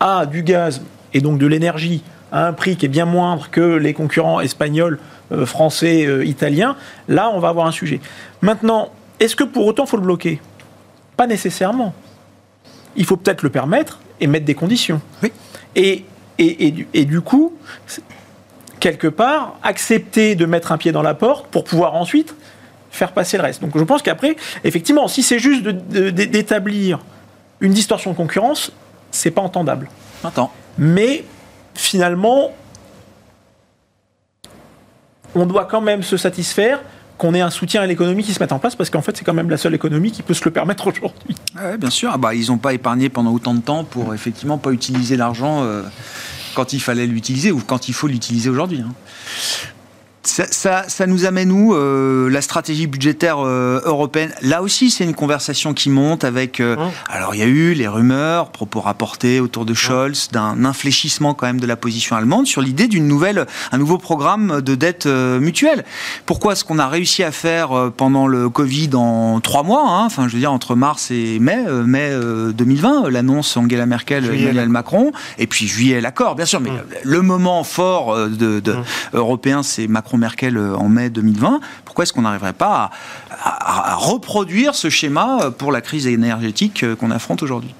à 0.00 0.26
du 0.26 0.42
gaz 0.42 0.82
et 1.12 1.20
donc 1.20 1.38
de 1.38 1.46
l'énergie 1.46 2.02
à 2.32 2.46
un 2.46 2.52
prix 2.54 2.76
qui 2.76 2.86
est 2.86 2.88
bien 2.88 3.04
moindre 3.04 3.50
que 3.50 3.76
les 3.76 3.92
concurrents 3.92 4.40
espagnols, 4.40 4.98
euh, 5.32 5.44
français, 5.44 6.06
euh, 6.06 6.24
italiens, 6.24 6.76
là 7.08 7.30
on 7.34 7.38
va 7.38 7.48
avoir 7.48 7.66
un 7.66 7.72
sujet. 7.72 8.00
Maintenant, 8.40 8.90
est-ce 9.20 9.36
que 9.36 9.44
pour 9.44 9.66
autant 9.66 9.84
il 9.84 9.88
faut 9.88 9.98
le 9.98 10.02
bloquer? 10.02 10.40
Pas 11.16 11.26
nécessairement. 11.26 11.92
Il 12.96 13.04
faut 13.04 13.16
peut-être 13.16 13.42
le 13.42 13.50
permettre 13.50 14.00
et 14.20 14.26
mettre 14.26 14.46
des 14.46 14.54
conditions. 14.54 15.00
Oui. 15.22 15.32
Et 15.74 16.04
et, 16.38 17.04
du 17.04 17.20
coup, 17.20 17.52
quelque 18.80 19.06
part, 19.06 19.54
accepter 19.62 20.34
de 20.34 20.44
mettre 20.44 20.72
un 20.72 20.78
pied 20.78 20.90
dans 20.90 21.02
la 21.02 21.14
porte 21.14 21.46
pour 21.46 21.62
pouvoir 21.62 21.94
ensuite 21.94 22.34
faire 22.90 23.12
passer 23.12 23.36
le 23.36 23.44
reste. 23.44 23.60
Donc 23.60 23.78
je 23.78 23.84
pense 23.84 24.02
qu'après, 24.02 24.36
effectivement, 24.64 25.06
si 25.06 25.22
c'est 25.22 25.38
juste 25.38 25.62
d'établir 25.62 26.98
une 27.60 27.72
distorsion 27.72 28.10
de 28.10 28.16
concurrence, 28.16 28.72
c'est 29.12 29.30
pas 29.30 29.42
entendable. 29.42 29.88
Attends. 30.24 30.50
Mais 30.78 31.24
finalement, 31.74 32.52
on 35.34 35.46
doit 35.46 35.66
quand 35.66 35.80
même 35.80 36.02
se 36.02 36.16
satisfaire 36.16 36.80
qu'on 37.22 37.34
ait 37.34 37.40
un 37.40 37.50
soutien 37.50 37.82
à 37.82 37.86
l'économie 37.86 38.24
qui 38.24 38.34
se 38.34 38.40
mette 38.40 38.50
en 38.50 38.58
place, 38.58 38.74
parce 38.74 38.90
qu'en 38.90 39.00
fait, 39.00 39.16
c'est 39.16 39.22
quand 39.22 39.32
même 39.32 39.48
la 39.48 39.56
seule 39.56 39.74
économie 39.74 40.10
qui 40.10 40.22
peut 40.22 40.34
se 40.34 40.44
le 40.44 40.50
permettre 40.50 40.88
aujourd'hui. 40.88 41.36
Bien 41.78 41.90
sûr. 41.90 42.10
Ah 42.12 42.18
bah, 42.18 42.34
ils 42.34 42.48
n'ont 42.48 42.58
pas 42.58 42.74
épargné 42.74 43.10
pendant 43.10 43.32
autant 43.32 43.54
de 43.54 43.60
temps 43.60 43.84
pour 43.84 44.12
effectivement 44.12 44.58
pas 44.58 44.72
utiliser 44.72 45.16
l'argent. 45.16 45.62
Euh, 45.62 45.82
quand 46.56 46.72
il 46.72 46.80
fallait 46.80 47.06
l'utiliser 47.06 47.52
ou 47.52 47.60
quand 47.64 47.88
il 47.88 47.94
faut 47.94 48.08
l'utiliser 48.08 48.50
aujourd'hui. 48.50 48.80
Hein. 48.80 48.92
Ça, 50.24 50.84
ça, 50.88 51.06
nous 51.06 51.24
amène 51.24 51.50
où 51.50 51.74
euh, 51.74 52.30
La 52.30 52.42
stratégie 52.42 52.86
budgétaire 52.86 53.38
euh, 53.40 53.80
européenne, 53.84 54.32
là 54.40 54.62
aussi, 54.62 54.90
c'est 54.90 55.02
une 55.02 55.14
conversation 55.14 55.74
qui 55.74 55.90
monte 55.90 56.22
avec. 56.22 56.60
Euh, 56.60 56.76
alors, 57.08 57.34
il 57.34 57.40
y 57.40 57.42
a 57.42 57.46
eu 57.46 57.74
les 57.74 57.88
rumeurs, 57.88 58.50
propos 58.50 58.80
rapportés 58.80 59.40
autour 59.40 59.64
de 59.64 59.74
Scholz, 59.74 60.28
d'un 60.30 60.64
infléchissement 60.64 61.34
quand 61.34 61.46
même 61.46 61.58
de 61.58 61.66
la 61.66 61.76
position 61.76 62.14
allemande 62.14 62.46
sur 62.46 62.60
l'idée 62.60 62.86
d'une 62.86 63.08
nouvelle, 63.08 63.46
un 63.72 63.78
nouveau 63.78 63.98
programme 63.98 64.60
de 64.60 64.74
dette 64.76 65.06
mutuelle. 65.06 65.84
Pourquoi 66.24 66.54
ce 66.54 66.64
qu'on 66.64 66.78
a 66.78 66.86
réussi 66.86 67.24
à 67.24 67.32
faire 67.32 67.90
pendant 67.96 68.28
le 68.28 68.48
Covid 68.48 68.90
en 68.94 69.40
trois 69.40 69.64
mois, 69.64 69.84
hein, 69.88 70.04
enfin, 70.04 70.28
je 70.28 70.34
veux 70.34 70.40
dire 70.40 70.52
entre 70.52 70.76
mars 70.76 71.10
et 71.10 71.40
mai, 71.40 71.64
mai 71.84 72.12
2020, 72.54 73.10
l'annonce 73.10 73.56
Angela 73.56 73.86
Merkel, 73.86 74.24
Emmanuel 74.26 74.68
Macron, 74.68 75.12
et 75.38 75.46
puis 75.46 75.66
juillet 75.66 76.00
l'accord, 76.00 76.36
bien 76.36 76.46
sûr, 76.46 76.60
mais 76.60 76.70
le 77.02 77.22
moment 77.22 77.64
fort 77.64 78.16
de, 78.28 78.60
de 78.60 78.76
européen, 79.12 79.62
c'est 79.62 79.88
Macron 79.88 80.11
merkel 80.18 80.56
euh, 80.56 80.76
en 80.76 80.88
mai 80.88 81.10
2020, 81.10 81.60
pourquoi 81.84 82.04
est-ce 82.04 82.12
qu'on 82.12 82.22
n'arriverait 82.22 82.52
pas 82.52 82.90
à, 83.30 83.94
reproduire 83.96 84.74
ce 84.74 84.90
schéma 84.90 85.38
euh, 85.42 85.50
pour 85.50 85.72
la 85.72 85.80
crise 85.80 86.06
énergétique 86.06 86.82
euh, 86.84 86.96
qu'on 86.96 87.10
affronte 87.10 87.42
aujourd'hui? 87.42 87.74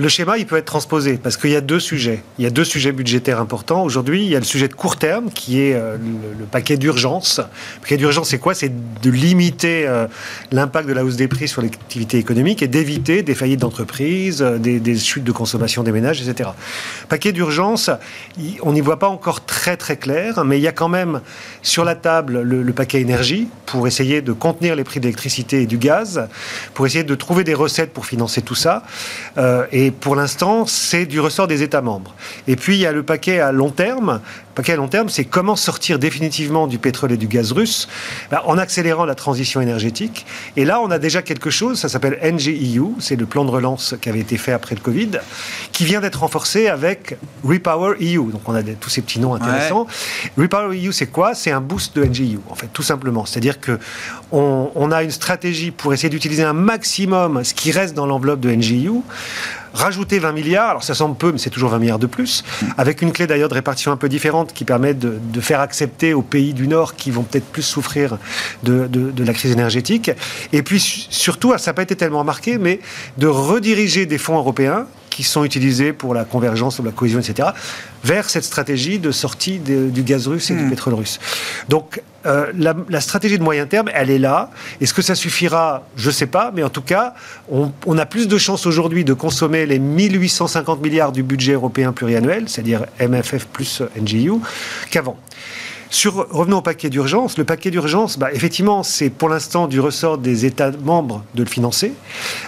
Le 0.00 0.08
schéma, 0.08 0.38
il 0.38 0.46
peut 0.46 0.56
être 0.56 0.64
transposé 0.64 1.18
parce 1.18 1.36
qu'il 1.36 1.50
y 1.50 1.56
a 1.56 1.60
deux 1.60 1.80
sujets. 1.80 2.22
Il 2.38 2.44
y 2.44 2.46
a 2.46 2.50
deux 2.50 2.64
sujets 2.64 2.92
budgétaires 2.92 3.40
importants. 3.40 3.82
Aujourd'hui, 3.82 4.24
il 4.24 4.30
y 4.30 4.36
a 4.36 4.38
le 4.38 4.44
sujet 4.44 4.68
de 4.68 4.74
court 4.74 4.96
terme 4.96 5.30
qui 5.30 5.60
est 5.60 5.74
euh, 5.74 5.96
le, 6.38 6.44
paquet 6.46 6.76
d'urgence. 6.76 7.38
Le 7.38 7.80
paquet 7.82 7.96
d'urgence, 7.96 8.30
c'est 8.30 8.38
quoi? 8.38 8.54
C'est 8.54 8.72
de 9.02 9.10
limiter 9.10 9.86
euh, 9.86 10.06
l'impact 10.52 10.88
de 10.88 10.94
la 10.94 11.04
hausse 11.04 11.16
des 11.16 11.28
prix 11.28 11.48
sur 11.48 11.62
l'activité 11.62 12.18
économique 12.18 12.62
et 12.62 12.68
d'éviter 12.68 13.22
des 13.22 13.34
faillites 13.34 13.60
d'entreprises, 13.60 14.42
euh, 14.42 14.58
des, 14.58 14.96
chutes 14.96 15.24
de 15.24 15.32
consommation 15.32 15.82
des 15.82 15.92
ménages, 15.92 16.26
etc. 16.26 16.50
Paquet 17.08 17.32
d'urgence, 17.32 17.90
on 18.62 18.72
n'y 18.72 18.80
voit 18.80 18.98
pas 18.98 19.08
encore 19.08 19.44
très 19.44 19.76
très 19.76 19.96
clair, 19.96 20.44
mais 20.44 20.58
il 20.58 20.62
y 20.62 20.68
a 20.68 20.72
quand 20.72 20.88
même 20.88 21.20
sur 21.62 21.84
la 21.84 21.94
table 21.94 22.42
le, 22.42 22.62
le 22.62 22.72
paquet 22.72 23.00
énergie 23.00 23.48
pour 23.66 23.86
essayer 23.86 24.22
de 24.22 24.32
contenir 24.32 24.76
les 24.76 24.84
prix 24.84 25.00
d'électricité 25.00 25.62
et 25.62 25.66
du 25.66 25.78
gaz, 25.78 26.28
pour 26.74 26.86
essayer 26.86 27.04
de 27.04 27.14
trouver 27.14 27.44
des 27.44 27.54
recettes 27.54 27.92
pour 27.92 28.06
financer 28.06 28.42
tout 28.42 28.54
ça. 28.54 28.82
et 29.72 29.89
pour 29.90 30.16
l'instant, 30.16 30.66
c'est 30.66 31.06
du 31.06 31.20
ressort 31.20 31.46
des 31.46 31.62
États 31.62 31.80
membres. 31.80 32.14
Et 32.46 32.56
puis, 32.56 32.76
il 32.76 32.80
y 32.80 32.86
a 32.86 32.92
le 32.92 33.02
paquet 33.02 33.40
à 33.40 33.52
long 33.52 33.70
terme. 33.70 34.20
À 34.56 34.76
long 34.76 34.88
terme, 34.88 35.08
c'est 35.08 35.24
comment 35.24 35.56
sortir 35.56 35.98
définitivement 35.98 36.66
du 36.66 36.78
pétrole 36.78 37.12
et 37.12 37.16
du 37.16 37.26
gaz 37.26 37.52
russe 37.52 37.88
ben, 38.30 38.40
en 38.44 38.58
accélérant 38.58 39.06
la 39.06 39.14
transition 39.14 39.62
énergétique. 39.62 40.26
Et 40.56 40.66
là, 40.66 40.80
on 40.80 40.90
a 40.90 40.98
déjà 40.98 41.22
quelque 41.22 41.48
chose, 41.48 41.78
ça 41.78 41.88
s'appelle 41.88 42.18
NGEU, 42.22 42.92
c'est 42.98 43.16
le 43.16 43.24
plan 43.24 43.46
de 43.46 43.50
relance 43.50 43.94
qui 44.02 44.10
avait 44.10 44.20
été 44.20 44.36
fait 44.36 44.52
après 44.52 44.74
le 44.74 44.80
Covid, 44.82 45.12
qui 45.72 45.86
vient 45.86 46.00
d'être 46.00 46.20
renforcé 46.20 46.68
avec 46.68 47.16
Repower 47.42 47.96
EU. 48.00 48.30
Donc, 48.30 48.42
on 48.46 48.54
a 48.54 48.62
tous 48.62 48.90
ces 48.90 49.00
petits 49.00 49.18
noms 49.18 49.34
intéressants. 49.34 49.86
Repower 50.36 50.76
EU, 50.76 50.92
c'est 50.92 51.06
quoi? 51.06 51.34
C'est 51.34 51.52
un 51.52 51.62
boost 51.62 51.96
de 51.96 52.04
NGEU, 52.04 52.40
en 52.50 52.54
fait, 52.54 52.68
tout 52.72 52.82
simplement. 52.82 53.24
C'est-à-dire 53.24 53.60
que 53.60 53.78
on, 54.30 54.92
a 54.92 55.02
une 55.02 55.10
stratégie 55.10 55.70
pour 55.70 55.94
essayer 55.94 56.10
d'utiliser 56.10 56.42
un 56.42 56.52
maximum 56.52 57.44
ce 57.44 57.54
qui 57.54 57.72
reste 57.72 57.94
dans 57.94 58.06
l'enveloppe 58.06 58.40
de 58.40 58.50
NGEU 58.50 59.02
rajouter 59.74 60.18
20 60.18 60.32
milliards, 60.32 60.70
alors 60.70 60.82
ça 60.82 60.94
semble 60.94 61.16
peu, 61.16 61.32
mais 61.32 61.38
c'est 61.38 61.50
toujours 61.50 61.70
20 61.70 61.78
milliards 61.78 61.98
de 61.98 62.06
plus, 62.06 62.44
avec 62.76 63.02
une 63.02 63.12
clé 63.12 63.26
d'ailleurs 63.26 63.48
de 63.48 63.54
répartition 63.54 63.92
un 63.92 63.96
peu 63.96 64.08
différente 64.08 64.39
qui 64.44 64.64
permet 64.64 64.94
de, 64.94 65.18
faire 65.40 65.60
accepter 65.60 66.12
aux 66.14 66.22
pays 66.22 66.52
du 66.52 66.68
Nord 66.68 66.96
qui 66.96 67.10
vont 67.10 67.22
peut-être 67.22 67.46
plus 67.46 67.62
souffrir 67.62 68.18
de, 68.62 68.86
de, 68.86 69.24
la 69.24 69.32
crise 69.32 69.52
énergétique. 69.52 70.10
Et 70.52 70.62
puis 70.62 70.80
surtout, 70.80 71.56
ça 71.56 71.70
n'a 71.70 71.74
pas 71.74 71.82
été 71.82 71.96
tellement 71.96 72.24
marqué, 72.24 72.58
mais 72.58 72.80
de 73.18 73.26
rediriger 73.26 74.06
des 74.06 74.18
fonds 74.18 74.36
européens 74.36 74.86
qui 75.08 75.22
sont 75.22 75.44
utilisés 75.44 75.92
pour 75.92 76.14
la 76.14 76.24
convergence 76.24 76.78
ou 76.78 76.84
la 76.84 76.92
cohésion, 76.92 77.18
etc., 77.18 77.50
vers 78.04 78.30
cette 78.30 78.44
stratégie 78.44 78.98
de 78.98 79.10
sortie 79.10 79.58
du 79.58 80.02
gaz 80.02 80.28
russe 80.28 80.50
et 80.50 80.54
du 80.54 80.64
hmm. 80.64 80.70
pétrole 80.70 80.94
russe. 80.94 81.18
Donc, 81.68 82.00
euh, 82.26 82.52
la, 82.56 83.00
stratégie 83.00 83.38
de 83.38 83.42
moyen 83.42 83.66
terme, 83.66 83.88
elle 83.94 84.10
est 84.10 84.18
là. 84.18 84.50
Est-ce 84.80 84.92
que 84.92 85.02
ça 85.02 85.14
suffira? 85.14 85.82
Je 85.96 86.08
ne 86.08 86.12
sais 86.12 86.26
pas, 86.26 86.52
mais 86.54 86.62
en 86.62 86.68
tout 86.68 86.82
cas, 86.82 87.14
on, 87.50 87.72
on 87.86 87.98
a 87.98 88.06
plus 88.06 88.28
de 88.28 88.38
chances 88.38 88.66
aujourd'hui 88.66 89.04
de 89.04 89.14
consommer 89.14 89.66
les 89.66 89.78
1850 89.78 90.82
milliards 90.82 91.12
du 91.12 91.22
budget 91.22 91.52
européen 91.52 91.92
pluriannuel, 91.92 92.48
c'est-à-dire 92.48 92.84
MFF 93.00 93.46
plus 93.46 93.82
NGU, 93.96 94.32
qu'avant. 94.90 95.16
Sur, 95.92 96.28
revenons 96.30 96.58
au 96.58 96.62
paquet 96.62 96.88
d'urgence. 96.88 97.36
Le 97.36 97.44
paquet 97.44 97.72
d'urgence, 97.72 98.16
bah, 98.16 98.32
effectivement, 98.32 98.84
c'est 98.84 99.10
pour 99.10 99.28
l'instant 99.28 99.66
du 99.66 99.80
ressort 99.80 100.18
des 100.18 100.46
États 100.46 100.70
membres 100.70 101.24
de 101.34 101.42
le 101.42 101.48
financer. 101.48 101.92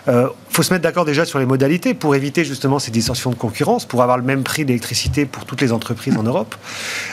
Il 0.07 0.12
euh, 0.12 0.28
faut 0.48 0.62
se 0.62 0.72
mettre 0.72 0.85
d'accord 0.85 1.05
déjà 1.05 1.24
sur 1.24 1.40
les 1.40 1.44
modalités 1.44 1.92
pour 1.92 2.14
éviter 2.14 2.44
justement 2.44 2.78
ces 2.78 2.92
distorsions 2.92 3.31
de 3.31 3.35
concurrence, 3.35 3.85
pour 3.85 4.00
avoir 4.00 4.16
le 4.16 4.22
même 4.22 4.44
prix 4.44 4.64
d'électricité 4.64 5.26
pour 5.26 5.44
toutes 5.44 5.61
les 5.61 5.72
entreprises 5.72 6.16
en 6.16 6.22
Europe. 6.22 6.55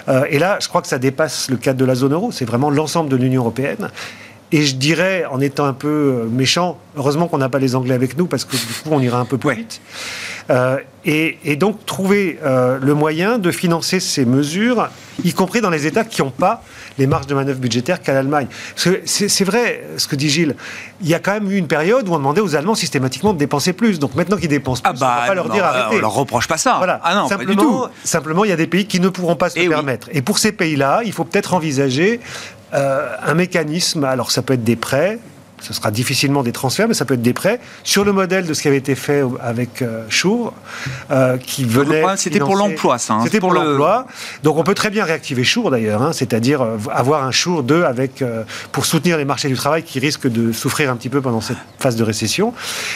Euh, 0.08 0.26
et 0.30 0.38
là, 0.38 0.60
je 0.62 0.68
crois 0.68 0.84
que 0.84 0.88
ça 0.88 1.00
dépasse 1.00 1.50
le 1.50 1.58
cadre 1.58 1.80
de 1.80 1.86
la 1.86 1.96
zone 1.96 2.14
euro. 2.14 2.32
C'est 2.32 2.46
vraiment 2.46 2.70
l'ensemble 2.70 3.10
de 3.10 3.16
l'Union 3.16 3.42
européenne. 3.42 3.90
Et 4.52 4.66
je 4.66 4.76
dirais, 4.76 5.26
en 5.30 5.40
étant 5.42 5.66
un 5.66 5.74
peu 5.74 5.88
euh, 5.88 6.26
méchant, 6.26 6.80
heureusement 6.98 7.28
qu'on 7.28 7.38
n'a 7.38 7.50
pas 7.50 7.60
les 7.60 7.76
Anglais 7.76 7.94
avec 7.94 8.18
nous, 8.18 8.26
parce 8.26 8.46
que 8.46 8.56
du 8.56 8.74
coup, 8.84 8.90
on 8.92 9.00
ira 9.00 9.20
un 9.20 9.26
peu 9.26 9.38
plus 9.38 9.56
vite. 9.56 9.82
Euh, 10.50 10.78
et, 11.06 11.56
donc, 11.56 11.86
trouver 11.86 12.40
euh, 12.44 12.80
le 12.82 12.94
moyen 12.94 13.38
de 13.38 13.52
financer 13.52 14.00
ces 14.00 14.26
mesures, 14.26 14.90
y 15.24 15.34
compris 15.34 15.62
dans 15.62 15.70
les 15.70 15.86
États 15.86 16.04
qui 16.04 16.22
n'ont 16.22 16.32
pas 16.32 16.64
les 16.98 17.08
marges 17.08 17.28
de 17.28 17.36
manœuvre 17.36 17.60
budgétaires 17.60 18.02
qu'à 18.02 18.14
l'Allemagne. 18.14 18.48
C'est 18.76 19.44
vrai, 19.44 19.84
ce 19.98 20.08
que 20.08 20.16
dit 20.16 20.30
Gilles. 20.30 20.56
Il 21.02 21.08
y 21.08 21.14
a 21.14 21.20
quand 21.20 21.32
même 21.32 21.50
eu 21.50 21.56
une 21.56 21.68
période 21.68 22.08
où 22.10 22.14
on 22.14 22.18
demandait 22.18 22.42
aux 22.42 22.56
Allemands 22.56 22.76
systématiquement 22.76 23.34
de 23.34 23.40
dépenser 23.40 23.74
plus. 23.74 24.00
Donc 24.00 24.16
maintenant 24.16 24.38
qu'ils 24.38 24.50
dépensent 24.50 24.82
plus, 24.82 24.92
ah 24.94 25.00
bah, 25.00 25.08
on 25.08 25.16
ne 25.16 25.22
va 25.22 25.28
pas 25.28 25.36
leur 25.36 25.50
dire 25.50 25.64
arrêtez. 25.64 25.98
On 25.98 26.02
leur 26.02 26.14
reproche 26.14 26.48
pas 26.48 26.58
ça. 26.58 26.76
Voilà. 26.78 27.00
Ah 27.04 27.16
non, 27.16 27.28
simplement, 27.28 27.56
pas 27.56 27.62
du 27.62 27.68
tout. 27.68 27.86
simplement, 28.04 28.44
il 28.44 28.50
y 28.50 28.54
a 28.54 28.58
des 28.58 28.68
pays 28.68 28.86
qui 28.86 29.00
ne 29.00 29.10
pourront 29.10 29.36
pas 29.36 29.50
se 29.50 29.58
le 29.58 29.66
eh 29.66 29.70
permettre. 29.70 30.10
Et 30.12 30.22
pour 30.22 30.40
ces 30.40 30.52
pays-là, 30.52 31.02
il 31.06 31.14
faut 31.14 31.24
peut-être 31.24 31.54
envisager 31.54 32.20
un 32.72 33.34
mécanisme, 33.34 34.04
alors 34.04 34.32
ça 34.32 34.42
peut 34.42 34.54
être 34.54 34.64
des 34.64 34.76
prêts, 34.76 35.20
ce 35.62 35.74
sera 35.74 35.92
difficilement 35.92 36.44
des 36.44 36.52
transferts, 36.52 36.88
mais 36.88 36.94
ça 36.94 37.06
peut 37.06 37.16
être 37.16 37.22
des 37.22 37.34
prêts, 37.34 37.60
sur 37.84 38.04
le 38.04 38.12
modèle 38.12 38.46
de 38.46 38.54
ce 38.54 38.62
qui 38.62 38.68
avait 38.68 38.78
été 38.78 38.96
fait 38.96 39.24
avec 39.42 39.82
euh, 39.82 40.04
euh 41.12 41.38
qui 41.38 41.64
venait. 41.64 42.04
C'était 42.18 42.40
pour 42.40 42.56
l'emploi, 42.56 42.98
ça. 42.98 43.16
Hein. 43.16 43.22
C'était 43.24 43.40
pour, 43.40 43.54
l'emploi. 43.54 44.06
Donc 44.44 44.58
on 44.58 44.64
peut 44.64 44.74
très 44.74 44.90
bien 44.90 45.06
réactiver 45.06 45.44
Chour 45.44 45.72
d'ailleurs, 45.72 46.02
hein, 46.02 46.14
c'est-à-dire 46.14 46.62
euh, 46.62 46.78
avoir 46.92 47.24
un 47.24 47.32
Chour 47.32 47.64
2 47.64 47.84
avec, 47.84 48.22
euh, 48.22 48.44
pour 48.72 48.86
soutenir 48.86 49.18
les 49.18 49.26
marchés 49.26 49.48
du 49.48 49.56
travail 49.56 49.84
qui 49.84 50.00
risquent 50.00 50.28
de 50.28 50.52
souffrir 50.52 50.92
un 50.92 50.96
petit 50.96 51.10
peu 51.10 51.22
pendant 51.22 51.42
cette 51.42 51.58
phase 51.80 51.96
de 51.96 52.04
récession, 52.04 52.54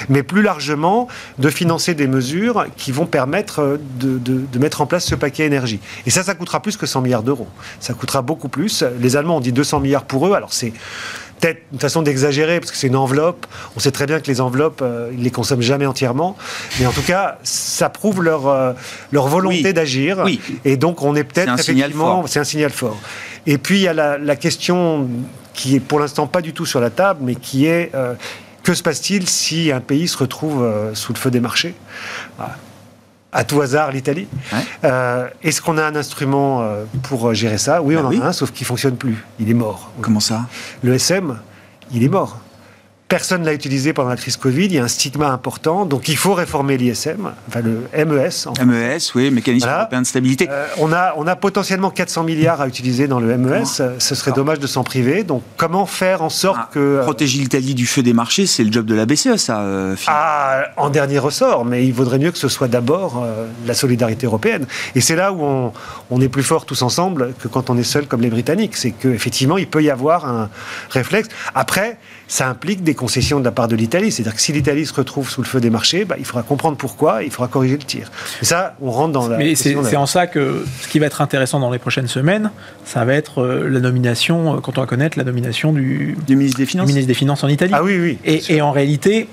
mais 0.10 0.24
plus 0.24 0.42
largement 0.42 1.08
de 1.40 1.50
financer 1.50 1.94
des 1.94 2.08
mesures 2.08 2.66
qui 2.78 2.92
vont 2.92 3.06
permettre 3.06 3.80
de, 4.00 4.18
de 4.18 4.60
mettre 4.60 4.82
en 4.82 4.86
place 4.86 5.06
ce 5.06 5.16
paquet 5.16 5.46
énergie. 5.46 5.80
Et 6.06 6.10
ça, 6.10 6.24
ça 6.24 6.36
coûtera 6.36 6.62
plus 6.62 6.78
que 6.78 6.86
100 6.86 7.02
milliards 7.02 7.24
d'euros. 7.24 7.48
Ça 7.80 7.94
coûtera 7.94 8.22
beaucoup 8.22 8.50
plus. 8.50 8.84
Les 9.00 9.16
Allemands 9.16 9.38
ont 9.38 9.42
dit 9.42 9.52
200 9.52 9.80
milliards 9.80 10.06
pour 10.06 10.28
eux. 10.28 10.34
Alors 10.34 10.54
c'est 10.54 10.74
peut-être 11.44 11.62
une 11.74 11.80
façon 11.80 12.02
d'exagérer, 12.02 12.60
parce 12.60 12.72
que 12.72 12.78
c'est 12.78 12.88
une 12.88 12.96
enveloppe. 12.96 13.46
On 13.76 13.80
sait 13.80 13.92
très 13.92 14.06
bien 14.06 14.20
que 14.22 14.28
les 14.28 14.40
enveloppes, 14.40 14.82
euh, 14.82 15.10
ils 15.12 15.20
ne 15.20 15.24
les 15.24 15.32
consomment 15.32 15.62
jamais 15.62 15.86
entièrement. 15.86 16.38
Mais 16.80 16.86
en 16.86 16.92
tout 16.92 17.02
cas, 17.02 17.38
ça 17.44 17.90
prouve 17.90 18.24
leur, 18.24 18.48
euh, 18.48 18.72
leur 19.12 19.28
volonté 19.28 19.74
d'agir. 19.74 20.22
Oui. 20.24 20.40
Et 20.64 20.78
donc, 20.78 21.02
on 21.02 21.16
est 21.16 21.26
peut-être 21.26 21.54
effectivement. 21.60 22.26
C'est 22.28 22.40
un 22.40 22.46
signal 22.46 22.72
fort. 22.72 22.98
Et 23.46 23.58
puis, 23.58 23.80
il 23.80 23.82
y 23.82 23.88
a 23.90 23.94
la, 23.94 24.36
question 24.38 25.10
qui 25.54 25.76
est 25.76 25.80
pour 25.80 26.00
l'instant 26.00 26.28
pas 26.28 26.42
du 26.42 26.54
tout 26.54 26.66
sur 26.66 26.80
la 26.80 26.90
table, 26.90 27.20
mais 27.24 27.36
qui 27.36 27.66
est 27.66 27.92
euh, 27.94 28.14
que 28.64 28.74
se 28.74 28.82
passe-t-il 28.82 29.28
si 29.28 29.72
un 29.72 29.82
pays 29.82 30.08
se 30.08 30.18
retrouve 30.18 30.66
sous 30.94 31.14
le 31.14 31.18
feu 31.18 31.30
des 31.30 31.42
marchés? 31.42 31.76
À 33.34 33.44
tout 33.44 33.62
hasard 33.62 33.92
l'Italie. 33.92 34.28
Euh, 34.84 35.28
est-ce 35.42 35.62
qu'on 35.62 35.78
a 35.78 35.84
un 35.84 35.96
instrument 35.96 36.62
euh, 36.62 36.86
pour 37.04 37.30
euh, 37.30 37.34
gérer 37.34 37.58
ça? 37.58 37.82
Oui, 37.82 37.98
on 37.98 38.04
bah 38.04 38.16
en 38.16 38.22
a 38.22 38.28
un, 38.28 38.34
sauf 38.34 38.52
qu'il 38.52 38.66
fonctionne 38.66 38.96
plus. 38.96 39.26
Il 39.40 39.50
est 39.50 39.56
mort. 39.56 39.92
Comment 40.02 40.20
ça? 40.20 40.46
Le 40.84 40.94
SM, 40.94 41.40
il 41.92 42.04
est 42.04 42.10
mort. 42.10 42.40
Personne 43.08 43.42
ne 43.42 43.46
l'a 43.46 43.54
utilisé 43.54 43.94
pendant 43.94 44.10
la 44.10 44.16
crise 44.16 44.38
Covid. 44.38 44.66
Il 44.66 44.74
y 44.74 44.80
a 44.80 44.84
un 44.84 44.88
stigma 44.88 45.30
important. 45.30 45.86
Donc, 45.86 46.08
il 46.08 46.18
faut 46.18 46.34
réformer 46.34 46.78
l'ISM, 46.78 47.32
enfin 47.48 47.62
le 47.62 48.06
MES. 48.06 48.48
En 48.48 48.66
MES, 48.66 48.98
oui, 49.14 49.30
mécanisme 49.30 49.70
européen 49.70 50.02
de 50.02 50.08
stabilité. 50.08 50.48
Euh, 50.50 50.66
on, 50.80 50.92
a, 50.92 51.14
on 51.18 51.28
a 51.28 51.36
potentiellement 51.36 51.92
400 51.92 52.24
milliards 52.24 52.62
à 52.62 52.68
utiliser 52.68 53.08
dans 53.08 53.20
le 53.20 53.38
MES. 53.38 53.66
Ce 54.00 54.16
serait 54.16 54.32
dommage 54.32 54.60
de 54.60 54.68
s'en 54.68 54.84
priver. 54.84 55.24
Donc, 55.24 55.44
comment 55.58 55.86
faire 55.86 56.24
en 56.24 56.30
sorte 56.30 56.60
ah, 56.60 56.70
que. 56.74 56.80
Euh, 56.80 57.04
protéger 57.04 57.40
l'Italie 57.40 57.76
du 57.76 57.86
feu 57.86 58.02
des 58.02 58.14
marchés, 58.14 58.48
c'est 58.48 58.64
le 58.64 58.72
job 58.72 58.86
de 58.86 58.96
la 58.96 59.06
BCE, 59.06 59.36
ça, 59.36 59.60
euh, 59.60 59.96
Ah, 60.08 60.64
en 60.78 60.90
dernier 60.90 61.20
ressort. 61.20 61.66
Mais 61.66 61.86
il 61.86 61.94
vaudrait 61.94 62.20
mieux 62.20 62.32
que 62.32 62.38
ce 62.38 62.50
soit 62.50 62.68
d'abord 62.68 63.26
la 63.68 63.74
solidarité 63.74 64.26
européenne. 64.26 64.66
Et 64.96 65.02
c'est 65.02 65.16
là 65.16 65.32
où 65.32 65.44
on, 65.44 65.72
on 66.14 66.22
est 66.22 66.30
plus 66.30 66.44
fort 66.44 66.66
tous 66.66 66.84
ensemble 66.84 67.34
que 67.42 67.48
quand 67.48 67.72
on 67.72 67.78
est 67.78 67.84
seul 67.84 68.06
comme 68.06 68.22
les 68.22 68.30
Britanniques. 68.30 68.76
C'est 68.76 68.92
qu'effectivement, 68.92 69.58
il 69.58 69.68
peut 69.68 69.82
y 69.82 69.90
avoir 69.90 70.28
un 70.28 70.50
réflexe. 70.92 71.28
Après, 71.56 71.98
ça 72.28 72.48
implique 72.48 72.84
des 72.84 72.94
concessions 72.94 73.40
de 73.40 73.46
la 73.46 73.52
part 73.52 73.68
de 73.68 73.76
l'Italie. 73.76 74.12
C'est-à-dire 74.12 74.36
que 74.36 74.42
si 74.42 74.52
l'Italie 74.52 74.86
se 74.86 74.94
retrouve 74.94 75.28
sous 75.28 75.42
le 75.42 75.48
feu 75.48 75.60
des 75.60 75.72
marchés, 75.72 76.06
bah, 76.06 76.16
il 76.20 76.26
faudra 76.26 76.44
comprendre 76.44 76.78
pourquoi, 76.78 77.24
il 77.24 77.32
faudra 77.32 77.48
corriger 77.48 77.78
le 77.78 77.84
tir. 77.84 78.12
Et 78.44 78.46
ça, 78.46 78.76
on 78.80 78.92
rentre 78.92 79.14
dans 79.14 79.28
la. 79.28 79.38
Mais 79.38 79.56
c'est 79.56 79.96
en 79.96 80.06
ça 80.06 80.28
que 80.28 80.64
ce 80.82 80.88
qui 80.88 81.00
va 81.00 81.08
être 81.08 81.22
intéressant 81.22 81.60
dans 81.60 81.72
les 81.72 81.80
prochaines 81.80 82.08
semaines, 82.08 82.52
ça 82.86 83.04
va 83.06 83.16
être 83.16 83.42
euh, 83.42 83.68
la 83.68 83.80
nomination, 83.80 84.62
quand 84.62 84.78
on 84.78 84.82
va 84.82 84.88
connaître 84.88 85.18
la 85.18 85.24
nomination 85.24 85.74
du, 85.74 86.16
du 86.28 86.36
ministre 86.36 86.60
des 86.60 86.68
Finances. 86.68 86.88
ministre 86.88 87.08
des 87.08 87.14
Finances 87.16 87.44
en 87.44 87.48
Italie. 87.48 87.74
Ah 87.76 87.84
oui, 87.84 87.98
oui. 88.00 88.18
Et, 88.24 88.62
en 88.62 88.72
réalité, 88.72 89.28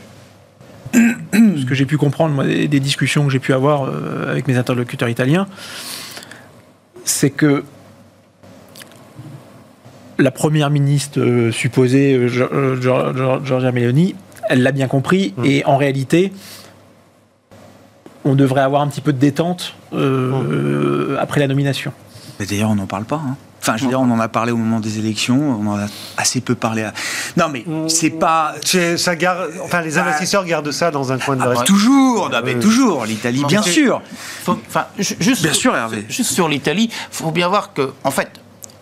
ce 0.94 1.64
que 1.66 1.74
j'ai 1.74 1.84
pu 1.84 1.98
comprendre 1.98 2.34
moi, 2.34 2.46
des, 2.46 2.80
discussions 2.80 3.26
que 3.26 3.30
j'ai 3.30 3.38
pu 3.38 3.52
avoir 3.52 3.84
euh, 3.84 4.30
avec 4.30 4.48
mes 4.48 4.56
interlocuteurs 4.56 5.08
italiens, 5.08 5.46
c'est 7.04 7.30
que 7.30 7.64
la 10.18 10.30
première 10.30 10.70
ministre 10.70 11.20
euh, 11.20 11.51
supposée, 11.51 12.14
euh, 12.14 12.28
euh, 12.53 13.40
Giorgia 13.44 13.72
Meloni, 13.72 14.14
elle 14.48 14.62
l'a 14.62 14.72
bien 14.72 14.86
compris. 14.88 15.34
Mm. 15.36 15.44
Et 15.44 15.64
en 15.64 15.76
réalité, 15.76 16.32
on 18.24 18.34
devrait 18.34 18.61
avoir 18.61 18.82
un 18.82 18.88
petit 18.88 19.01
peu 19.01 19.12
de 19.12 19.18
détente 19.18 19.74
euh, 19.92 21.16
après 21.18 21.40
la 21.40 21.46
nomination. 21.48 21.92
Mais 22.38 22.46
D'ailleurs, 22.46 22.70
on 22.70 22.74
n'en 22.74 22.86
parle 22.86 23.05
pas. 23.05 23.20
hein. 23.26 23.36
Enfin, 23.62 23.76
je 23.76 23.82
veux 23.84 23.88
dire, 23.88 24.00
on 24.00 24.11
en 24.11 24.18
a 24.20 24.28
parlé 24.28 24.52
au 24.52 24.56
moment 24.56 24.80
des 24.80 24.98
élections, 24.98 25.38
on 25.61 25.66
en 25.66 25.78
a 25.78 25.86
assez 26.16 26.40
peu 26.40 26.54
parlé. 26.54 26.82
À... 26.84 26.94
Non, 27.36 27.48
mais 27.50 27.64
c'est 27.88 28.11
pas. 28.11 28.54
C'est- 28.64 28.96
Ça 28.96 29.16
garde, 29.16 29.50
enfin, 29.62 29.82
les 29.82 29.98
investisseurs 29.98 30.44
gardent 30.44 30.70
ça 30.72 30.90
dans 30.90 31.12
un 31.12 31.18
coin 31.18 31.36
de 31.36 31.42
leur 31.42 31.52
esprit. 31.52 31.66
Toujours, 31.66 32.30
non, 32.30 32.40
mais 32.44 32.58
toujours, 32.58 33.04
l'Italie, 33.04 33.44
bien 33.48 33.61
sûr. 33.62 34.02
Faut- 34.44 34.58
Enfin, 34.66 34.86
ju- 34.98 35.16
juste, 35.20 35.42
Bien 35.42 35.52
sûr, 35.52 35.76
Hervé. 35.76 36.06
Juste 36.08 36.32
sur 36.32 36.48
l'Italie, 36.48 36.88
il 36.90 36.96
faut 37.16 37.30
bien 37.30 37.48
voir 37.48 37.72
que, 37.74 37.92
en 38.04 38.11
fait, 38.11 38.30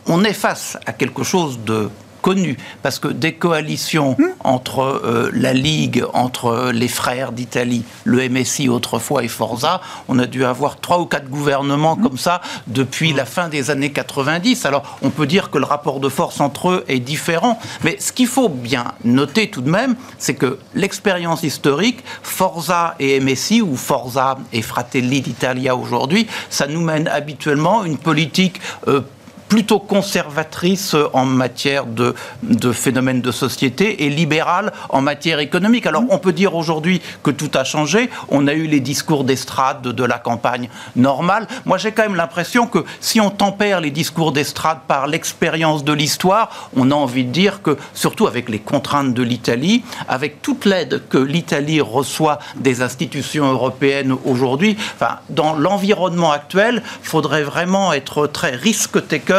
on 0.07 0.23
est 0.25 0.33
face 0.33 0.79
à 0.87 0.93
quelque 0.93 1.23
chose 1.25 1.59
de 1.67 1.89
connu 2.21 2.57
parce 2.83 2.99
que 2.99 3.09
des 3.09 3.35
coalitions 3.35 4.17
Hmm. 4.19 4.25
entre 4.45 4.81
euh, 4.81 5.31
la 5.35 5.53
Ligue, 5.53 6.05
entre 6.15 6.71
les 6.73 6.89
frères 6.89 7.33
d'Italie, 7.33 7.85
le 8.05 8.29
MSI 8.29 8.69
autrefois 8.69 9.23
et 9.25 9.29
Forza, 9.29 9.81
on 10.09 10.19
a 10.19 10.27
dû 10.27 10.45
avoir 10.45 10.81
trois 10.81 10.99
ou 11.01 11.07
quatre 11.07 11.29
gouvernements 11.29 11.97
Hmm. 11.97 12.03
comme 12.03 12.19
ça 12.19 12.41
depuis 12.67 13.13
la 13.13 13.25
fin 13.25 13.49
des 13.49 13.71
années 13.71 13.91
90. 13.93 14.65
Alors 14.67 14.99
on 15.03 15.11
peut 15.11 15.27
dire 15.27 15.51
que 15.51 15.59
le 15.59 15.65
rapport 15.65 16.01
de 16.01 16.09
force 16.09 16.41
entre 16.41 16.71
eux 16.71 16.85
est 16.89 17.01
différent, 17.01 17.59
mais 17.85 17.97
ce 18.01 18.13
qu'il 18.13 18.27
faut 18.27 18.49
bien 18.49 18.85
noter 19.05 19.51
tout 19.51 19.61
de 19.63 19.71
même, 19.71 19.95
c'est 20.19 20.35
que 20.35 20.59
l'expérience 20.75 21.43
historique, 21.43 22.01
Forza 22.23 22.95
et 22.99 23.21
MSI 23.21 23.63
ou 23.63 23.77
Forza 23.77 24.39
et 24.53 24.63
Fratelli 24.63 25.21
d'Italia 25.21 25.77
aujourd'hui, 25.77 26.27
ça 26.51 26.67
nous 26.67 26.81
mène 26.83 27.09
habituellement 27.09 27.85
une 27.85 27.99
politique 27.99 28.61
euh, 28.89 29.01
plutôt 29.49 29.79
conservatrice 29.79 30.95
en 31.13 31.25
matière 31.25 31.87
de, 31.87 32.15
de 32.43 32.73
phénomènes 32.73 33.23
de 33.23 33.33
société 33.33 34.05
et 34.05 34.11
libérale 34.11 34.73
en 34.91 35.01
matière 35.01 35.39
économique. 35.39 35.87
Alors 35.87 36.05
on 36.11 36.19
peut 36.19 36.33
dire 36.33 36.55
aujourd'hui 36.55 37.01
que 37.23 37.31
tout 37.31 37.51
a 37.55 37.65
changé. 37.65 38.11
On 38.29 38.47
a 38.47 38.53
eu 38.53 38.67
les 38.67 38.81
discours 38.81 39.25
d'estrade 39.25 39.83
de, 39.83 40.05
la 40.05 40.19
campagne 40.19 40.69
normale. 40.97 41.47
Moi 41.65 41.79
j'ai 41.79 41.93
quand 41.93 42.03
même 42.03 42.15
l'impression 42.15 42.67
que 42.67 42.85
si 43.01 43.21
on 43.21 43.31
tempère 43.31 43.81
les 43.81 43.91
discours 43.91 44.33
d'estrade 44.33 44.79
par 44.87 45.07
l'expérience 45.07 45.85
de 45.85 45.93
l'histoire, 45.93 46.71
on 46.77 46.91
a 46.91 46.95
envie 46.95 47.25
de 47.25 47.33
dire 47.33 47.63
que 47.63 47.77
surtout 47.95 48.27
avec 48.27 48.49
les 48.49 48.59
contraintes 48.59 49.15
de 49.15 49.23
l'Italie, 49.23 49.85
avec 50.09 50.43
toute 50.43 50.65
l'aide 50.65 51.03
que 51.09 51.19
l'Italie 51.19 51.81
reçoit 51.81 52.39
des 52.57 52.83
institutions 52.83 53.51
européennes 53.51 54.15
aujourd'hui, 54.25 54.77
enfin, 54.95 55.19
dans 55.31 55.55
l'environnement 55.55 56.33
actuel, 56.33 56.83
il 57.03 57.09
faudrait 57.09 57.43
vraiment 57.43 57.93
être 57.93 58.27
très 58.27 58.55
risque-taker 58.55 59.38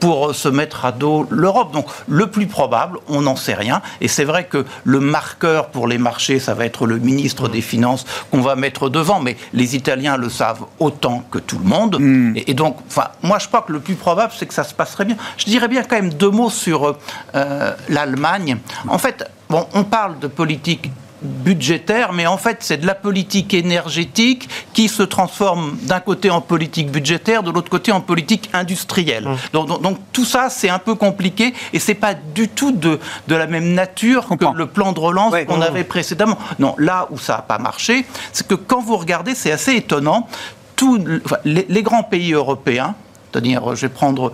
pour 0.00 0.34
se 0.34 0.48
mettre 0.48 0.84
à 0.84 0.92
dos 0.92 1.26
l'Europe. 1.30 1.72
Donc 1.72 1.86
le 2.06 2.28
plus 2.28 2.46
probable, 2.46 2.98
on 3.08 3.22
n'en 3.22 3.36
sait 3.36 3.54
rien. 3.54 3.82
Et 4.00 4.08
c'est 4.08 4.24
vrai 4.24 4.44
que 4.44 4.64
le 4.84 5.00
marqueur 5.00 5.68
pour 5.68 5.86
les 5.86 5.98
marchés, 5.98 6.38
ça 6.38 6.54
va 6.54 6.64
être 6.64 6.86
le 6.86 6.98
ministre 6.98 7.48
des 7.48 7.60
Finances 7.60 8.04
qu'on 8.30 8.40
va 8.40 8.56
mettre 8.56 8.88
devant. 8.88 9.20
Mais 9.20 9.36
les 9.52 9.76
Italiens 9.76 10.16
le 10.16 10.28
savent 10.28 10.64
autant 10.78 11.24
que 11.30 11.38
tout 11.38 11.58
le 11.58 11.64
monde. 11.64 11.98
Et, 12.36 12.50
et 12.50 12.54
donc, 12.54 12.76
enfin, 12.86 13.08
moi 13.22 13.38
je 13.38 13.48
crois 13.48 13.62
que 13.62 13.72
le 13.72 13.80
plus 13.80 13.94
probable, 13.94 14.32
c'est 14.36 14.46
que 14.46 14.54
ça 14.54 14.64
se 14.64 14.74
passerait 14.74 15.04
bien. 15.04 15.16
Je 15.36 15.44
dirais 15.44 15.68
bien 15.68 15.82
quand 15.82 15.96
même 15.96 16.12
deux 16.14 16.30
mots 16.30 16.50
sur 16.50 16.96
euh, 17.34 17.74
l'Allemagne. 17.88 18.58
En 18.88 18.98
fait, 18.98 19.24
bon, 19.48 19.66
on 19.74 19.84
parle 19.84 20.18
de 20.18 20.26
politique 20.26 20.90
budgétaire, 21.22 22.12
mais 22.12 22.26
en 22.26 22.36
fait 22.38 22.58
c'est 22.60 22.76
de 22.78 22.86
la 22.86 22.94
politique 22.94 23.54
énergétique 23.54 24.48
qui 24.72 24.88
se 24.88 25.02
transforme 25.02 25.76
d'un 25.82 26.00
côté 26.00 26.30
en 26.30 26.40
politique 26.40 26.90
budgétaire, 26.90 27.42
de 27.42 27.50
l'autre 27.50 27.70
côté 27.70 27.92
en 27.92 28.00
politique 28.00 28.50
industrielle. 28.52 29.28
Donc, 29.52 29.66
donc- 29.68 29.82
donc 29.82 29.98
tout 30.12 30.24
ça 30.24 30.48
c'est 30.50 30.68
un 30.68 30.78
peu 30.78 30.94
compliqué 30.94 31.54
et 31.72 31.78
c'est 31.78 31.94
pas 31.94 32.14
du 32.14 32.48
tout 32.48 32.72
de, 32.72 32.98
de 33.28 33.34
la 33.34 33.46
même 33.46 33.72
nature 33.74 34.26
que 34.38 34.44
le 34.56 34.66
plan 34.66 34.92
de 34.92 35.00
relance 35.00 35.32
Ouais. 35.32 35.44
qu'on 35.44 35.60
avait 35.60 35.84
précédemment. 35.84 36.38
Non, 36.58 36.74
là 36.78 37.06
où 37.10 37.18
ça 37.18 37.36
n'a 37.36 37.42
pas 37.42 37.58
marché, 37.58 38.06
c'est 38.32 38.46
que 38.46 38.54
quand 38.54 38.80
vous 38.80 38.96
regardez, 38.96 39.34
c'est 39.34 39.52
assez 39.52 39.74
étonnant, 39.74 40.28
tous 40.76 40.98
enfin, 41.24 41.36
les, 41.44 41.66
les 41.68 41.82
grands 41.82 42.02
pays 42.04 42.32
européens, 42.32 42.94
c'est-à-dire, 43.30 43.74
je 43.74 43.82
vais 43.82 43.88
prendre 43.88 44.32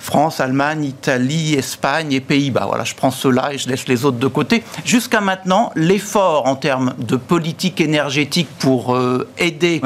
France, 0.00 0.40
Allemagne, 0.40 0.84
Italie, 0.84 1.54
Espagne 1.54 2.12
et 2.12 2.20
Pays-Bas. 2.20 2.64
Voilà, 2.66 2.84
je 2.84 2.94
prends 2.94 3.10
ceux-là 3.10 3.52
et 3.52 3.58
je 3.58 3.68
laisse 3.68 3.86
les 3.86 4.04
autres 4.04 4.18
de 4.18 4.26
côté. 4.26 4.62
Jusqu'à 4.84 5.20
maintenant, 5.20 5.72
l'effort 5.76 6.46
en 6.46 6.56
termes 6.56 6.94
de 6.98 7.16
politique 7.16 7.80
énergétique 7.80 8.48
pour 8.58 8.94
euh, 8.94 9.28
aider. 9.38 9.80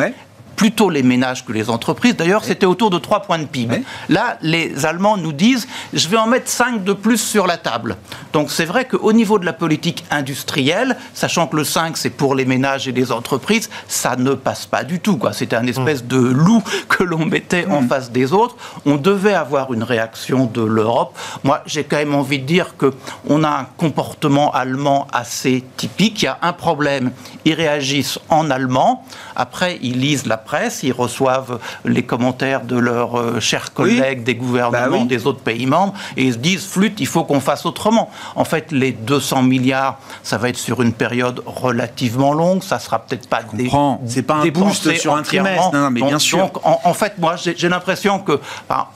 Plutôt 0.57 0.91
les 0.91 1.03
ménages 1.03 1.45
que 1.45 1.53
les 1.53 1.71
entreprises. 1.71 2.17
D'ailleurs, 2.17 2.45
c'était 2.45 2.67
autour 2.67 2.91
de 2.91 2.99
3 2.99 3.21
points 3.21 3.39
de 3.39 3.45
PIB. 3.45 3.83
Là, 4.09 4.39
les 4.43 4.87
Allemands 4.87 5.17
nous 5.17 5.33
disent, 5.33 5.67
je 5.93 6.09
vais 6.09 6.17
en 6.17 6.27
mettre 6.27 6.49
5 6.49 6.85
de 6.85 6.93
plus 6.93 7.19
sur 7.19 7.47
la 7.47 7.57
table. 7.57 7.97
Donc 8.33 8.51
c'est 8.51 8.65
vrai 8.65 8.87
qu'au 8.87 9.13
niveau 9.13 9.39
de 9.39 9.47
la 9.47 9.53
politique 9.53 10.05
industrielle, 10.11 10.97
sachant 11.13 11.47
que 11.47 11.57
le 11.57 11.65
5, 11.65 11.97
c'est 11.97 12.11
pour 12.11 12.35
les 12.35 12.45
ménages 12.45 12.89
et 12.89 12.93
les 12.93 13.13
entreprises, 13.13 13.71
ça 13.89 14.17
ne 14.17 14.35
passe 14.35 14.67
pas 14.67 14.85
du 14.85 15.01
tout. 15.01 15.19
C'était 15.33 15.57
un 15.57 15.67
espèce 15.67 16.05
de 16.05 16.19
loup 16.19 16.63
que 16.89 17.03
l'on 17.03 17.25
mettait 17.27 17.67
en 17.67 17.83
face 17.83 18.11
des 18.11 18.33
autres. 18.33 18.57
On 18.87 18.97
devait 18.97 19.35
avoir 19.35 19.73
une 19.73 19.83
réaction 19.83 20.47
de 20.47 20.63
l'Europe. 20.63 21.17
Moi, 21.43 21.63
j'ai 21.67 21.85
quand 21.85 21.97
même 21.97 22.15
envie 22.15 22.39
de 22.39 22.47
dire 22.47 22.75
qu'on 22.77 23.45
a 23.45 23.49
un 23.49 23.65
comportement 23.77 24.53
allemand 24.53 25.07
assez 25.13 25.65
typique. 25.77 26.23
Il 26.23 26.27
y 26.27 26.29
a 26.29 26.39
un 26.43 26.53
problème, 26.53 27.13
ils 27.45 27.55
réagissent 27.55 28.19
en 28.29 28.51
allemand. 28.51 29.05
Après, 29.37 29.79
ils 29.83 29.99
lisent 30.01 30.27
la 30.27 30.37
presse, 30.45 30.83
ils 30.83 30.93
reçoivent 30.93 31.59
les 31.85 32.03
commentaires 32.03 32.63
de 32.63 32.77
leurs 32.77 33.19
euh, 33.19 33.41
chers 33.41 33.73
collègues 33.73 34.23
des 34.25 34.35
gouvernements 34.35 34.89
Bah 34.91 34.99
oui. 35.03 35.07
des 35.07 35.27
autres 35.27 35.41
pays 35.41 35.67
membres 35.67 35.95
et 36.17 36.25
ils 36.25 36.33
se 36.35 36.39
disent 36.39 36.67
flûte, 36.67 37.01
il 37.01 37.07
faut 37.07 37.25
qu'on 37.25 37.41
fasse 37.41 37.67
autrement. 37.67 38.11
En 38.37 38.45
fait, 38.45 38.71
les 38.73 38.93
200 38.93 39.43
milliards, 39.43 39.99
ça 40.23 40.39
va 40.39 40.49
être 40.49 40.57
sur 40.59 40.83
une 40.83 40.93
période 40.93 41.43
relativement 41.47 42.33
longue, 42.33 42.63
ça 42.63 42.79
sera 42.79 42.99
peut-être 43.01 43.29
pas 43.29 43.41
des. 43.53 43.71
C'est 44.07 44.23
pas 44.23 44.35
un 44.35 44.47
boost 44.49 44.95
sur 44.97 45.15
un 45.17 45.23
trimestre. 45.23 45.73
Non, 45.73 45.81
non, 45.81 45.91
mais 45.91 46.01
Donc- 46.01 46.09
bien 46.11 46.19
sûr. 46.19 46.39
donc, 46.39 46.65
en, 46.67 46.81
en 46.85 46.95
fait, 46.95 47.19
moi, 47.19 47.37
j'ai 47.37 47.69
l'impression 47.69 48.19
que 48.19 48.39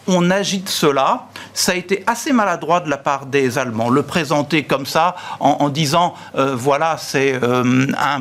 on 0.07 0.31
agite 0.31 0.69
cela. 0.69 1.27
Ça 1.55 1.73
a 1.73 1.75
été 1.75 2.05
assez 2.07 2.33
maladroit 2.33 2.81
de 2.81 2.89
la 2.91 2.97
part 2.99 3.27
des 3.27 3.59
Allemands. 3.59 3.89
Le 3.91 4.03
présenter 4.03 4.63
comme 4.65 4.87
ça, 4.87 5.17
en, 5.41 5.57
en 5.61 5.69
disant, 5.69 6.15
euh, 6.37 6.55
voilà, 6.57 6.97
c'est 6.99 7.39
euh, 7.43 7.87
un 7.99 8.21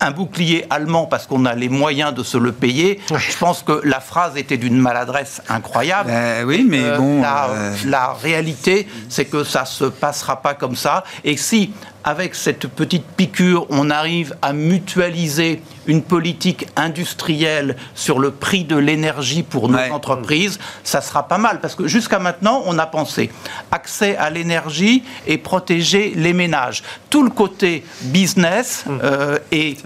un 0.00 0.10
bouclier 0.10 0.66
allemand 0.70 1.06
parce 1.06 1.26
qu'on 1.26 1.44
a 1.46 1.54
les 1.54 1.68
moyens 1.68 2.12
de 2.14 2.22
se 2.22 2.36
le 2.36 2.52
payer. 2.52 3.00
Je 3.08 3.36
pense 3.38 3.62
que 3.62 3.80
la 3.84 4.00
phrase 4.00 4.36
était 4.36 4.56
d'une 4.58 4.76
maladresse 4.78 5.40
incroyable. 5.48 6.10
Euh, 6.12 6.42
oui, 6.44 6.66
mais 6.68 6.82
Euh, 6.82 6.98
bon. 6.98 7.22
La, 7.22 7.48
euh, 7.50 7.74
la 7.86 8.12
réalité, 8.12 8.86
c'est 9.08 9.24
que 9.24 9.42
ça 9.44 9.64
se 9.64 9.84
passera 9.84 10.42
pas 10.42 10.54
comme 10.54 10.76
ça. 10.76 11.02
Et 11.24 11.36
si, 11.36 11.72
avec 12.06 12.36
cette 12.36 12.68
petite 12.68 13.04
piqûre, 13.04 13.66
on 13.68 13.90
arrive 13.90 14.36
à 14.40 14.52
mutualiser 14.52 15.60
une 15.88 16.02
politique 16.02 16.66
industrielle 16.76 17.76
sur 17.96 18.20
le 18.20 18.30
prix 18.30 18.62
de 18.64 18.76
l'énergie 18.76 19.42
pour 19.42 19.68
nos 19.68 19.76
Ouais. 19.76 19.90
entreprises, 19.90 20.58
ça 20.84 21.00
sera 21.00 21.26
pas 21.26 21.36
mal. 21.38 21.60
Parce 21.60 21.74
que 21.74 21.88
jusqu'à 21.88 22.20
maintenant, 22.20 22.62
on 22.66 22.78
a 22.78 22.86
pensé 22.86 23.30
accès 23.72 24.16
à 24.16 24.30
l'énergie 24.30 25.02
et 25.26 25.36
protéger 25.36 26.12
les 26.14 26.32
ménages. 26.32 26.84
Tout 27.10 27.24
le 27.24 27.30
côté 27.30 27.84
business 28.02 28.84
euh, 29.02 29.38
et 29.50 29.76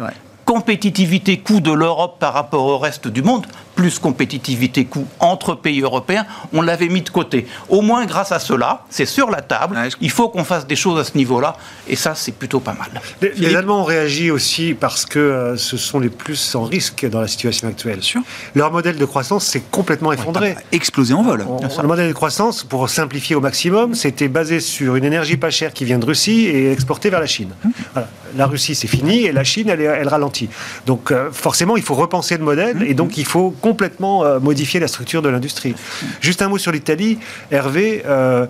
compétitivité 0.45 1.39
coût 1.39 1.61
de 1.61 1.73
l'Europe 1.73 2.17
par 2.19 2.35
rapport 2.35 2.65
au 2.67 2.77
reste 2.77 3.09
du 3.09 3.23
monde, 3.23 3.47
plus 3.81 3.99
compétitivité 3.99 4.85
coût 4.85 5.07
entre 5.21 5.55
pays 5.55 5.81
européens, 5.81 6.27
on 6.53 6.61
l'avait 6.61 6.89
mis 6.89 7.01
de 7.01 7.09
côté. 7.09 7.47
Au 7.71 7.81
moins 7.81 8.05
grâce 8.05 8.31
à 8.31 8.39
cela, 8.39 8.85
c'est 8.91 9.07
sur 9.07 9.31
la 9.31 9.41
table, 9.41 9.75
Ouais, 9.75 9.89
je 9.89 9.97
il 10.03 10.11
faut 10.11 10.29
qu'on 10.29 10.45
fasse 10.45 10.67
des 10.67 10.77
choses 10.77 10.99
à 11.01 11.05
ce 11.05 11.17
niveau-là, 11.17 11.57
et 11.89 11.97
ça 11.97 12.15
c'est 12.15 12.33
plutôt 12.33 12.61
pas 12.61 12.75
mal. 12.75 13.01
Les, 13.23 13.33
les 13.37 13.57
Allemands 13.57 13.81
ont 13.81 13.85
réagi 13.85 14.31
aussi 14.31 14.75
parce 14.75 15.07
que 15.07 15.19
euh, 15.19 15.57
ce 15.57 15.79
sont 15.79 15.99
les 15.99 16.11
plus 16.11 16.55
en 16.55 16.65
risque 16.65 17.09
dans 17.09 17.23
la 17.23 17.29
situation 17.29 17.69
actuelle. 17.69 18.03
sûr. 18.03 18.21
Leur 18.55 18.71
modèle 18.71 18.97
de 18.99 19.05
croissance 19.07 19.47
s'est 19.47 19.63
complètement 19.71 20.13
effondré. 20.13 20.57
Explosé 20.73 21.15
en 21.15 21.23
vol. 21.23 21.47
On- 21.49 21.61
le 21.81 21.89
modèle 21.89 22.09
de 22.09 22.13
croissance, 22.13 22.63
pour 22.65 22.91
simplifier 22.91 23.35
au 23.37 23.41
maximum, 23.41 23.95
c'était 23.95 24.29
basé 24.29 24.61
sur 24.61 24.97
une 24.97 25.05
énergie 25.05 25.39
pas 25.39 25.51
chère 25.51 25.73
qui 25.73 25.87
vient 25.87 25.99
de 25.99 26.05
Russie 26.05 26.45
et 26.45 26.71
exportée 26.71 27.09
vers 27.09 27.21
la 27.21 27.27
Chine. 27.27 27.51
Voilà. 27.95 28.09
La 28.37 28.47
Russie, 28.47 28.75
c'est 28.75 28.87
fini, 28.89 29.25
et 29.25 29.33
la 29.33 29.43
Chine, 29.43 29.69
elle, 29.71 29.81
elle 29.81 30.09
ralentit. 30.09 30.49
Donc 30.87 31.11
euh, 31.11 31.31
forcément, 31.33 31.77
il 31.79 31.83
faut 31.83 31.95
repenser 31.95 32.37
le 32.37 32.45
modèle, 32.45 32.83
et 32.87 32.95
donc 32.95 33.17
il 33.17 33.25
faut 33.25 33.51
complètement 33.71 34.25
euh, 34.25 34.41
modifier 34.41 34.81
la 34.81 34.89
structure 34.89 35.23
de 35.23 35.29
l'industrie. 35.29 35.77
Juste 36.21 36.43
un 36.43 36.49
mot 36.49 36.59
sur 36.59 36.73
l'Italie. 36.73 37.21
Hervé, 37.53 38.03
euh, 38.05 38.47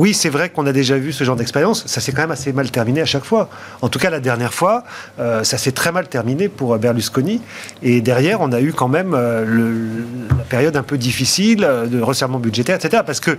oui, 0.00 0.14
c'est 0.14 0.30
vrai 0.30 0.48
qu'on 0.48 0.66
a 0.66 0.72
déjà 0.72 0.96
vu 0.96 1.12
ce 1.12 1.24
genre 1.24 1.36
d'expérience. 1.36 1.84
Ça 1.86 2.00
s'est 2.00 2.12
quand 2.12 2.22
même 2.22 2.30
assez 2.30 2.52
mal 2.54 2.70
terminé 2.70 3.00
à 3.02 3.04
chaque 3.06 3.24
fois. 3.24 3.50
En 3.82 3.88
tout 3.90 3.98
cas, 3.98 4.08
la 4.08 4.20
dernière 4.20 4.54
fois, 4.54 4.82
euh, 5.18 5.44
ça 5.44 5.58
s'est 5.58 5.72
très 5.72 5.92
mal 5.92 6.08
terminé 6.08 6.48
pour 6.48 6.76
Berlusconi. 6.78 7.42
Et 7.82 8.00
derrière, 8.00 8.40
on 8.40 8.50
a 8.52 8.60
eu 8.62 8.72
quand 8.72 8.88
même 8.88 9.12
euh, 9.14 9.44
le- 9.44 10.04
la 10.38 10.44
période 10.44 10.76
un 10.76 10.82
peu 10.82 10.96
difficile 10.96 11.64
euh, 11.64 11.86
de 11.86 12.00
resserrement 12.00 12.38
budgétaire, 12.38 12.76
etc. 12.76 13.02
Parce 13.04 13.20
que, 13.20 13.32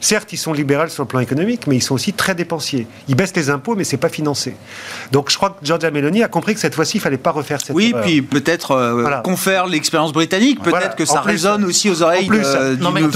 certes, 0.00 0.32
ils 0.32 0.38
sont 0.38 0.54
libéraux 0.54 0.88
sur 0.88 1.02
le 1.02 1.08
plan 1.08 1.20
économique, 1.20 1.66
mais 1.66 1.76
ils 1.76 1.82
sont 1.82 1.94
aussi 1.94 2.12
très 2.14 2.34
dépensiers. 2.34 2.86
Ils 3.08 3.14
baissent 3.14 3.36
les 3.36 3.50
impôts, 3.50 3.74
mais 3.76 3.84
c'est 3.84 3.96
pas 3.98 4.08
financé. 4.08 4.56
Donc, 5.12 5.30
je 5.30 5.36
crois 5.36 5.50
que 5.50 5.66
Giorgia 5.66 5.90
Meloni 5.90 6.22
a 6.22 6.28
compris 6.28 6.54
que 6.54 6.60
cette 6.60 6.74
fois-ci, 6.74 6.96
il 6.96 7.00
fallait 7.00 7.18
pas 7.18 7.32
refaire 7.32 7.60
cette 7.60 7.76
Oui, 7.76 7.90
erreur. 7.90 8.04
puis 8.04 8.22
peut-être 8.22 8.70
euh, 8.72 9.00
Voilà. 9.02 9.20
confère 9.20 9.66
l'expérience 9.66 10.12
britannique, 10.14 10.60
peut-être 10.62 10.70
Voilà. 10.70 10.88
que 10.88 11.04
ça 11.04 11.20
plus, 11.20 11.32
résonne 11.32 11.64
aussi 11.64 11.90
aux 11.90 12.02
oreilles 12.02 12.28
du 12.28 12.40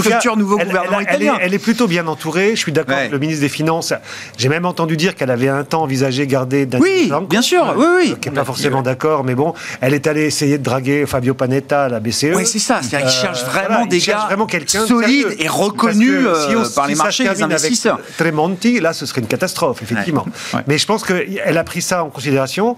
futur 0.02 0.36
nouveau 0.36 0.58
elle- 0.60 0.66
gouvernement 0.68 1.00
elle, 1.00 1.06
elle 1.08 1.22
est, 1.22 1.24
italien. 1.24 1.38
elle 1.40 1.54
est 1.54 1.58
plutôt 1.58 1.86
bien 1.88 2.06
entourée. 2.06 2.50
Je 2.54 2.60
suis 2.60 2.72
d'accord 2.72 2.89
d'accord. 2.90 3.04
Ouais. 3.04 3.08
Le 3.10 3.18
ministre 3.18 3.40
des 3.42 3.48
Finances, 3.48 3.92
j'ai 4.36 4.48
même 4.48 4.66
entendu 4.66 4.96
dire 4.96 5.14
qu'elle 5.14 5.30
avait 5.30 5.48
un 5.48 5.64
temps 5.64 5.82
envisagé 5.82 6.26
garder 6.26 6.66
Daniel 6.66 6.88
Oui, 7.12 7.12
bien 7.28 7.42
sûr, 7.42 7.74
oui, 7.76 7.86
oui. 7.96 8.16
Qui 8.20 8.28
n'est 8.28 8.34
pas 8.34 8.44
forcément 8.44 8.82
d'accord, 8.82 9.24
mais 9.24 9.34
bon, 9.34 9.54
elle 9.80 9.94
est 9.94 10.06
allée 10.06 10.24
essayer 10.24 10.58
de 10.58 10.62
draguer 10.62 11.06
Fabio 11.06 11.34
Panetta 11.34 11.84
à 11.84 11.88
la 11.88 12.00
BCE. 12.00 12.34
Oui, 12.34 12.46
c'est 12.46 12.58
ça. 12.58 12.80
C'est-à-dire 12.82 13.08
Euh, 13.08 13.10
cherchent 13.10 13.44
vraiment 13.44 13.68
voilà, 13.68 13.86
des 13.86 13.98
gars 13.98 14.24
vraiment 14.26 14.46
solides 14.86 15.36
et 15.38 15.48
reconnus 15.48 16.20
si 16.48 16.54
euh, 16.54 16.64
on- 16.64 16.70
par 16.74 16.86
les 16.86 16.94
si 16.94 16.98
ça 16.98 17.04
marchés 17.04 17.22
les 17.24 17.28
termine 17.30 17.44
avec 17.44 17.56
investisseurs. 17.56 17.98
Tremonti, 18.18 18.80
là, 18.80 18.92
ce 18.92 19.06
serait 19.06 19.20
une 19.20 19.26
catastrophe, 19.26 19.82
effectivement. 19.82 20.26
Ouais. 20.54 20.60
Mais 20.66 20.78
je 20.78 20.86
pense 20.86 21.04
qu'elle 21.04 21.56
a 21.58 21.64
pris 21.64 21.82
ça 21.82 22.04
en 22.04 22.10
considération. 22.10 22.76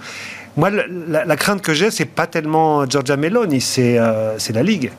Moi, 0.57 0.71
la, 0.71 0.83
la- 1.09 1.25
la 1.25 1.37
crainte 1.37 1.63
que 1.63 1.73
j'ai, 1.75 1.91
c'est 1.91 2.05
pas 2.05 2.27
tellement 2.27 2.85
Giorgia 2.89 3.17
Meloni, 3.17 3.61
c'est 3.61 3.99
euh, 3.99 4.39
c'est 4.39 4.53
la 4.53 4.63
Ligue. 4.63 4.91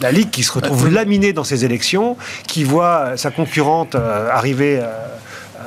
La 0.00 0.10
Ligue 0.12 0.30
qui 0.30 0.42
se 0.42 0.52
retrouve 0.52 0.88
laminée 0.88 1.32
dans 1.32 1.44
ces 1.44 1.64
élections, 1.64 2.16
qui 2.46 2.64
voit 2.64 3.16
sa 3.16 3.30
concurrente 3.30 3.94
euh, 3.94 4.28
arriver 4.30 4.78
euh, 4.78 4.82
euh, 4.84 5.60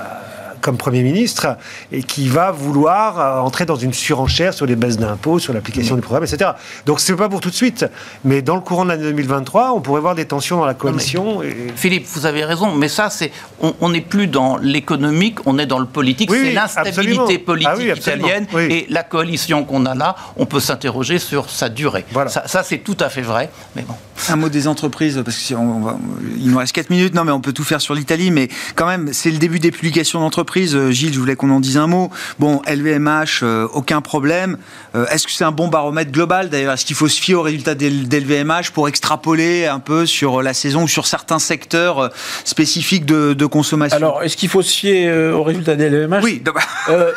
comme 0.62 0.78
Premier 0.78 1.04
ministre 1.04 1.58
et 1.92 2.02
qui 2.02 2.28
va 2.28 2.50
vouloir 2.52 3.44
entrer 3.46 3.66
dans 3.66 3.76
une 3.76 3.94
surenchère 3.94 4.52
sur 4.54 4.66
les 4.66 4.76
baisses 4.76 4.98
d'impôts, 4.98 5.38
sur 5.38 5.54
l'application 5.54 5.94
du 5.96 6.02
programme, 6.02 6.24
etc. 6.24 6.52
Donc 6.88 7.00
c'est 7.00 7.16
pas 7.16 7.30
pour 7.30 7.40
tout 7.40 7.52
de 7.52 7.56
suite, 7.56 7.86
mais 8.24 8.42
dans 8.42 8.56
le 8.56 8.62
courant 8.62 8.84
de 8.84 8.90
l'année 8.90 9.04
2023, 9.04 9.74
on 9.74 9.82
pourrait 9.82 10.02
voir 10.02 10.16
des 10.16 10.26
tensions 10.26 10.58
dans 10.58 10.66
la 10.66 10.74
coalition. 10.74 11.44
et- 11.44 11.72
Philippe, 11.76 12.08
vous 12.12 12.26
avez 12.26 12.44
raison, 12.44 12.74
mais 12.74 12.88
ça, 12.90 13.12
c'est 13.12 13.32
on 13.80 13.90
n'est 13.90 14.02
plus 14.02 14.26
dans 14.26 14.58
l'économique, 14.58 15.38
on 15.46 15.60
est 15.60 15.68
dans 15.68 15.78
le 15.80 15.86
politique. 15.86 16.32
Oui, 16.32 16.40
c'est 16.42 16.48
oui, 16.50 16.54
l'instabilité 16.56 17.38
politique 17.38 17.70
Ah 17.72 17.78
oui, 17.78 17.92
absolument. 17.92 18.28
italienne 18.28 18.48
et 18.72 18.88
la 18.90 19.04
coalition 19.04 19.66
qu'on 19.66 19.86
a 19.86 19.94
là, 19.94 20.16
on 20.36 20.48
peut 20.48 20.60
s'interroger 20.60 21.20
sur 21.20 21.48
sa 21.52 21.70
durée. 21.70 22.06
Voilà. 22.12 22.32
Ça, 22.32 22.48
ça, 22.48 22.64
c'est 22.64 22.80
tout 22.80 22.98
à 23.00 23.10
fait 23.10 23.22
vrai. 23.22 23.52
Mais 23.76 23.84
bon. 23.84 23.94
Un 24.30 24.38
mot 24.38 24.50
des 24.50 24.68
entreprises, 24.68 25.22
parce 25.24 25.38
qu'il 25.38 25.58
nous 25.58 26.58
reste 26.58 26.74
4 26.74 26.90
minutes. 26.90 27.14
Non, 27.14 27.26
mais 27.26 27.32
on 27.32 27.42
peut 27.42 27.54
tout 27.54 27.64
faire 27.64 27.82
sur 27.82 27.94
l'Italie, 27.94 28.32
mais 28.32 28.50
quand 28.76 28.88
même, 28.88 29.14
c'est 29.14 29.30
le 29.30 29.38
début 29.38 29.60
des 29.60 29.72
publications 29.72 30.20
d'entreprises. 30.20 30.76
Euh, 30.76 30.92
Gilles, 30.92 31.14
je 31.14 31.20
voulais 31.20 31.36
qu'on 31.36 31.50
en 31.50 31.60
dise 31.60 31.78
un 31.78 31.88
mot. 31.88 32.10
Bon, 32.40 32.62
LVMH, 32.68 33.44
euh, 33.44 33.68
aucun 33.74 34.02
problème. 34.02 34.58
Euh, 34.96 35.06
Est-ce 35.08 35.26
que 35.28 35.32
c'est 35.34 35.44
un 35.44 35.52
bon 35.52 35.68
baromètre 35.68 36.12
global 36.12 36.50
d'ailleurs? 36.50 36.74
Est-ce 36.74 36.86
qu'il 36.86 36.96
faut 36.96 37.08
se 37.08 37.20
fier 37.22 37.36
aux 37.36 37.42
résultats 37.42 37.76
d'L- 37.76 38.08
d'LVMH 38.08 38.72
pour 38.74 38.88
extrapoler 38.88 39.66
un 39.68 39.80
peu 39.80 40.06
sur 40.06 40.42
la 40.42 40.54
saison 40.54 40.84
ou 40.84 40.88
sur 40.88 41.06
certains 41.08 41.40
secteurs 41.40 42.00
euh, 42.00 42.10
spécifiques 42.46 43.06
de, 43.06 43.34
de 43.34 43.46
consommation? 43.46 43.98
Alors, 43.98 44.24
est-ce 44.24 44.38
qu'il 44.38 44.50
faut 44.50 44.62
se 44.62 44.76
fier 44.76 45.08
euh, 45.08 45.34
aux 45.34 45.44
résultats 45.44 45.76
des 45.76 45.90
LVMH 45.90 46.22
Oui, 46.24 46.42
bah, 46.44 46.52
Euh, 46.90 47.12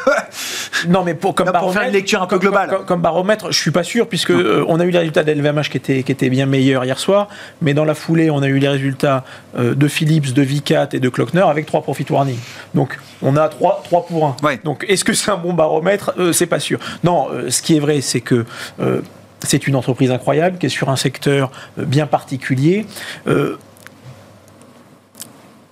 non, 0.89 1.03
mais 1.05 1.15
pour, 1.15 1.35
comme 1.35 1.47
Non, 1.47 1.53
pour 1.53 1.61
baromètre, 1.61 1.81
faire 1.81 1.89
une 1.89 1.95
lecture 1.95 2.23
un 2.23 2.27
peu 2.27 2.39
globale. 2.39 2.69
Comme, 2.71 2.85
comme 2.87 3.01
baromètre, 3.01 3.53
je 3.53 3.59
suis 3.59 3.71
pas 3.71 3.83
sûr, 3.83 4.09
puisque 4.09 4.31
euh, 4.31 4.65
on 4.69 4.81
a 4.81 4.85
eu 4.85 4.91
les 4.91 4.99
résultats 4.99 5.23
de 5.25 5.33
LVMH 5.33 5.69
qui 5.71 5.77
étaient, 5.77 6.03
qui 6.03 6.13
étaient 6.13 6.31
bien 6.31 6.47
meilleurs 6.47 6.85
hier 6.85 6.99
soir, 6.99 7.29
mais 7.63 7.75
dans 7.75 7.85
la 7.85 7.95
foulée, 7.95 8.31
on 8.31 8.43
a 8.43 8.47
eu 8.49 8.59
les 8.59 8.69
résultats 8.69 9.25
euh, 9.59 9.75
de 9.75 9.89
Philips, 9.89 10.33
de 10.33 10.43
Vicat 10.43 10.89
et 10.93 11.01
de 11.01 11.09
Klockner 11.09 11.43
avec 11.49 11.67
trois 11.67 11.83
profit 11.83 12.07
warning. 12.11 12.39
Donc, 12.75 12.99
on 13.23 13.37
a 13.37 13.49
trois, 13.49 13.83
trois 13.85 14.07
pour 14.07 14.27
un. 14.27 14.37
Ouais. 14.43 14.59
Donc, 14.65 14.85
est-ce 14.89 15.05
que 15.05 15.13
c'est 15.13 15.31
un 15.31 15.37
bon 15.37 15.53
baromètre? 15.53 16.13
Euh, 16.19 16.33
C'est 16.33 16.47
pas 16.47 16.61
sûr. 16.61 16.79
Non, 17.05 17.29
euh, 17.33 17.51
ce 17.51 17.61
qui 17.63 17.68
est 17.77 17.81
vrai, 17.81 18.01
c'est 18.01 18.21
que 18.21 18.45
euh, 18.81 19.01
c'est 19.41 19.67
une 19.67 19.77
entreprise 19.77 20.11
incroyable 20.11 20.59
qui 20.59 20.67
est 20.67 20.71
sur 20.71 20.91
un 20.91 20.97
secteur 20.97 21.51
euh, 21.79 21.85
bien 21.85 22.07
particulier. 22.07 22.87
Euh, 23.27 23.57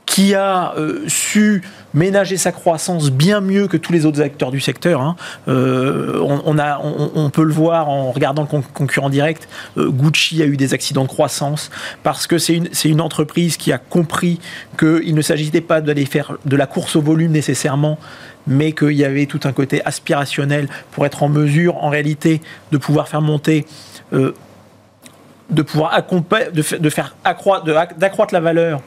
qui 0.07 0.34
a 0.34 0.74
su 1.09 1.62
ménager 1.92 2.38
sa 2.38 2.51
croissance 2.51 3.11
bien 3.11 3.42
mieux 3.42 3.68
que 3.68 3.76
tous 3.76 3.92
les 3.92 4.07
autres 4.07 4.22
acteurs 4.22 4.51
du 4.51 4.61
secteur. 4.61 5.03
hein. 5.03 5.14
On, 5.47 6.59
a, 6.59 6.80
on, 6.80 7.28
peut 7.28 7.42
le 7.42 7.53
voir 7.53 7.90
en 7.90 8.12
regardant 8.12 8.40
le 8.40 8.49
con- 8.49 8.64
concurrent 8.72 9.11
direct. 9.11 9.47
Gucci 9.76 10.42
a 10.42 10.47
eu 10.47 10.57
des 10.57 10.72
accidents 10.72 11.03
de 11.03 11.09
croissance 11.09 11.70
parce 12.03 12.26
que 12.26 12.38
c'est 12.38 12.55
une, 12.55 12.68
c'est 12.72 12.88
une 12.88 13.03
entreprise 13.03 13.59
qui 13.59 13.72
a 13.72 13.78
compris 13.78 14.40
qu'il 14.78 15.14
ne 15.14 15.20
s'agissait 15.20 15.61
pas 15.61 15.82
d'aller 15.82 16.07
faire 16.07 16.38
de 16.47 16.57
la 16.57 16.66
course 16.66 16.97
au 16.97 17.03
volume 17.03 17.32
nécessairement, 17.32 17.99
mais 18.47 18.72
qu'il 18.72 18.92
y 18.92 19.05
avait 19.05 19.26
tout 19.26 19.40
un 19.44 19.53
côté 19.53 19.82
aspirationnel 19.84 20.68
pour 20.92 21.07
être 21.07 21.22
en 21.22 21.28
mesure, 21.28 21.82
en 21.82 21.88
réalité, 21.88 22.40
de 22.72 22.78
pouvoir 22.78 23.09
faire 23.09 23.22
monter 23.22 23.66
euh, 24.12 24.32
de 25.51 25.62
pouvoir 25.62 26.03
de, 26.03 26.78
de 26.78 26.90
faire 26.90 27.14
accroître, 27.24 27.64
d'accroître 27.97 28.34
la 28.34 28.40
valeur 28.40 28.80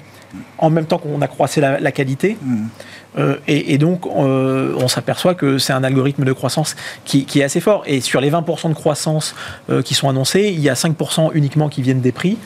en 0.57 0.69
même 0.69 0.85
temps 0.85 0.97
qu'on 0.97 1.21
accroissait 1.21 1.61
la, 1.61 1.79
la 1.79 1.91
qualité. 1.91 2.37
Euh, 3.17 3.37
et, 3.47 3.73
et 3.73 3.77
donc, 3.77 4.05
euh, 4.05 4.75
on 4.77 4.87
s'aperçoit 4.87 5.33
que 5.33 5.57
c'est 5.57 5.73
un 5.73 5.83
algorithme 5.83 6.23
de 6.25 6.33
croissance 6.33 6.75
qui, 7.05 7.25
qui 7.25 7.39
est 7.39 7.43
assez 7.43 7.59
fort. 7.59 7.83
Et 7.87 8.01
sur 8.01 8.21
les 8.21 8.29
20% 8.29 8.69
de 8.69 8.73
croissance 8.73 9.35
euh, 9.69 9.81
qui 9.81 9.95
sont 9.95 10.09
annoncés, 10.09 10.51
il 10.53 10.59
y 10.59 10.69
a 10.69 10.73
5% 10.73 11.31
uniquement 11.33 11.69
qui 11.69 11.81
viennent 11.81 12.01
des 12.01 12.11
prix. 12.11 12.37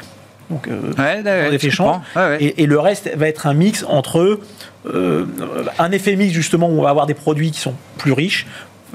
Donc, 0.53 0.67
euh, 0.67 0.93
ouais, 0.97 1.47
en 1.49 1.51
effet 1.51 1.69
change. 1.69 2.01
Ouais. 2.15 2.37
Et, 2.43 2.63
et 2.63 2.65
le 2.65 2.79
reste 2.79 3.09
va 3.15 3.27
être 3.27 3.47
un 3.47 3.53
mix 3.53 3.83
entre 3.87 4.39
euh, 4.85 5.25
un 5.79 5.91
effet 5.91 6.15
mix 6.15 6.33
justement 6.33 6.67
où 6.69 6.79
on 6.79 6.83
va 6.83 6.89
avoir 6.89 7.05
des 7.05 7.13
produits 7.13 7.51
qui 7.51 7.59
sont 7.59 7.73
plus 7.97 8.11
riches, 8.11 8.45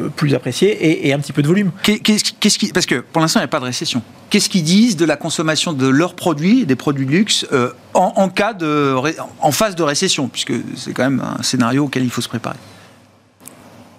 euh, 0.01 0.09
plus 0.09 0.35
appréciés 0.35 0.71
et, 0.71 1.09
et 1.09 1.13
un 1.13 1.19
petit 1.19 1.33
peu 1.33 1.43
de 1.43 1.49
volume. 1.49 1.71
Qu'est- 1.83 1.99
Qu'est-ce 1.99 2.33
qu'est-ce 2.39 2.59
qui, 2.59 2.73
parce 2.73 2.87
que 2.87 2.97
pour 3.01 3.21
l'instant, 3.21 3.41
il 3.41 3.43
n'y 3.43 3.47
a 3.47 3.49
pas 3.49 3.61
de 3.61 3.65
récession. 3.65 4.03
Qu'est-ce 4.31 4.49
qu'ils 4.51 4.63
disent 4.65 4.97
de 4.97 5.05
la 5.07 5.17
consommation 5.17 5.73
de 5.73 5.89
leurs 5.89 6.15
produits, 6.15 6.67
des 6.67 6.77
produits 6.77 7.07
de 7.07 7.11
luxe, 7.11 7.47
euh, 7.53 7.71
en, 7.95 8.13
en 8.17 8.29
cas 8.29 8.53
de, 8.53 8.95
en 9.41 9.51
phase 9.53 9.75
de 9.75 9.83
récession, 9.83 10.29
puisque 10.29 10.53
c'est 10.77 10.93
quand 10.93 11.05
même 11.05 11.21
un 11.39 11.43
scénario 11.43 11.85
auquel 11.85 12.05
il 12.05 12.11
faut 12.11 12.21
se 12.21 12.29
préparer? 12.29 12.59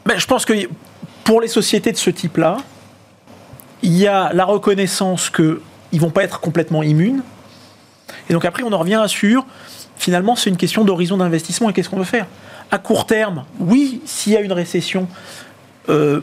Ben, 0.05 0.17
je 0.19 0.25
pense 0.27 0.45
que 0.45 0.53
pour 1.23 1.41
les 1.41 1.47
sociétés 1.47 1.91
de 1.91 1.97
ce 1.97 2.09
type-là, 2.11 2.57
il 3.81 3.95
y 3.97 4.07
a 4.07 4.31
la 4.33 4.45
reconnaissance 4.45 5.29
qu'ils 5.29 5.57
ne 5.93 5.99
vont 5.99 6.09
pas 6.11 6.23
être 6.23 6.39
complètement 6.39 6.83
immunes. 6.83 7.21
Et 8.29 8.33
donc 8.33 8.45
après, 8.45 8.63
on 8.63 8.71
en 8.73 8.77
revient 8.79 9.03
sur, 9.07 9.45
finalement, 9.97 10.35
c'est 10.35 10.49
une 10.49 10.57
question 10.57 10.83
d'horizon 10.83 11.17
d'investissement 11.17 11.69
et 11.69 11.73
qu'est-ce 11.73 11.89
qu'on 11.89 11.97
veut 11.97 12.03
faire? 12.03 12.27
À 12.71 12.77
court 12.77 13.05
terme, 13.05 13.45
oui, 13.59 14.01
s'il 14.05 14.33
y 14.33 14.37
a 14.37 14.41
une 14.41 14.51
récession, 14.53 15.07
euh, 15.89 16.21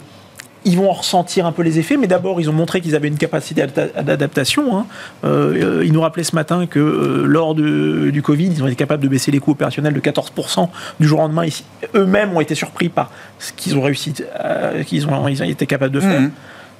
ils 0.64 0.76
vont 0.76 0.90
en 0.90 0.94
ressentir 0.94 1.46
un 1.46 1.52
peu 1.52 1.62
les 1.62 1.78
effets, 1.78 1.96
mais 1.96 2.08
d'abord, 2.08 2.40
ils 2.40 2.50
ont 2.50 2.52
montré 2.52 2.80
qu'ils 2.80 2.96
avaient 2.96 3.06
une 3.06 3.18
capacité 3.18 3.62
d'adapta- 3.62 4.02
d'adaptation. 4.02 4.76
hein. 4.78 4.86
Euh, 5.24 5.82
ils 5.84 5.92
nous 5.92 6.00
rappelaient 6.00 6.24
ce 6.24 6.34
matin 6.34 6.66
que 6.66 6.80
euh, 6.80 7.24
lors 7.24 7.54
de- 7.54 8.10
du 8.10 8.20
Covid, 8.20 8.46
ils 8.46 8.62
ont 8.64 8.66
été 8.66 8.74
capables 8.74 9.02
de 9.02 9.08
baisser 9.08 9.30
les 9.30 9.38
coûts 9.38 9.52
opérationnels 9.52 9.94
de 9.94 10.00
14% 10.00 10.68
du 10.98 11.06
jour 11.06 11.20
au 11.20 11.22
lendemain. 11.22 11.46
Eux-mêmes 11.94 12.36
ont 12.36 12.40
été 12.40 12.56
surpris 12.56 12.88
par 12.88 13.10
ce 13.38 13.52
qu'ils 13.52 13.76
ont 13.76 13.82
réussi, 13.82 14.12
euh, 14.44 14.82
qu'ils 14.82 15.06
ont, 15.06 15.28
ils 15.28 15.40
ont 15.40 15.46
été 15.46 15.66
capables 15.66 15.92
de 15.94 16.00
faire. 16.00 16.20
Mhm. 16.20 16.30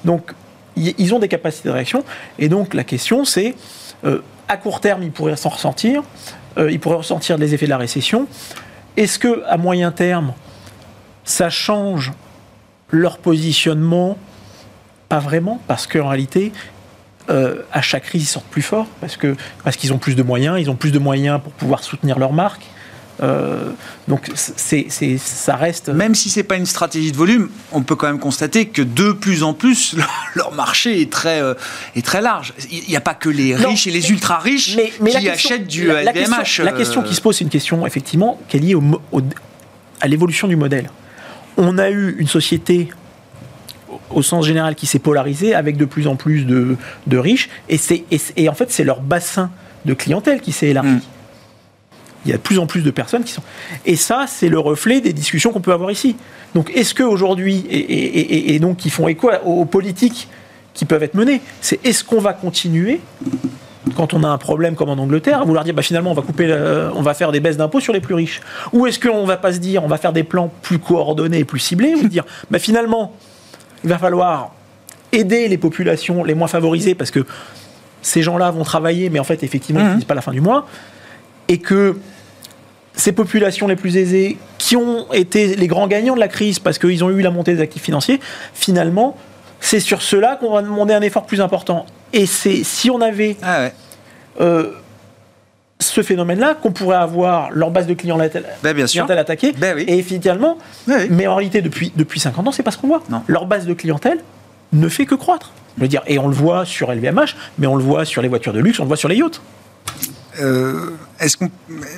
Donc, 0.04 0.32
ils 0.76 1.14
ont 1.14 1.18
des 1.20 1.28
capacités 1.28 1.68
de 1.68 1.74
réaction. 1.74 2.04
Et 2.40 2.48
donc, 2.48 2.74
la 2.74 2.84
question, 2.84 3.24
c'est, 3.24 3.54
euh, 4.04 4.20
à 4.48 4.56
court 4.56 4.80
terme, 4.80 5.02
ils 5.02 5.10
pourraient 5.10 5.36
s'en 5.36 5.50
ressentir. 5.50 6.02
euh, 6.58 6.70
ils 6.70 6.80
pourraient 6.80 6.96
ressentir 6.96 7.38
les 7.38 7.54
effets 7.54 7.66
de 7.66 7.70
la 7.70 7.78
récession. 7.78 8.26
Est-ce 8.96 9.18
que 9.18 9.42
à 9.46 9.56
moyen 9.56 9.92
terme, 9.92 10.32
ça 11.24 11.50
change 11.50 12.12
leur 12.90 13.18
positionnement? 13.18 14.16
Pas 15.08 15.18
vraiment, 15.18 15.60
parce 15.66 15.86
qu'en 15.86 16.08
réalité, 16.08 16.52
euh, 17.30 17.62
à 17.72 17.82
chaque 17.82 18.04
crise, 18.04 18.22
ils 18.22 18.26
sortent 18.26 18.46
plus 18.46 18.62
forts, 18.62 18.86
parce 19.00 19.18
parce 19.62 19.76
qu'ils 19.76 19.92
ont 19.92 19.98
plus 19.98 20.16
de 20.16 20.22
moyens, 20.22 20.58
ils 20.60 20.70
ont 20.70 20.76
plus 20.76 20.92
de 20.92 20.98
moyens 20.98 21.40
pour 21.42 21.52
pouvoir 21.52 21.84
soutenir 21.84 22.18
leur 22.18 22.32
marque. 22.32 22.64
Euh, 23.22 23.70
donc, 24.08 24.30
c'est, 24.34 24.86
ça 25.18 25.56
reste. 25.56 25.88
Même 25.88 26.14
si 26.14 26.28
c'est 26.28 26.42
pas 26.42 26.56
une 26.56 26.66
stratégie 26.66 27.12
de 27.12 27.16
volume, 27.16 27.48
on 27.72 27.82
peut 27.82 27.96
quand 27.96 28.06
même 28.08 28.18
constater 28.18 28.66
que 28.66 28.82
de 28.82 29.12
plus 29.12 29.42
en 29.42 29.54
plus, 29.54 29.96
leur, 30.34 30.52
marché 30.52 31.00
est 31.00 31.10
très, 31.10 31.40
euh, 31.40 31.54
est 31.94 32.04
très 32.04 32.20
large. 32.20 32.52
Il 32.70 32.82
n'y 32.88 32.96
a 32.96 33.00
pas 33.00 33.14
que 33.14 33.28
les 33.30 33.54
Non, 33.54 33.70
riches 33.70 33.86
et 33.86 33.90
les 33.90 34.10
ultra 34.10 34.38
riches 34.38 34.76
mais, 34.76 34.92
mais 35.00 35.12
la 35.12 35.20
qui 35.20 35.26
question- 35.26 35.54
achètent 35.54 35.66
du 35.66 35.86
la, 35.86 36.02
la 36.02 36.12
LVMH. 36.12 36.36
question, 36.40 36.64
la 36.64 36.72
question 36.72 37.00
euh, 37.00 37.04
qui 37.04 37.14
se 37.14 37.20
pose, 37.22 37.36
c'est 37.36 37.44
une 37.44 37.50
question 37.50 37.86
effectivement 37.86 38.38
qui 38.48 38.58
est 38.58 38.60
liée 38.60 38.74
au 38.74 38.80
mo- 38.82 39.00
au- 39.12 39.22
à 40.00 40.08
l'évolution 40.08 40.46
du 40.46 40.56
modèle. 40.56 40.90
On 41.56 41.78
a 41.78 41.88
eu 41.90 42.16
une 42.18 42.28
société 42.28 42.90
au- 44.10 44.22
sens 44.22 44.44
général 44.46 44.74
qui 44.74 44.86
s'est 44.86 44.98
polarisée 44.98 45.54
avec 45.54 45.76
de 45.78 45.84
plus 45.86 46.06
en 46.06 46.16
plus 46.16 46.44
de, 46.44 46.76
de 47.06 47.16
riches 47.18 47.48
et, 47.70 47.78
c'est, 47.78 48.04
et, 48.10 48.20
et 48.36 48.48
en 48.50 48.54
fait 48.54 48.70
c'est 48.70 48.84
leur 48.84 49.00
bassin 49.00 49.50
de 49.86 49.94
clientèle 49.94 50.40
qui 50.42 50.52
s'est 50.52 50.66
élargi. 50.68 50.90
Mm. 50.90 51.00
Il 52.26 52.30
y 52.30 52.32
a 52.32 52.36
de 52.36 52.42
plus 52.42 52.58
en 52.58 52.66
plus 52.66 52.82
de 52.82 52.90
personnes 52.90 53.24
qui 53.24 53.32
sont. 53.32 53.42
Et 53.86 53.96
ça, 53.96 54.24
c'est 54.26 54.48
le 54.48 54.58
reflet 54.58 55.00
des 55.00 55.12
discussions 55.12 55.52
qu'on 55.52 55.60
peut 55.60 55.72
avoir 55.72 55.90
ici. 55.90 56.16
Donc, 56.54 56.70
est-ce 56.74 56.94
qu'aujourd'hui, 56.94 57.64
et, 57.70 57.78
et, 57.78 58.18
et- 58.18 58.54
et 58.54 58.58
donc 58.58 58.76
qui 58.78 58.90
font 58.90 59.06
écho 59.08 59.30
aux, 59.44 59.64
politiques 59.64 60.28
qui 60.74 60.84
peuvent 60.84 61.02
être 61.02 61.14
menées, 61.14 61.40
c'est 61.60 61.78
est-ce 61.86 62.02
qu'on 62.04 62.20
va 62.20 62.32
continuer 62.32 63.00
quand 63.94 64.12
on 64.14 64.24
a 64.24 64.28
un 64.28 64.38
problème 64.38 64.74
comme 64.74 64.88
en 64.88 64.94
Angleterre, 64.98 65.40
à 65.40 65.44
vouloir 65.44 65.62
dire 65.64 65.72
bah, 65.72 65.82
finalement 65.82 66.10
on 66.10 66.14
va 66.14 66.22
couper, 66.22 66.48
le- 66.48 66.90
on 66.94 67.02
va 67.02 67.14
faire 67.14 67.30
des 67.30 67.38
baisses 67.40 67.56
d'impôts 67.56 67.78
sur 67.80 67.92
les 67.92 68.00
plus 68.00 68.14
riches 68.14 68.40
Ou 68.72 68.86
est-ce 68.88 68.98
qu'on 68.98 69.24
va 69.24 69.36
pas 69.36 69.52
se 69.52 69.58
dire 69.58 69.84
on 69.84 69.86
va 69.88 69.96
faire 69.96 70.12
des 70.12 70.24
plans 70.24 70.50
plus 70.62 70.80
coordonnés 70.80 71.38
et 71.38 71.44
plus 71.44 71.60
ciblés 71.60 71.94
ou 71.94 72.08
dire 72.08 72.24
bah, 72.50 72.58
finalement 72.58 73.12
il 73.84 73.90
va 73.90 73.98
falloir 73.98 74.52
aider 75.12 75.46
les 75.46 75.56
populations 75.56 76.24
les 76.24 76.34
moins 76.34 76.48
favorisées 76.48 76.96
parce 76.96 77.12
que 77.12 77.24
ces 78.02 78.22
gens-là 78.22 78.50
vont 78.50 78.64
travailler 78.64 79.08
mais 79.08 79.20
en 79.20 79.24
fait 79.24 79.44
effectivement 79.44 79.80
ils 79.80 79.84
Mhm. 79.84 79.90
finissent 79.92 80.04
pas 80.04 80.14
la 80.14 80.20
fin 80.20 80.32
du 80.32 80.40
mois 80.40 80.66
et 81.48 81.58
que 81.58 81.96
ces 82.96 83.12
populations 83.12 83.66
les 83.68 83.76
plus 83.76 83.96
aisées 83.96 84.38
qui 84.58 84.74
ont 84.76 85.12
été 85.12 85.54
les 85.54 85.66
grands 85.66 85.86
gagnants 85.86 86.14
de 86.14 86.20
la 86.20 86.28
crise 86.28 86.58
parce 86.58 86.78
qu'ils 86.78 87.04
ont 87.04 87.10
eu 87.10 87.20
la 87.20 87.30
montée 87.30 87.54
des 87.54 87.60
actifs 87.62 87.82
financiers, 87.82 88.20
finalement, 88.54 89.16
c'est 89.60 89.80
sur 89.80 90.02
cela 90.02 90.36
qu'on 90.36 90.52
va 90.52 90.62
demander 90.62 90.94
un 90.94 91.02
effort 91.02 91.26
plus 91.26 91.40
important. 91.40 91.86
Et 92.12 92.26
c'est 92.26 92.64
si 92.64 92.90
on 92.90 93.00
avait 93.00 93.36
Ah 93.42 93.60
ouais. 93.64 93.72
euh, 94.40 94.72
ce 95.78 96.02
phénomène-là 96.02 96.54
qu'on 96.54 96.72
pourrait 96.72 96.96
avoir 96.96 97.50
leur 97.50 97.70
base 97.70 97.86
de 97.86 97.92
clientèle, 97.94 98.44
Ben, 98.62 98.72
bien 98.74 98.86
sûr. 98.86 99.00
clientèle 99.04 99.18
attaquée. 99.18 99.52
Ben 99.52 99.76
oui. 99.76 99.84
Et 99.88 100.02
finalement, 100.02 100.56
Ben 100.86 100.96
oui. 101.00 101.06
mais 101.10 101.26
en 101.26 101.34
réalité, 101.36 101.60
depuis, 101.60 101.92
depuis 101.96 102.18
50 102.18 102.48
ans, 102.48 102.52
c'est 102.52 102.62
pas 102.62 102.70
ce 102.70 102.78
qu'on 102.78 102.86
voit. 102.88 103.02
Non. 103.10 103.22
Leur 103.26 103.44
base 103.46 103.66
de 103.66 103.74
clientèle 103.74 104.18
ne 104.72 104.88
fait 104.88 105.04
que 105.04 105.14
croître. 105.14 105.52
Je 105.76 105.82
veux 105.82 105.88
dire, 105.88 106.02
et 106.06 106.18
on 106.18 106.28
le 106.28 106.34
voit 106.34 106.64
sur 106.64 106.90
LVMH, 106.90 107.36
mais 107.58 107.66
on 107.66 107.76
le 107.76 107.82
voit 107.84 108.06
sur 108.06 108.22
les 108.22 108.28
voitures 108.28 108.54
de 108.54 108.60
luxe, 108.60 108.80
on 108.80 108.84
le 108.84 108.88
voit 108.88 108.96
sur 108.96 109.10
les 109.10 109.16
yachts. 109.16 109.42
Euh, 110.40 110.90
Est-ce 111.20 111.36
qu'on 111.36 111.50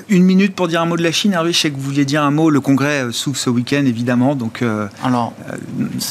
une 0.09 0.25
minute 0.25 0.55
pour 0.55 0.69
dire 0.69 0.81
un 0.83 0.87
mot 0.87 0.97
de 0.97 1.03
la 1.03 1.13
Chine, 1.13 1.33
Hervé 1.33 1.53
Je 1.53 1.59
sais 1.59 1.71
que 1.71 1.77
vous 1.77 1.83
vouliez 1.83 2.05
dire 2.05 2.23
un 2.23 2.31
mot. 2.31 2.51
Le 2.51 2.61
congrès 2.61 3.05
euh, 3.05 3.13
s'ouvre 3.13 3.37
ce 3.37 3.51
week-end, 3.51 3.85
évidemment. 3.85 4.35
Donc 4.35 4.63
euh, 4.63 4.87
Alors, 5.03 5.33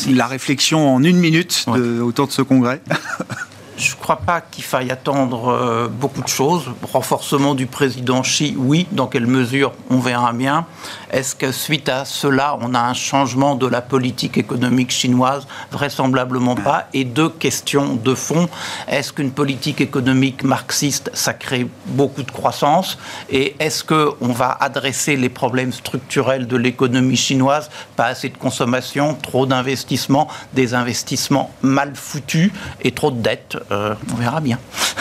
la 0.10 0.28
réflexion 0.28 0.94
en 0.94 1.04
une 1.04 1.18
minute 1.18 1.66
de- 1.74 2.02
autour 2.02 2.28
de 2.28 2.32
ce 2.34 2.42
congrès. 2.42 2.82
Je 3.78 3.92
ne 3.92 3.98
crois 3.98 4.16
pas 4.16 4.42
qu'il 4.42 4.64
faille 4.64 4.90
attendre 4.90 5.50
euh, 5.50 5.88
beaucoup 5.88 6.24
de 6.24 6.28
choses. 6.28 6.66
Renforcement 6.82 7.54
du 7.54 7.68
président 7.68 8.22
Xi, 8.24 8.56
oui. 8.58 8.88
Dans 8.92 9.06
quelle 9.06 9.28
mesure 9.28 9.72
On 9.92 10.00
verra 10.00 10.34
bien. 10.34 10.66
Est-ce 11.12 11.36
que 11.36 11.52
suite 11.52 11.88
à 11.88 12.04
cela, 12.04 12.58
on 12.62 12.74
a 12.74 12.80
un 12.80 12.96
changement 12.96 13.54
de 13.54 13.68
la 13.68 13.82
politique 13.82 14.36
économique 14.40 14.90
chinoise? 14.90 15.46
Vraisemblablement 15.72 16.56
pas. 16.56 16.88
Et 16.94 17.04
deux 17.04 17.30
questions 17.30 17.94
de 17.94 18.16
fond. 18.16 18.50
Est-ce 18.88 19.14
qu'une 19.14 19.32
politique 19.32 19.80
économique 19.80 20.44
marxiste, 20.44 21.12
ça 21.14 21.34
crée 21.34 21.68
beaucoup 21.86 22.24
de 22.24 22.32
croissance? 22.32 22.98
Et 23.30 23.56
est-ce 23.60 23.84
qu'on 23.84 24.34
va 24.34 24.58
adresser 24.60 25.16
les 25.18 25.30
problèmes 25.30 25.72
structurels 25.72 26.48
de 26.48 26.58
l'économie 26.58 27.16
chinoise? 27.16 27.70
Pas 27.96 28.06
assez 28.06 28.30
de 28.30 28.38
consommation, 28.38 29.14
trop 29.14 29.46
d'investissements, 29.46 30.30
des 30.54 30.74
investissements 30.74 31.52
mal 31.62 31.92
foutus 31.96 32.52
et 32.82 32.92
trop 32.92 33.12
de 33.12 33.20
dettes 33.20 33.58
On 33.70 34.16
verra 34.16 34.42
bien. 34.42 34.60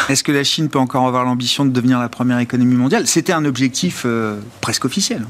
Est-ce 0.08 0.22
que 0.22 0.32
la 0.32 0.44
Chine 0.44 0.68
peut 0.68 0.78
encore 0.78 1.06
avoir 1.06 1.24
l'ambition 1.24 1.64
de 1.64 1.70
devenir 1.70 1.98
la 1.98 2.08
première 2.08 2.38
économie 2.38 2.76
mondiale? 2.76 3.06
C'était 3.06 3.32
un 3.32 3.44
objectif 3.44 4.02
euh, 4.04 4.40
presque 4.60 4.84
officiel. 4.84 5.26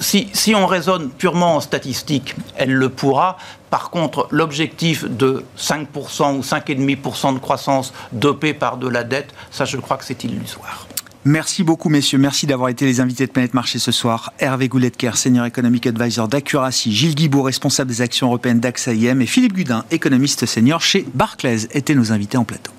Si, 0.00 0.28
si 0.32 0.54
on 0.54 0.66
raisonne 0.66 1.10
purement 1.10 1.56
en 1.56 1.60
statistique, 1.60 2.34
elle 2.56 2.72
le 2.72 2.88
pourra. 2.88 3.36
Par 3.70 3.90
contre, 3.90 4.26
l'objectif 4.30 5.04
de 5.04 5.44
5% 5.56 6.36
ou 6.36 6.40
5,5% 6.40 7.34
de 7.34 7.38
croissance 7.38 7.92
dopé 8.12 8.54
par 8.54 8.76
de 8.76 8.88
la 8.88 9.04
dette, 9.04 9.32
ça 9.50 9.64
je 9.64 9.76
crois 9.76 9.96
que 9.96 10.04
c'est 10.04 10.24
illusoire. 10.24 10.88
Merci 11.26 11.64
beaucoup, 11.64 11.88
messieurs. 11.88 12.18
Merci 12.18 12.46
d'avoir 12.46 12.68
été 12.68 12.84
les 12.84 13.00
invités 13.00 13.26
de 13.26 13.32
Planète 13.32 13.54
Marché 13.54 13.78
ce 13.78 13.92
soir. 13.92 14.34
Hervé 14.40 14.68
Gouletker, 14.68 15.12
Senior 15.16 15.46
Economic 15.46 15.86
Advisor 15.86 16.28
d'Accuracy, 16.28 16.92
Gilles 16.92 17.14
Guibaud, 17.14 17.40
responsable 17.40 17.88
des 17.88 18.02
actions 18.02 18.26
européennes 18.26 18.60
d'AXA 18.60 18.92
IM, 18.92 19.22
et 19.22 19.26
Philippe 19.26 19.54
Gudin, 19.54 19.86
économiste 19.90 20.44
senior 20.44 20.82
chez 20.82 21.06
Barclays, 21.14 21.66
étaient 21.70 21.94
nos 21.94 22.12
invités 22.12 22.36
en 22.36 22.44
plateau. 22.44 22.72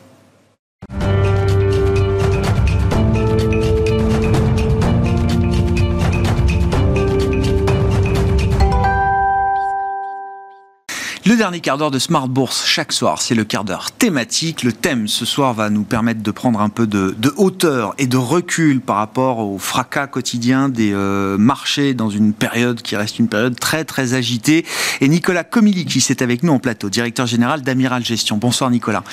Le 11.35 11.39
dernier 11.39 11.59
quart 11.59 11.77
d'heure 11.77 11.91
de 11.91 11.99
Smart 11.99 12.29
Bourse, 12.29 12.65
chaque 12.65 12.93
soir, 12.93 13.21
c'est 13.21 13.35
le 13.35 13.43
quart 13.43 13.65
d'heure 13.65 13.91
thématique. 13.91 14.63
Le 14.63 14.71
thème 14.71 15.09
ce 15.09 15.25
soir 15.25 15.53
va 15.53 15.69
nous 15.69 15.83
permettre 15.83 16.23
de 16.23 16.31
prendre 16.31 16.61
un 16.61 16.69
peu 16.69 16.87
de, 16.87 17.13
de 17.17 17.33
hauteur 17.35 17.93
et 17.97 18.07
de 18.07 18.15
recul 18.15 18.79
par 18.79 18.95
rapport 18.95 19.39
au 19.39 19.57
fracas 19.57 20.07
quotidien 20.07 20.69
des 20.69 20.93
euh, 20.93 21.37
marchés 21.37 21.93
dans 21.93 22.09
une 22.09 22.31
période 22.31 22.81
qui 22.81 22.95
reste 22.95 23.19
une 23.19 23.27
période 23.27 23.59
très 23.59 23.83
très 23.83 24.13
agitée. 24.13 24.65
Et 25.01 25.09
Nicolas 25.09 25.43
Comilly 25.43 25.83
qui 25.83 25.97
est 25.97 26.21
avec 26.21 26.41
nous 26.41 26.53
en 26.53 26.59
plateau, 26.59 26.89
directeur 26.89 27.25
général 27.27 27.63
d'Amiral 27.63 28.05
Gestion. 28.05 28.37
Bonsoir 28.37 28.71
Nicolas. 28.71 29.03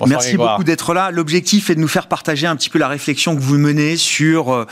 Bonsoir, 0.00 0.06
Merci 0.06 0.36
beaucoup 0.36 0.64
d'être 0.64 0.92
là. 0.92 1.10
L'objectif 1.10 1.70
est 1.70 1.76
de 1.76 1.80
nous 1.80 1.88
faire 1.88 2.08
partager 2.08 2.46
un 2.46 2.56
petit 2.56 2.68
peu 2.68 2.78
la 2.78 2.88
réflexion 2.88 3.34
que 3.34 3.40
vous 3.40 3.56
menez 3.56 3.96
sur... 3.96 4.52
euh, 4.52 4.66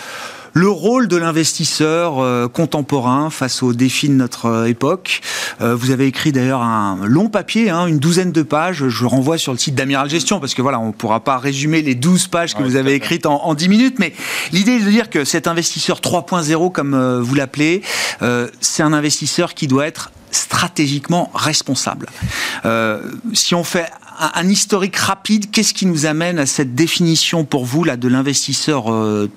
le 0.52 0.68
rôle 0.68 1.08
de 1.08 1.16
l'investisseur 1.16 2.18
euh, 2.18 2.48
contemporain 2.48 3.30
face 3.30 3.62
aux 3.62 3.72
défis 3.72 4.08
de 4.08 4.14
notre 4.14 4.46
euh, 4.46 4.68
époque. 4.68 5.20
Euh, 5.60 5.74
vous 5.74 5.90
avez 5.90 6.06
écrit 6.06 6.32
d'ailleurs 6.32 6.62
un 6.62 6.98
long 7.04 7.28
papier, 7.28 7.70
hein, 7.70 7.86
une 7.86 7.98
douzaine 7.98 8.32
de 8.32 8.42
pages. 8.42 8.88
Je 8.88 9.04
renvoie 9.04 9.38
sur 9.38 9.52
le 9.52 9.58
site 9.58 9.74
d'Amiral 9.74 10.08
Gestion 10.08 10.40
parce 10.40 10.54
que 10.54 10.62
voilà, 10.62 10.80
on 10.80 10.88
ne 10.88 10.92
pourra 10.92 11.20
pas 11.20 11.38
résumer 11.38 11.82
les 11.82 11.94
12 11.94 12.28
pages 12.28 12.54
que 12.54 12.58
Ouais, 12.58 12.64
vous 12.64 12.76
avez 12.76 12.94
écrites 12.94 13.26
en, 13.26 13.44
en 13.44 13.54
10 13.54 13.68
minutes. 13.68 13.98
Mais 13.98 14.12
l'idée 14.52 14.72
est 14.72 14.84
de 14.84 14.90
dire 14.90 15.10
que 15.10 15.24
cet 15.24 15.46
investisseur 15.46 16.00
3.0, 16.00 16.72
comme 16.72 16.94
euh, 16.94 17.20
vous 17.20 17.34
l'appelez, 17.34 17.82
c'est 18.60 18.82
un 18.82 18.92
investisseur 18.92 19.54
qui 19.54 19.68
doit 19.68 19.86
être 19.86 20.10
stratégiquement 20.30 21.30
responsable. 21.34 22.06
Si 23.32 23.54
on 23.54 23.64
fait 23.64 23.86
un, 24.18 24.48
historique 24.48 24.96
rapide, 24.96 25.50
qu'est-ce 25.50 25.74
qui 25.74 25.86
nous 25.86 26.06
amène 26.06 26.38
à 26.38 26.46
cette 26.46 26.74
définition 26.74 27.44
pour 27.44 27.64
vous 27.64 27.84
là 27.84 27.96
de 27.96 28.08
l'investisseur 28.08 28.92
euh, 28.92 29.30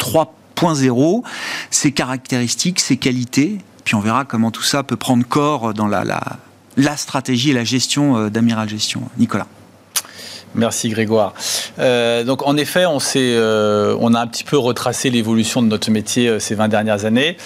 3.0 0.56 1.24
Ses 1.70 1.92
caractéristiques, 1.92 2.80
ses 2.80 2.98
qualités, 2.98 3.60
puis 3.84 3.96
on 3.96 4.00
verra 4.00 4.26
comment 4.26 4.52
tout 4.52 4.64
ça 4.64 4.84
peut 4.84 4.96
prendre 4.96 5.26
corps 5.26 5.74
dans 5.74 5.88
la, 5.88 6.04
la, 6.78 6.98
stratégie 6.98 7.52
et 7.52 7.54
la 7.54 7.64
gestion 7.64 8.18
euh, 8.18 8.30
d'Amiral 8.30 8.70
Gestion. 8.70 9.02
Nicolas. 9.18 9.48
Merci 10.54 10.90
Grégoire. 10.90 11.34
Euh, 11.80 12.26
donc 12.26 12.46
en 12.46 12.58
effet, 12.58 12.86
on, 12.86 12.98
euh, 13.16 13.96
on 14.02 14.14
a 14.14 14.20
un 14.20 14.28
petit 14.28 14.44
peu 14.44 14.58
retracé 14.58 15.10
l'évolution 15.10 15.62
de 15.62 15.68
notre 15.68 15.90
métier 15.92 16.28
euh, 16.28 16.40
ces 16.40 16.56
20 16.56 16.68
dernières 16.68 17.06
années. 17.06 17.38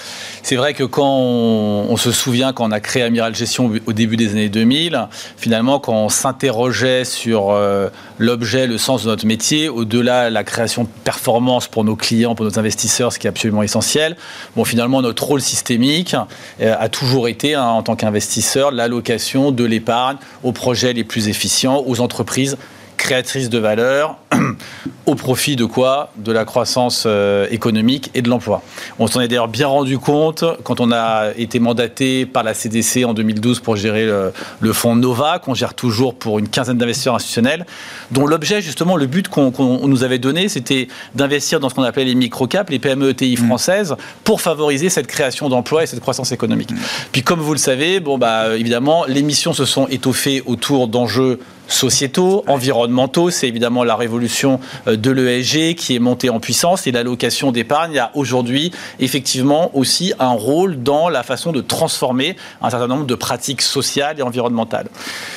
C'est 0.41 0.55
vrai 0.55 0.73
que 0.73 0.83
quand 0.83 1.19
on, 1.19 1.97
se 1.97 2.11
souvient 2.11 2.51
quand 2.51 2.67
on 2.67 2.71
a 2.71 2.79
créé 2.79 3.03
Amiral 3.03 3.35
Gestion 3.35 3.71
au 3.85 3.93
début 3.93 4.17
des 4.17 4.31
années 4.31 4.49
2000, 4.49 5.07
finalement 5.37 5.79
quand 5.79 5.93
on 5.93 6.09
s'interrogeait 6.09 7.05
sur 7.05 7.51
euh, 7.51 7.89
l'objet, 8.17 8.65
le 8.65 8.79
sens 8.79 9.03
de 9.03 9.09
notre 9.09 9.27
métier, 9.27 9.69
au-delà 9.69 10.29
de 10.29 10.33
la 10.33 10.43
création 10.43 10.83
de 10.83 10.89
performance 11.03 11.67
pour 11.67 11.83
nos 11.83 11.95
clients, 11.95 12.33
pour 12.33 12.45
nos 12.45 12.57
investisseurs, 12.57 13.13
ce 13.13 13.19
qui 13.19 13.27
est 13.27 13.29
absolument 13.29 13.63
essentiel, 13.63 14.17
bon 14.55 14.65
finalement 14.65 15.03
notre 15.03 15.23
rôle 15.23 15.41
systémique 15.41 16.15
a 16.59 16.89
toujours 16.89 17.27
été 17.27 17.55
hein, 17.55 17.65
en 17.65 17.83
tant 17.83 17.95
qu'investisseur 17.95 18.71
l'allocation 18.71 19.51
de 19.51 19.63
l'épargne 19.63 20.17
aux 20.43 20.51
projets 20.51 20.93
les 20.93 21.03
plus 21.03 21.27
efficients, 21.27 21.83
aux 21.85 22.01
entreprises 22.01 22.57
créatrice 22.97 23.49
de 23.49 23.57
valeur 23.57 24.17
au 25.05 25.15
profit 25.15 25.55
de 25.55 25.65
quoi? 25.65 26.11
De 26.17 26.31
la 26.31 26.45
croissance 26.45 27.03
euh, 27.05 27.47
économique 27.51 28.11
et 28.13 28.21
de 28.21 28.29
l'emploi. 28.29 28.61
On 28.99 29.07
s'en 29.07 29.21
est 29.21 29.27
d'ailleurs 29.27 29.47
bien 29.47 29.67
rendu 29.67 29.97
compte 29.97 30.43
quand 30.63 30.79
on 30.79 30.91
a 30.91 31.31
été 31.37 31.59
mandaté 31.59 32.25
par 32.25 32.43
la 32.43 32.53
CDC 32.53 33.05
en 33.05 33.13
2012 33.13 33.59
pour 33.59 33.75
gérer 33.75 34.05
le, 34.05 34.31
le 34.59 34.73
fonds 34.73 34.95
Nova, 34.95 35.39
qu'on 35.39 35.53
gère 35.53 35.73
toujours 35.73 36.15
pour 36.15 36.39
une 36.39 36.47
quinzaine 36.47 36.77
d'investisseurs 36.77 37.15
institutionnels, 37.15 37.65
dont 38.11 38.25
l'objet, 38.25 38.61
justement, 38.61 38.95
le 38.95 39.05
but 39.05 39.27
qu'on 39.27 39.87
nous 39.87 40.03
avait 40.03 40.19
donné, 40.19 40.49
c'était 40.49 40.87
d'investir 41.13 41.59
dans 41.59 41.69
ce 41.69 41.75
qu'on 41.75 41.83
appelait 41.83 42.05
les 42.05 42.15
microcaps, 42.15 42.69
les 42.69 42.79
PME 42.79 43.09
ETI 43.09 43.35
françaises, 43.35 43.95
pour 44.23 44.41
favoriser 44.41 44.89
cette 44.89 45.07
création 45.07 45.49
d'emplois 45.49 45.83
et 45.83 45.85
cette 45.85 45.99
croissance 45.99 46.31
économique. 46.31 46.69
Puis 47.11 47.23
comme 47.23 47.39
vous 47.39 47.53
le 47.53 47.59
savez, 47.59 47.99
bon, 47.99 48.17
bah, 48.17 48.55
évidemment, 48.55 49.05
les 49.07 49.21
missions 49.21 49.53
se 49.53 49.65
sont 49.65 49.87
étoffées 49.87 50.43
autour 50.45 50.87
d'enjeux 50.87 51.39
sociétaux, 51.67 52.43
environnementaux. 52.47 53.29
C'est 53.29 53.47
évidemment 53.47 53.83
la 53.83 53.95
révolution 53.95 54.59
euh, 54.87 54.95
de 54.95 55.11
l'ESG 55.11 55.75
qui 55.75 55.95
est 55.95 55.99
montée 55.99 56.29
en 56.29 56.39
puissance 56.39 56.87
et 56.87 56.91
l'allocation 56.91 57.51
d'épargne 57.51 57.99
a 57.99 58.11
aujourd'hui 58.13 58.71
effectivement 58.99 59.71
aussi 59.75 60.13
un 60.19 60.31
rôle 60.31 60.81
dans 60.83 61.09
la 61.09 61.23
façon 61.23 61.51
de 61.51 61.61
transformer 61.61 62.35
un 62.61 62.69
certain 62.69 62.87
nombre 62.87 63.05
de 63.05 63.15
pratiques 63.15 63.61
sociales 63.61 64.19
et 64.19 64.21
environnementales. 64.21 64.87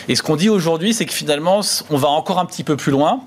Et 0.09 0.15
ce 0.15 0.23
qu'on 0.23 0.37
dit 0.37 0.49
aujourd'hui, 0.49 0.95
c'est 0.95 1.07
que 1.07 1.13
finalement, 1.13 1.61
on 1.91 1.97
va 1.97 2.09
encore 2.09 2.39
un 2.39 2.47
petit 2.47 2.65
peu 2.65 2.77
plus 2.77 2.93
loin. 2.93 3.21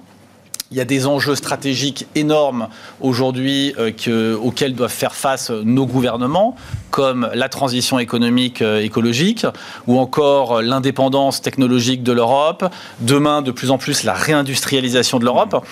Il 0.74 0.78
y 0.78 0.82
a 0.82 0.86
des 0.86 1.06
enjeux 1.06 1.36
stratégiques 1.36 2.08
énormes 2.16 2.70
aujourd'hui 3.02 3.76
euh, 3.78 3.92
que- 3.92 4.36
auxquels 4.36 4.74
doivent 4.74 4.90
faire 4.90 5.14
face 5.14 5.50
nos 5.50 5.86
gouvernements, 5.86 6.56
comme 6.92 7.30
la 7.34 7.50
transition 7.50 8.00
économique 8.00 8.62
euh, 8.62 8.80
écologique, 8.82 9.46
ou 9.88 10.00
encore 10.00 10.60
euh, 10.60 10.62
l'indépendance 10.62 11.42
technologique 11.42 12.04
de 12.04 12.14
l'Europe, 12.14 12.64
demain 13.02 13.42
de 13.42 13.52
plus 13.52 13.70
en 13.70 13.78
plus 13.78 14.04
la 14.04 14.14
réindustrialisation 14.14 15.20
de 15.20 15.26
l'Europe. 15.26 15.66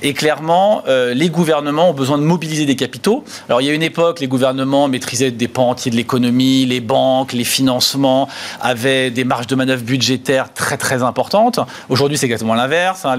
Et 0.00 0.14
clairement, 0.14 0.82
euh, 0.88 1.12
les 1.12 1.28
gouvernements 1.28 1.90
ont 1.90 1.94
besoin 1.94 2.16
de 2.16 2.22
mobiliser 2.22 2.64
des 2.64 2.76
capitaux. 2.76 3.24
Alors 3.50 3.60
il 3.60 3.66
y 3.66 3.70
a 3.70 3.74
une 3.74 3.82
époque, 3.82 4.20
les 4.20 4.26
gouvernements 4.28 4.88
maîtrisaient 4.88 5.30
des 5.32 5.48
pans 5.48 5.68
entiers 5.68 5.90
de 5.90 5.96
l'économie, 5.96 6.64
les 6.64 6.80
banques, 6.80 7.34
les 7.34 7.44
financements, 7.44 8.26
avaient 8.62 9.10
des 9.10 9.24
marges 9.24 9.48
de 9.48 9.54
manœuvre 9.54 9.82
budgétaires 9.82 10.50
très 10.54 10.78
très 10.78 11.02
importantes. 11.02 11.60
Aujourd'hui, 11.90 12.16
c'est 12.16 12.24
exactement 12.24 12.54
l'inverse. 12.54 13.04
hein. 13.04 13.18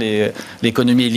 L'économie 0.64 1.06
est 1.06 1.10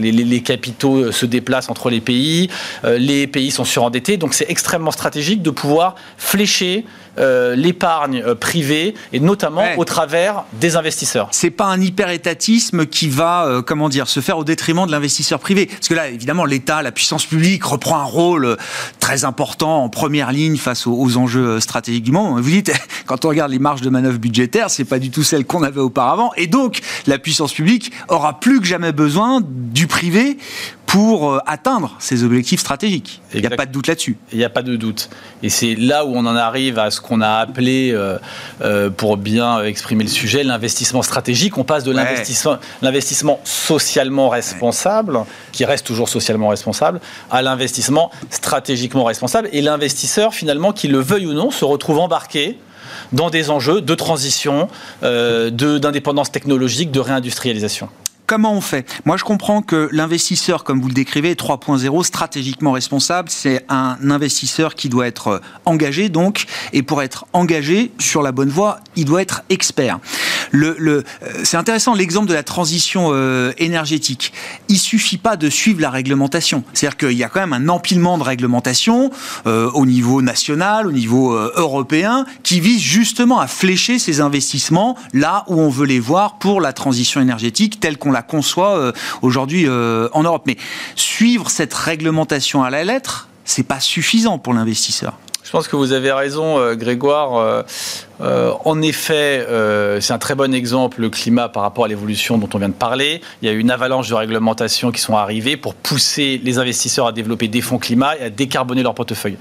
les 0.00 0.42
capitaux 0.42 0.96
euh, 0.96 1.12
se 1.12 1.26
déplacent 1.26 1.70
entre 1.70 1.90
les 1.90 2.00
pays, 2.00 2.48
euh, 2.84 2.98
les 2.98 3.26
pays 3.26 3.50
sont 3.50 3.64
surendettés, 3.64 4.16
donc 4.16 4.34
c'est 4.34 4.50
extrêmement 4.50 4.90
stratégique 4.90 5.42
de 5.42 5.50
pouvoir 5.50 5.94
flécher 6.16 6.84
euh, 7.18 7.54
l'épargne 7.56 8.22
euh, 8.26 8.34
privée 8.34 8.94
et 9.12 9.20
notamment 9.20 9.60
Ouais. 9.60 9.74
au 9.76 9.84
travers 9.84 10.44
des 10.54 10.76
investisseurs. 10.76 11.28
c'est 11.32 11.50
pas 11.50 11.66
un 11.66 11.80
hyper-étatisme 11.80 12.86
qui 12.86 13.08
va, 13.08 13.46
euh, 13.46 13.62
comment 13.62 13.88
dire, 13.88 14.08
se 14.08 14.20
faire 14.20 14.38
au 14.38 14.44
détriment 14.44 14.86
de 14.86 14.92
l'investisseur 14.92 15.38
privé. 15.40 15.66
Parce 15.66 15.88
que 15.88 15.94
là, 15.94 16.08
évidemment, 16.08 16.44
l'État, 16.44 16.82
la 16.82 16.92
puissance 16.92 17.26
publique 17.26 17.64
reprend 17.64 17.98
un 17.98 18.04
rôle 18.04 18.56
très 19.00 19.24
important 19.24 19.82
en 19.84 19.88
première 19.88 20.32
ligne 20.32 20.56
face 20.56 20.86
aux, 20.86 20.94
aux 20.94 21.16
enjeux 21.16 21.60
stratégiques 21.60 22.04
du 22.04 22.12
moment. 22.12 22.34
Vous 22.40 22.50
dites, 22.50 22.72
quand 23.06 23.24
on 23.24 23.28
regarde 23.28 23.50
les 23.50 23.58
marges 23.58 23.80
de 23.82 23.90
manœuvre 23.90 24.18
budgétaires, 24.18 24.70
c'est 24.70 24.84
pas 24.84 24.98
du 24.98 25.10
tout 25.10 25.22
celles 25.22 25.44
qu'on 25.44 25.62
avait 25.62 25.80
auparavant. 25.80 26.32
Et 26.36 26.46
donc, 26.46 26.80
la 27.06 27.18
puissance 27.18 27.52
publique 27.52 27.92
aura 28.08 28.38
plus 28.40 28.60
que 28.60 28.66
jamais 28.66 28.92
besoin 28.92 29.40
du 29.44 29.86
privé 29.86 30.38
pour 30.90 31.40
atteindre 31.46 31.94
ces 32.00 32.24
objectifs 32.24 32.58
stratégiques. 32.58 33.22
Il 33.32 33.40
n'y 33.40 33.46
a 33.46 33.50
pas 33.50 33.66
de 33.66 33.70
doute 33.70 33.86
là-dessus. 33.86 34.16
Il 34.32 34.38
n'y 34.38 34.44
a 34.44 34.50
pas 34.50 34.62
de 34.62 34.74
doute. 34.74 35.08
Et 35.42 35.48
c'est 35.48 35.76
là 35.76 36.04
où 36.04 36.16
on 36.16 36.26
en 36.26 36.34
arrive 36.34 36.80
à 36.80 36.90
ce 36.90 37.00
qu'on 37.00 37.20
a 37.20 37.34
appelé, 37.34 37.96
pour 38.96 39.16
bien 39.16 39.62
exprimer 39.62 40.02
le 40.02 40.10
sujet, 40.10 40.42
l'investissement 40.42 41.02
stratégique. 41.02 41.58
On 41.58 41.64
passe 41.64 41.84
de 41.84 41.92
l'investissement 41.92 43.38
socialement 43.44 44.28
responsable, 44.30 45.20
qui 45.52 45.64
reste 45.64 45.86
toujours 45.86 46.08
socialement 46.08 46.48
responsable, 46.48 47.00
à 47.30 47.40
l'investissement 47.40 48.10
stratégiquement 48.30 49.04
responsable. 49.04 49.48
Et 49.52 49.62
l'investisseur, 49.62 50.34
finalement, 50.34 50.72
qu'il 50.72 50.90
le 50.90 51.00
veuille 51.00 51.26
ou 51.26 51.34
non, 51.34 51.52
se 51.52 51.64
retrouve 51.64 52.00
embarqué 52.00 52.58
dans 53.12 53.30
des 53.30 53.50
enjeux 53.50 53.80
de 53.80 53.94
transition, 53.94 54.68
euh, 55.02 55.50
d'indépendance 55.50 56.32
technologique, 56.32 56.90
de 56.90 57.00
réindustrialisation. 57.00 57.88
Comment 58.30 58.52
on 58.52 58.60
fait? 58.60 58.86
Moi, 59.06 59.16
je 59.16 59.24
comprends 59.24 59.60
que 59.60 59.88
l'investisseur, 59.90 60.62
comme 60.62 60.80
vous 60.80 60.86
le 60.86 60.94
décrivez, 60.94 61.34
3.0, 61.34 62.04
stratégiquement 62.04 62.70
responsable, 62.70 63.28
c'est 63.28 63.64
un 63.68 63.96
investisseur 64.08 64.76
qui 64.76 64.88
doit 64.88 65.08
être 65.08 65.40
engagé, 65.64 66.10
donc, 66.10 66.44
et 66.72 66.84
pour 66.84 67.02
être 67.02 67.26
engagé 67.32 67.90
sur 67.98 68.22
la 68.22 68.30
bonne 68.30 68.48
voie, 68.48 68.78
il 68.94 69.04
doit 69.04 69.20
être 69.20 69.42
expert. 69.48 69.98
Euh, 70.54 71.02
c'est 71.44 71.56
intéressant 71.56 71.94
l'exemple 71.94 72.28
de 72.28 72.34
la 72.34 72.42
transition 72.42 73.08
euh, 73.10 73.52
énergétique. 73.58 74.32
Il 74.68 74.78
suffit 74.78 75.18
pas 75.18 75.36
de 75.36 75.48
suivre 75.48 75.80
la 75.80 75.90
réglementation. 75.90 76.64
C'est-à-dire 76.72 76.96
qu'il 76.96 77.18
y 77.18 77.24
a 77.24 77.28
quand 77.28 77.40
même 77.40 77.52
un 77.52 77.68
empilement 77.68 78.18
de 78.18 78.22
réglementation 78.22 79.10
euh, 79.46 79.70
au 79.72 79.86
niveau 79.86 80.22
national, 80.22 80.86
au 80.86 80.92
niveau 80.92 81.32
européen, 81.32 82.26
qui 82.42 82.60
vise 82.60 82.80
justement 82.80 83.40
à 83.40 83.46
flécher 83.46 83.98
ces 83.98 84.20
investissements 84.20 84.96
là 85.12 85.44
où 85.48 85.60
on 85.60 85.68
veut 85.68 85.86
les 85.86 86.00
voir 86.00 86.38
pour 86.38 86.60
la 86.60 86.72
transition 86.72 87.20
énergétique 87.20 87.80
telle 87.80 87.98
qu'on 87.98 88.12
la 88.12 88.19
conçoit 88.22 88.92
aujourd'hui 89.22 89.68
en 89.68 90.22
Europe. 90.22 90.44
Mais 90.46 90.56
suivre 90.96 91.50
cette 91.50 91.74
réglementation 91.74 92.62
à 92.62 92.70
la 92.70 92.84
lettre, 92.84 93.28
c'est 93.44 93.62
pas 93.62 93.80
suffisant 93.80 94.38
pour 94.38 94.54
l'investisseur. 94.54 95.14
Je 95.42 95.50
pense 95.50 95.68
que 95.68 95.76
vous 95.76 95.92
avez 95.92 96.12
raison, 96.12 96.74
Grégoire. 96.74 97.64
Euh, 98.20 98.52
en 98.64 98.82
effet, 98.82 99.46
euh, 99.48 100.00
c'est 100.00 100.12
un 100.12 100.18
très 100.18 100.34
bon 100.34 100.54
exemple, 100.54 101.00
le 101.00 101.10
climat 101.10 101.48
par 101.48 101.62
rapport 101.62 101.84
à 101.84 101.88
l'évolution 101.88 102.38
dont 102.38 102.48
on 102.52 102.58
vient 102.58 102.68
de 102.68 102.74
parler. 102.74 103.20
Il 103.42 103.48
y 103.48 103.50
a 103.50 103.54
eu 103.54 103.58
une 103.58 103.70
avalanche 103.70 104.08
de 104.08 104.14
réglementations 104.14 104.90
qui 104.90 105.00
sont 105.00 105.16
arrivées 105.16 105.56
pour 105.56 105.74
pousser 105.74 106.40
les 106.42 106.58
investisseurs 106.58 107.06
à 107.06 107.12
développer 107.12 107.48
des 107.48 107.60
fonds 107.60 107.78
climat 107.78 108.16
et 108.18 108.24
à 108.24 108.30
décarboner 108.30 108.82
leur 108.82 108.94
portefeuille. 108.94 109.36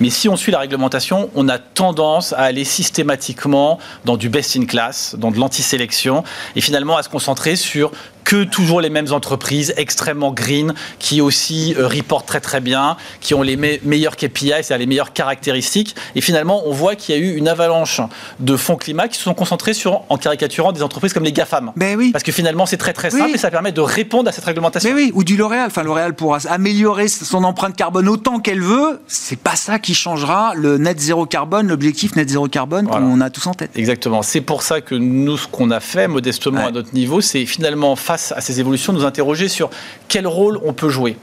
Mais 0.00 0.10
si 0.10 0.28
on 0.28 0.36
suit 0.36 0.52
la 0.52 0.60
réglementation, 0.60 1.30
on 1.34 1.48
a 1.48 1.58
tendance 1.58 2.32
à 2.32 2.40
aller 2.40 2.64
systématiquement 2.64 3.78
dans 4.04 4.16
du 4.16 4.28
best-in-class, 4.28 5.16
dans 5.18 5.30
de 5.30 5.38
l'anti-sélection, 5.38 6.24
et 6.56 6.60
finalement 6.60 6.96
à 6.96 7.02
se 7.02 7.08
concentrer 7.08 7.56
sur 7.56 7.92
que 8.24 8.44
toujours 8.44 8.80
les 8.80 8.90
mêmes 8.90 9.12
entreprises 9.12 9.74
extrêmement 9.76 10.32
green 10.32 10.74
qui 10.98 11.20
aussi 11.20 11.74
euh, 11.76 11.86
reportent 11.86 12.26
très 12.26 12.40
très 12.40 12.60
bien, 12.60 12.96
qui 13.20 13.34
ont 13.34 13.42
les 13.42 13.56
meilleurs 13.56 14.16
KPI, 14.16 14.48
c'est-à-dire 14.48 14.78
les 14.78 14.86
meilleures 14.86 15.12
caractéristiques. 15.12 15.94
Et 16.14 16.20
finalement, 16.20 16.62
on 16.66 16.72
voit 16.72 16.94
qu'il 16.96 17.14
y 17.14 17.18
a 17.18 17.20
eu 17.20 17.36
une 17.36 17.48
avalanche 17.48 18.00
de 18.40 18.56
fonds 18.56 18.76
climat 18.76 19.08
qui 19.08 19.16
se 19.16 19.24
sont 19.24 19.34
concentrés 19.34 19.74
sur, 19.74 20.02
en 20.08 20.16
caricaturant, 20.16 20.72
des 20.72 20.82
entreprises 20.82 21.12
comme 21.12 21.24
les 21.24 21.32
GAFAM. 21.32 21.72
Ben 21.76 21.96
oui. 21.96 22.10
Parce 22.12 22.24
que 22.24 22.32
finalement, 22.32 22.66
c'est 22.66 22.76
très 22.76 22.92
très 22.92 23.10
simple 23.10 23.34
et 23.34 23.38
ça 23.38 23.50
permet 23.50 23.72
de 23.72 23.80
répondre 23.80 24.28
à 24.28 24.32
cette 24.32 24.44
réglementation. 24.44 24.90
Mais 24.90 24.94
oui, 24.94 25.12
ou 25.14 25.24
du 25.24 25.36
L'Oréal. 25.36 25.66
Enfin, 25.66 25.82
L'Oréal 25.82 26.14
pourra 26.14 26.38
améliorer 26.48 27.08
son 27.08 27.44
empreinte 27.44 27.76
carbone 27.76 28.08
autant 28.08 28.40
qu'elle 28.40 28.62
veut. 28.62 29.00
C'est 29.06 29.38
pas 29.38 29.56
ça 29.56 29.78
qui 29.78 29.94
changera 29.94 30.52
le 30.54 30.78
net 30.78 31.00
zéro 31.00 31.26
carbone, 31.26 31.68
l'objectif 31.68 32.16
net 32.16 32.28
zéro 32.28 32.48
carbone 32.48 32.86
qu'on 32.86 33.20
a 33.20 33.30
tous 33.30 33.46
en 33.46 33.54
tête. 33.54 33.70
Exactement. 33.76 34.22
C'est 34.22 34.40
pour 34.40 34.62
ça 34.62 34.80
que 34.80 34.94
nous, 34.94 35.36
ce 35.36 35.48
qu'on 35.48 35.70
a 35.70 35.80
fait 35.80 36.08
modestement 36.08 36.66
à 36.66 36.70
notre 36.70 36.94
niveau, 36.94 37.20
c'est 37.20 37.46
finalement, 37.46 37.96
face 37.96 38.32
à 38.32 38.40
ces 38.40 38.60
évolutions, 38.60 38.92
nous 38.92 39.04
interroger 39.04 39.48
sur 39.48 39.70
quel 40.08 40.26
rôle 40.26 40.58
on 40.64 40.72
peut 40.72 40.88
jouer 40.88 41.16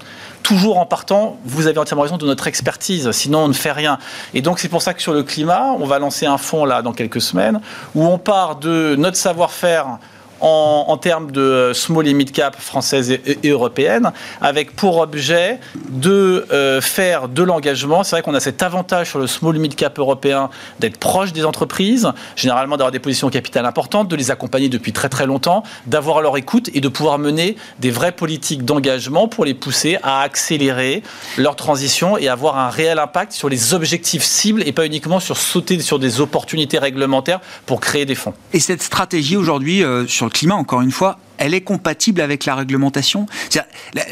toujours 0.44 0.78
en 0.80 0.86
partant, 0.86 1.38
vous 1.46 1.68
avez 1.68 1.78
entièrement 1.78 2.04
raison, 2.04 2.18
de 2.18 2.26
notre 2.26 2.48
expertise, 2.48 3.12
sinon 3.12 3.40
on 3.40 3.48
ne 3.48 3.54
fait 3.54 3.72
rien. 3.72 4.00
Et 4.34 4.42
donc 4.42 4.60
c'est 4.60 4.70
pour 4.70 4.82
ça 4.82 4.94
que 4.94 5.02
sur 5.02 5.14
le 5.14 5.24
climat, 5.24 5.76
on 5.80 5.86
va 5.86 6.00
lancer 6.00 6.26
un 6.26 6.38
fonds 6.38 6.66
là 6.66 6.82
dans 6.82 6.94
quelques 6.94 7.22
semaines, 7.22 7.62
où 7.96 8.06
on 8.06 8.18
part 8.18 8.56
de 8.58 8.96
notre 8.98 9.18
savoir-faire 9.18 10.00
en, 10.42 10.98
termes 10.98 11.32
de 11.32 11.72
small 11.74 12.08
et 12.08 12.14
mid 12.14 12.32
cap 12.32 12.60
française 12.60 13.12
et, 13.12 13.50
européenne, 13.50 14.12
avec 14.42 14.76
pour 14.76 14.98
objet 14.98 15.60
de 15.90 16.46
euh, 16.52 16.82
faire 16.82 17.30
de 17.30 17.44
l'engagement. 17.44 18.04
C'est 18.04 18.16
vrai 18.16 18.22
qu'on 18.22 18.34
a 18.34 18.40
cet 18.40 18.64
avantage 18.64 19.10
sur 19.10 19.20
le 19.20 19.28
small 19.28 19.56
et 19.56 19.60
mid 19.60 19.76
cap 19.76 19.98
européen 19.98 20.50
d'être 20.80 20.98
proche 20.98 21.34
des 21.34 21.46
entreprises, 21.46 22.12
généralement 22.36 22.78
d'avoir 22.78 22.92
des 22.92 23.00
positions 23.00 23.30
capitales 23.30 23.66
importantes, 23.66 24.08
de 24.08 24.16
les 24.16 24.32
accompagner 24.32 24.70
depuis 24.70 24.94
très 24.94 25.10
très 25.10 25.26
longtemps, 25.26 25.64
d'avoir 25.86 26.22
leur 26.22 26.38
écoute 26.38 26.70
et 26.74 26.82
de 26.82 26.88
pouvoir 26.88 27.20
mener 27.20 27.56
des 27.80 27.92
vraies 27.92 28.12
politiques 28.12 28.66
d'engagement 28.66 29.28
pour 29.28 29.46
les 29.46 29.54
pousser 29.54 29.98
à 30.04 30.22
accélérer 30.22 31.04
leur 31.38 31.56
transition 31.56 32.18
et 32.18 32.28
avoir 32.28 32.58
un 32.58 32.70
réel 32.70 33.00
impact 33.00 33.32
sur 33.32 33.50
les 33.50 33.74
objectifs 33.74 34.24
cibles 34.24 34.64
et 34.66 34.72
pas 34.72 34.86
uniquement 34.86 35.20
sur 35.20 35.38
sauter 35.38 35.80
sur 35.80 36.00
des 36.00 36.22
opportunités 36.22 36.80
réglementaires 36.80 37.40
pour 37.66 37.80
créer 37.80 38.06
des 38.06 38.16
fonds. 38.16 38.34
Et 38.54 38.60
cette 38.60 38.82
stratégie 38.82 39.38
aujourd'hui 39.38 39.84
euh, 39.84 40.08
sur 40.08 40.29
climat, 40.30 40.56
encore 40.56 40.82
une 40.82 40.92
fois, 40.92 41.20
elle 41.38 41.54
est 41.54 41.62
compatible 41.62 42.22
avec 42.22 42.46
la 42.46 42.56
réglementation. 42.56 43.26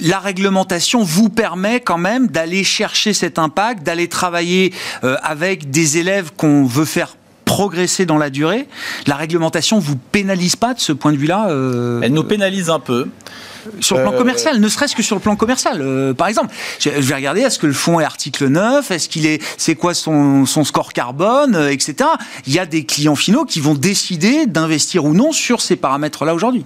La, 0.01 0.19
réglementation 0.19 1.03
vous 1.03 1.29
permet 1.29 1.81
quand 1.81 1.97
même 1.97 2.27
d'aller 2.27 2.63
chercher 2.63 3.13
cet 3.13 3.37
impact, 3.37 3.83
d'aller 3.83 4.07
travailler 4.07 4.73
euh, 5.03 5.17
avec 5.23 5.69
des 5.69 5.97
élèves 5.97 6.31
qu'on 6.35 6.65
veut 6.65 6.85
faire 6.85 7.15
progresser 7.45 8.05
dans 8.05 8.17
la 8.17 8.29
durée. 8.29 8.67
La 9.07 9.15
réglementation 9.15 9.79
vous 9.79 9.95
pénalise 9.95 10.55
pas 10.55 10.73
de 10.73 10.79
ce 10.79 10.91
point 10.91 11.11
de 11.11 11.17
vue-là 11.17 11.49
euh, 11.49 12.01
Elle 12.01 12.13
nous 12.13 12.23
pénalise 12.23 12.69
un 12.69 12.79
peu. 12.79 13.07
Sur 13.79 13.97
le 13.97 14.03
plan 14.03 14.13
euh, 14.13 14.17
commercial, 14.17 14.59
ne 14.59 14.69
serait-ce 14.69 14.95
que 14.95 15.03
sur 15.03 15.15
le 15.15 15.21
plan 15.21 15.35
commercial. 15.35 15.81
Euh, 15.81 16.13
par 16.13 16.27
exemple, 16.27 16.53
je 16.79 16.89
vais 16.89 17.15
regarder, 17.15 17.41
est-ce 17.41 17.59
que 17.59 17.67
le 17.67 17.73
fonds 17.73 17.99
est 17.99 18.05
article 18.05 18.47
9 18.47 18.91
Est-ce 18.91 19.09
qu'il 19.09 19.25
est, 19.25 19.41
c'est 19.57 19.75
quoi 19.75 19.93
son, 19.93 20.45
son 20.45 20.63
score 20.63 20.93
carbone, 20.93 21.55
etc. 21.71 22.09
Il 22.45 22.53
y 22.53 22.59
a 22.59 22.65
des 22.65 22.85
clients 22.85 23.15
finaux 23.15 23.45
qui 23.45 23.59
vont 23.59 23.75
décider 23.75 24.45
d'investir 24.45 25.05
ou 25.05 25.13
non 25.13 25.31
sur 25.31 25.61
ces 25.61 25.75
paramètres-là 25.75 26.33
aujourd'hui. 26.33 26.65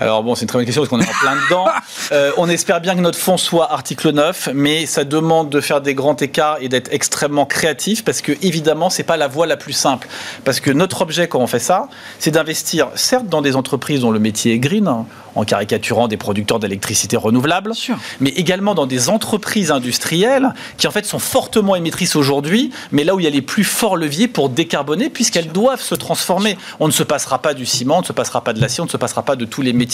Alors 0.00 0.22
bon, 0.22 0.36
c'est 0.36 0.42
une 0.42 0.46
très 0.46 0.58
bonne 0.58 0.64
question 0.64 0.82
parce 0.82 0.90
qu'on 0.90 1.00
est 1.00 1.08
en 1.08 1.20
plein 1.20 1.36
dedans. 1.44 1.66
Euh, 2.10 2.30
on 2.38 2.48
espère 2.48 2.80
bien 2.80 2.94
que 2.94 3.00
notre 3.00 3.18
fonds 3.18 3.36
soit 3.36 3.70
article 3.70 4.12
9, 4.12 4.50
mais 4.54 4.86
ça 4.86 5.04
demande 5.04 5.50
de 5.50 5.60
faire 5.60 5.82
des 5.82 5.94
grands 5.94 6.16
écarts 6.16 6.56
et 6.62 6.70
d'être 6.70 6.90
extrêmement 6.90 7.44
créatif 7.44 8.02
parce 8.02 8.22
que 8.22 8.32
évidemment, 8.40 8.88
c'est 8.88 9.02
pas 9.02 9.18
la 9.18 9.28
voie 9.28 9.46
la 9.46 9.58
plus 9.58 9.74
simple. 9.74 10.08
Parce 10.42 10.58
que 10.60 10.70
notre 10.70 11.02
objet 11.02 11.28
quand 11.28 11.40
on 11.40 11.46
fait 11.46 11.58
ça, 11.58 11.88
c'est 12.18 12.30
d'investir 12.30 12.88
certes 12.94 13.26
dans 13.26 13.42
des 13.42 13.56
entreprises 13.56 14.00
dont 14.00 14.10
le 14.10 14.20
métier 14.20 14.54
est 14.54 14.58
green, 14.58 14.88
en 15.34 15.44
caricaturant 15.44 16.08
des 16.08 16.16
producteurs 16.16 16.58
d'électricité 16.58 17.16
renouvelable, 17.16 17.72
mais 18.20 18.30
également 18.30 18.74
dans 18.74 18.86
des 18.86 19.10
entreprises 19.10 19.70
industrielles 19.70 20.54
qui 20.78 20.86
en 20.86 20.90
fait 20.90 21.04
sont 21.04 21.18
fortement 21.18 21.76
émettrices 21.76 22.16
aujourd'hui, 22.16 22.70
mais 22.90 23.04
là 23.04 23.14
où 23.14 23.20
il 23.20 23.24
y 23.24 23.26
a 23.26 23.30
les 23.30 23.42
plus 23.42 23.64
forts 23.64 23.96
leviers 23.96 24.28
pour 24.28 24.48
décarboner 24.48 25.10
puisqu'elles 25.10 25.52
doivent 25.52 25.82
se 25.82 25.94
transformer. 25.94 26.56
On 26.80 26.86
ne 26.86 26.92
se 26.92 27.02
passera 27.02 27.40
pas 27.40 27.52
du 27.52 27.66
ciment, 27.66 27.98
on 27.98 28.00
ne 28.00 28.06
se 28.06 28.12
passera 28.12 28.42
pas 28.42 28.52
de 28.52 28.60
l'acier, 28.60 28.80
on 28.80 28.86
ne 28.86 28.90
se 28.90 28.96
passera 28.96 29.22
pas 29.22 29.36
de 29.36 29.44
tous 29.44 29.62
les 29.62 29.72
métiers 29.72 29.87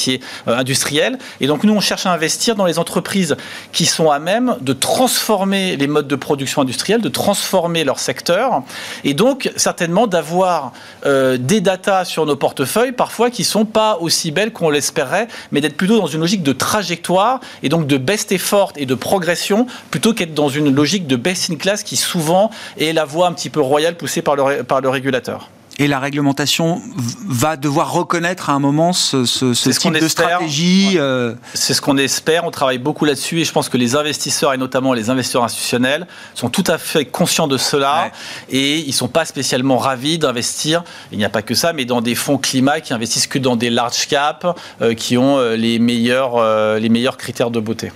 euh, 0.49 0.57
industriels. 0.57 1.19
Et 1.41 1.47
donc 1.47 1.65
nous, 1.65 1.75
on 1.75 1.81
cherche 1.81 2.07
à 2.07 2.13
investir 2.13 2.55
dans 2.55 2.67
les 2.67 2.79
entreprises 2.79 3.37
qui 3.73 3.87
sont 3.87 4.11
à 4.11 4.19
même 4.19 4.57
de 4.61 4.73
transformer 4.73 5.77
les 5.77 5.87
modes 5.87 6.09
de 6.09 6.17
production 6.17 6.63
industrielle, 6.63 7.01
de 7.01 7.09
transformer 7.09 7.85
leur 7.85 7.99
secteur, 7.99 8.63
et 9.05 9.15
donc 9.15 9.51
certainement 9.57 10.07
d'avoir 10.07 10.73
euh, 11.07 11.37
des 11.39 11.61
datas 11.61 12.05
sur 12.05 12.27
nos 12.27 12.37
portefeuilles 12.37 12.93
parfois 12.93 13.31
qui 13.31 13.45
sont 13.45 13.65
pas 13.65 13.99
aussi 14.01 14.31
belles 14.31 14.53
qu'on 14.53 14.71
l'espérait 14.71 15.29
mais 15.53 15.61
d'être 15.61 15.77
plutôt 15.77 15.99
dans 15.99 16.07
une 16.07 16.21
logique 16.21 16.43
de 16.43 16.53
trajectoire 16.53 17.41
et 17.63 17.69
donc 17.69 17.87
de 17.87 17.97
best 17.97 18.33
effort 18.33 18.73
et 18.77 18.87
de 18.87 18.95
progression 18.95 19.67
plutôt 19.91 20.13
qu'être 20.13 20.35
dans 20.35 20.49
une 20.49 20.75
logique 20.75 21.07
de 21.07 21.17
best 21.17 21.51
in 21.51 21.57
class 21.57 21.83
qui 21.83 21.97
souvent 21.97 22.51
est 22.79 22.93
la 22.93 23.05
voie 23.05 23.27
un 23.27 23.33
petit 23.33 23.51
peu 23.51 23.61
royale 23.61 23.97
poussée 23.97 24.23
par 24.23 24.37
le 24.37 24.89
régulateur. 24.89 25.49
Et 25.79 25.89
la 25.89 25.99
réglementation 25.99 26.81
va 27.27 27.57
devoir 27.57 27.93
reconnaître 27.93 28.49
à 28.49 28.53
un 28.53 28.61
moment 28.61 28.93
ce, 28.93 29.25
ce, 29.25 29.55
ce 29.55 29.70
type 29.70 29.93
de 29.93 30.07
stratégie. 30.07 30.93
Euh, 30.97 31.35
C'est 31.53 31.75
ce 31.75 31.81
qu'on 31.81 31.97
espère. 31.97 32.45
On 32.45 32.53
travaille 32.53 32.79
beaucoup 32.79 33.05
là-dessus 33.05 33.41
et 33.41 33.45
je 33.45 33.51
pense 33.51 33.68
que 33.68 33.77
les 33.77 33.97
investisseurs 33.97 34.53
et 34.53 34.57
notamment 34.57 34.93
les 34.93 35.11
investisseurs 35.11 35.43
institutionnels 35.43 36.07
sont 36.35 36.49
tout 36.49 36.62
à 36.68 36.79
fait 36.79 37.05
conscients 37.07 37.49
de 37.49 37.59
cela 37.59 38.12
et 38.51 38.79
ils 38.79 38.93
sont 38.93 39.09
pas 39.09 39.25
spécialement 39.25 39.79
ravis 39.79 40.18
d'investir. 40.18 40.85
Il 41.11 41.18
n'y 41.18 41.25
a 41.25 41.29
pas 41.29 41.43
que 41.43 41.55
ça, 41.55 41.72
mais 41.72 41.85
dans 41.85 42.01
des 42.01 42.14
fonds 42.14 42.39
climat 42.39 42.81
qui 42.81 42.95
investissent 42.95 43.27
que 43.27 43.41
dans 43.41 43.57
des 43.57 43.70
large 43.70 44.07
caps 44.07 44.47
euh, 44.81 44.95
qui 44.95 45.18
ont 45.18 45.39
euh, 45.39 45.57
les 45.57 45.81
meilleurs 45.81 46.35
les 46.79 46.89
meilleurs 46.89 47.16
critères 47.16 47.51
de 47.51 47.59
beauté. 47.59 47.91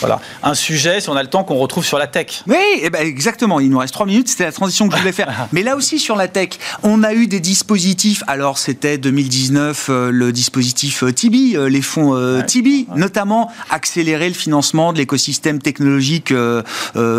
Voilà. 0.00 0.20
Un 0.42 0.54
sujet, 0.54 1.00
si 1.00 1.08
on 1.08 1.16
a 1.16 1.22
le 1.22 1.28
temps, 1.28 1.44
qu'on 1.44 1.56
retrouve 1.56 1.84
sur 1.84 1.98
la 1.98 2.06
tech. 2.06 2.42
Oui, 2.46 2.56
eh 2.82 2.90
ben 2.90 3.06
exactement. 3.06 3.60
Il 3.60 3.70
nous 3.70 3.78
reste 3.78 3.94
trois 3.94 4.06
minutes. 4.06 4.28
C'était 4.28 4.44
la 4.44 4.52
transition 4.52 4.88
que 4.88 4.94
je 4.94 5.00
voulais 5.00 5.12
faire. 5.12 5.48
Mais 5.52 5.62
là 5.62 5.76
aussi, 5.76 5.98
sur 5.98 6.16
la 6.16 6.28
tech, 6.28 6.50
on 6.82 7.02
a 7.02 7.14
eu 7.14 7.26
des 7.26 7.40
dispositifs. 7.40 8.22
Alors, 8.26 8.58
c'était 8.58 8.98
2019, 8.98 9.86
euh, 9.88 10.10
le 10.10 10.32
dispositif 10.32 11.02
euh, 11.02 11.12
Tibi, 11.12 11.56
euh, 11.56 11.68
les 11.68 11.82
fonds 11.82 11.98
Tibi, 12.46 12.86
notamment 12.94 13.50
accélérer 13.70 14.28
le 14.28 14.34
financement 14.34 14.92
de 14.92 14.98
l'écosystème 14.98 15.60
technologique 15.60 16.32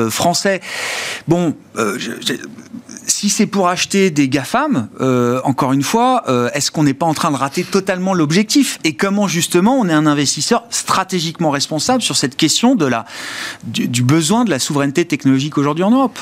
français. 0.10 0.62
Bon, 1.28 1.55
si 3.10 3.30
c'est 3.30 3.47
pour 3.47 3.68
acheter 3.68 4.12
des 4.12 4.30
GAFAM, 4.30 4.88
euh, 5.01 5.41
encore 5.43 5.74
une 5.74 5.84
fois, 5.84 6.24
euh, 6.28 6.49
est-ce 6.53 6.72
qu'on 6.72 6.84
n'est 6.84 6.93
pas 6.93 7.05
en 7.05 7.14
train 7.14 7.32
de 7.32 7.36
rater 7.36 7.64
totalement 7.64 8.14
l'objectif? 8.14 8.80
Et 8.84 8.93
comment 8.93 9.28
justement 9.28 9.78
on 9.78 9.89
est 9.89 9.93
un 9.93 10.05
investisseur 10.05 10.64
stratégiquement 10.70 11.49
responsable 11.49 12.01
sur 12.01 12.16
cette 12.16 12.38
question 12.38 12.76
de 12.76 12.86
la, 12.86 13.05
du, 13.64 14.03
besoin 14.03 14.45
de 14.45 14.51
la 14.51 14.60
souveraineté 14.60 15.05
technologique 15.05 15.57
aujourd'hui 15.57 15.84
en 15.84 15.91
Europe? 15.91 16.20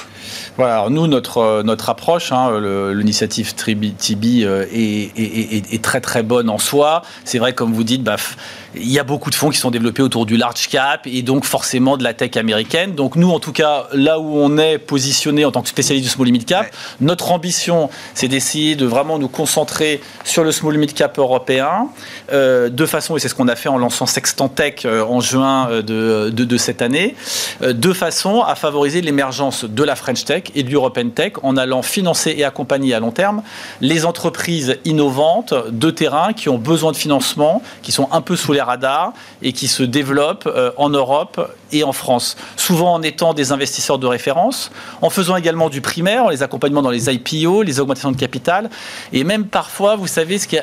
Voilà, 0.58 0.76
alors 0.76 0.90
nous, 0.90 1.08
notre, 1.08 1.38
euh, 1.40 1.64
notre 1.64 1.90
approche, 1.90 2.32
hein, 2.32 2.60
l'initiative 2.94 3.54
Tibi 3.54 4.44
est, 4.44 5.12
est, 5.16 5.74
est, 5.74 5.84
très 5.84 6.02
très 6.02 6.24
bonne 6.24 6.50
en 6.50 6.58
soi. 6.58 7.02
C'est 7.24 7.38
vrai, 7.38 7.54
comme 7.54 7.74
vous 7.74 7.84
dites, 7.84 8.04
bah, 8.04 8.18
il 8.76 8.92
y 8.92 9.00
a 9.00 9.04
beaucoup 9.04 9.30
de 9.30 9.36
fonds 9.36 9.50
qui 9.50 9.58
sont 9.58 9.72
développés 9.72 10.02
autour 10.02 10.26
du 10.26 10.38
large 10.38 10.68
cap 10.68 11.06
et 11.06 11.22
donc 11.22 11.46
forcément 11.46 11.98
de 11.98 12.04
la 12.04 12.14
tech 12.14 12.38
américaine. 12.38 12.96
Donc 12.96 13.16
nous, 13.16 13.30
en 13.30 13.40
tout 13.40 13.52
cas, 13.52 13.88
là 13.94 14.20
où 14.20 14.38
on 14.38 14.58
est 14.58 14.78
positionné 14.78 15.46
en 15.46 15.52
tant 15.52 15.62
que 15.62 15.70
spécialiste 15.70 16.06
du 16.06 16.12
small 16.12 16.32
mid 16.32 16.46
cap, 16.46 16.68
notre 17.02 17.32
ambition, 17.32 17.90
c'est 18.14 18.28
d'essayer 18.28 18.76
de 18.76 18.86
vraiment 18.86 19.20
nous 19.20 19.28
concentrer 19.28 20.02
sur 20.24 20.44
le 20.44 20.52
small 20.52 20.78
mid 20.78 20.94
cap 20.94 21.18
européen 21.18 21.88
euh, 22.32 22.70
de 22.70 22.86
façon, 22.86 23.18
et 23.18 23.20
c'est 23.20 23.30
ce 23.30 23.36
qu'on 23.36 23.48
a 23.48 23.56
fait 23.56 23.70
en 23.70 23.78
lançant 23.78 24.06
Sextant 24.06 24.50
Tech 24.50 24.86
euh, 24.86 25.04
en 25.04 25.20
juin 25.20 25.70
euh, 25.70 26.32
de, 26.32 26.58
cette 26.58 26.82
année, 26.82 27.16
de 27.62 27.94
façon 27.94 28.42
à 28.42 28.56
favoriser 28.56 29.02
l'émergence 29.02 29.64
de 29.64 29.84
la 29.84 29.96
French 29.96 30.26
Tech 30.26 30.44
et 30.56 30.64
de 30.64 30.72
l'European 30.72 31.10
Tech 31.10 31.34
en 31.44 31.56
allant 31.56 31.82
financer 31.82 32.34
et 32.38 32.44
accompagner 32.44 32.94
à 32.94 33.00
long 33.00 33.12
terme 33.12 33.44
les 33.82 34.06
entreprises 34.06 34.78
innovantes 34.86 35.54
de 35.72 35.92
terrain 35.92 36.34
qui 36.34 36.50
ont 36.50 36.58
besoin 36.58 36.92
de 36.92 36.98
financement, 36.98 37.62
qui 37.84 37.92
sont 37.92 38.10
un 38.12 38.22
peu 38.22 38.36
sous 38.36 38.54
les 38.54 38.62
radars 38.62 39.14
et 39.42 39.54
qui 39.54 39.68
se 39.68 39.84
développent 39.84 40.50
en 40.78 40.90
Europe 40.90 41.56
et 41.72 41.84
en 41.84 41.92
France. 41.92 42.38
Souvent 42.56 42.94
en 42.94 43.02
étant 43.02 43.34
des 43.34 43.52
investisseurs 43.52 44.00
de 44.00 44.08
référence, 44.08 44.72
en 45.02 45.10
faisant 45.10 45.36
également 45.36 45.70
du 45.70 45.82
primaire, 45.82 46.26
en 46.26 46.30
les 46.30 46.44
accompagnant 46.44 46.66
dans 46.70 46.89
les 46.89 47.09
IPO, 47.09 47.63
les 47.63 47.80
augmentations 47.80 48.11
de 48.11 48.18
capital, 48.18 48.70
et 49.13 49.24
même 49.24 49.45
parfois, 49.45 49.95
vous 49.95 50.07
savez, 50.07 50.38
ce 50.38 50.47
qui 50.47 50.57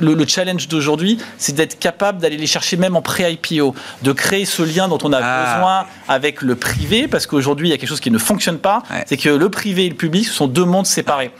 le, 0.00 0.14
le 0.14 0.26
challenge 0.26 0.68
d'aujourd'hui, 0.68 1.18
c'est 1.38 1.54
d'être 1.54 1.78
capable 1.78 2.18
d'aller 2.20 2.36
les 2.36 2.46
chercher 2.46 2.76
même 2.76 2.96
en 2.96 3.02
pré-IPO, 3.02 3.74
de 4.02 4.12
créer 4.12 4.44
ce 4.44 4.62
lien 4.62 4.88
dont 4.88 4.98
on 5.02 5.12
a 5.12 5.20
ah. 5.22 5.54
besoin 5.54 5.86
avec 6.08 6.42
le 6.42 6.56
privé, 6.56 7.08
parce 7.08 7.26
qu'aujourd'hui, 7.26 7.68
il 7.68 7.70
y 7.70 7.74
a 7.74 7.78
quelque 7.78 7.88
chose 7.88 8.00
qui 8.00 8.10
ne 8.10 8.18
fonctionne 8.18 8.58
pas, 8.58 8.82
c'est 9.06 9.16
que 9.16 9.28
le 9.28 9.48
privé 9.48 9.86
et 9.86 9.88
le 9.88 9.94
public, 9.94 10.26
ce 10.26 10.32
sont 10.32 10.46
deux 10.46 10.64
mondes 10.64 10.86
séparés. 10.86 11.30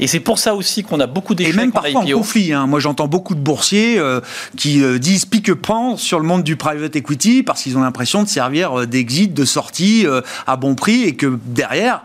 Et 0.00 0.06
c'est 0.06 0.20
pour 0.20 0.38
ça 0.38 0.54
aussi 0.54 0.82
qu'on 0.82 1.00
a 1.00 1.06
beaucoup 1.06 1.34
d'échecs 1.34 1.54
Et 1.54 1.56
même 1.56 1.72
parfois 1.72 2.00
en, 2.00 2.06
conflit. 2.06 2.52
Hein. 2.52 2.66
Moi, 2.66 2.80
j'entends 2.80 3.08
beaucoup 3.08 3.34
de 3.34 3.40
boursiers 3.40 3.98
euh, 3.98 4.20
qui 4.56 4.82
euh, 4.82 4.98
disent 4.98 5.24
pique-pan 5.24 5.96
sur 5.96 6.18
le 6.20 6.26
monde 6.26 6.42
du 6.42 6.56
private 6.56 6.94
equity 6.96 7.42
parce 7.42 7.62
qu'ils 7.62 7.76
ont 7.76 7.82
l'impression 7.82 8.22
de 8.22 8.28
servir 8.28 8.80
euh, 8.80 8.86
d'exit, 8.86 9.32
de 9.32 9.44
sortie 9.44 10.06
à 10.46 10.56
bon 10.56 10.74
prix 10.74 11.04
et 11.04 11.14
que 11.14 11.38
derrière, 11.46 12.02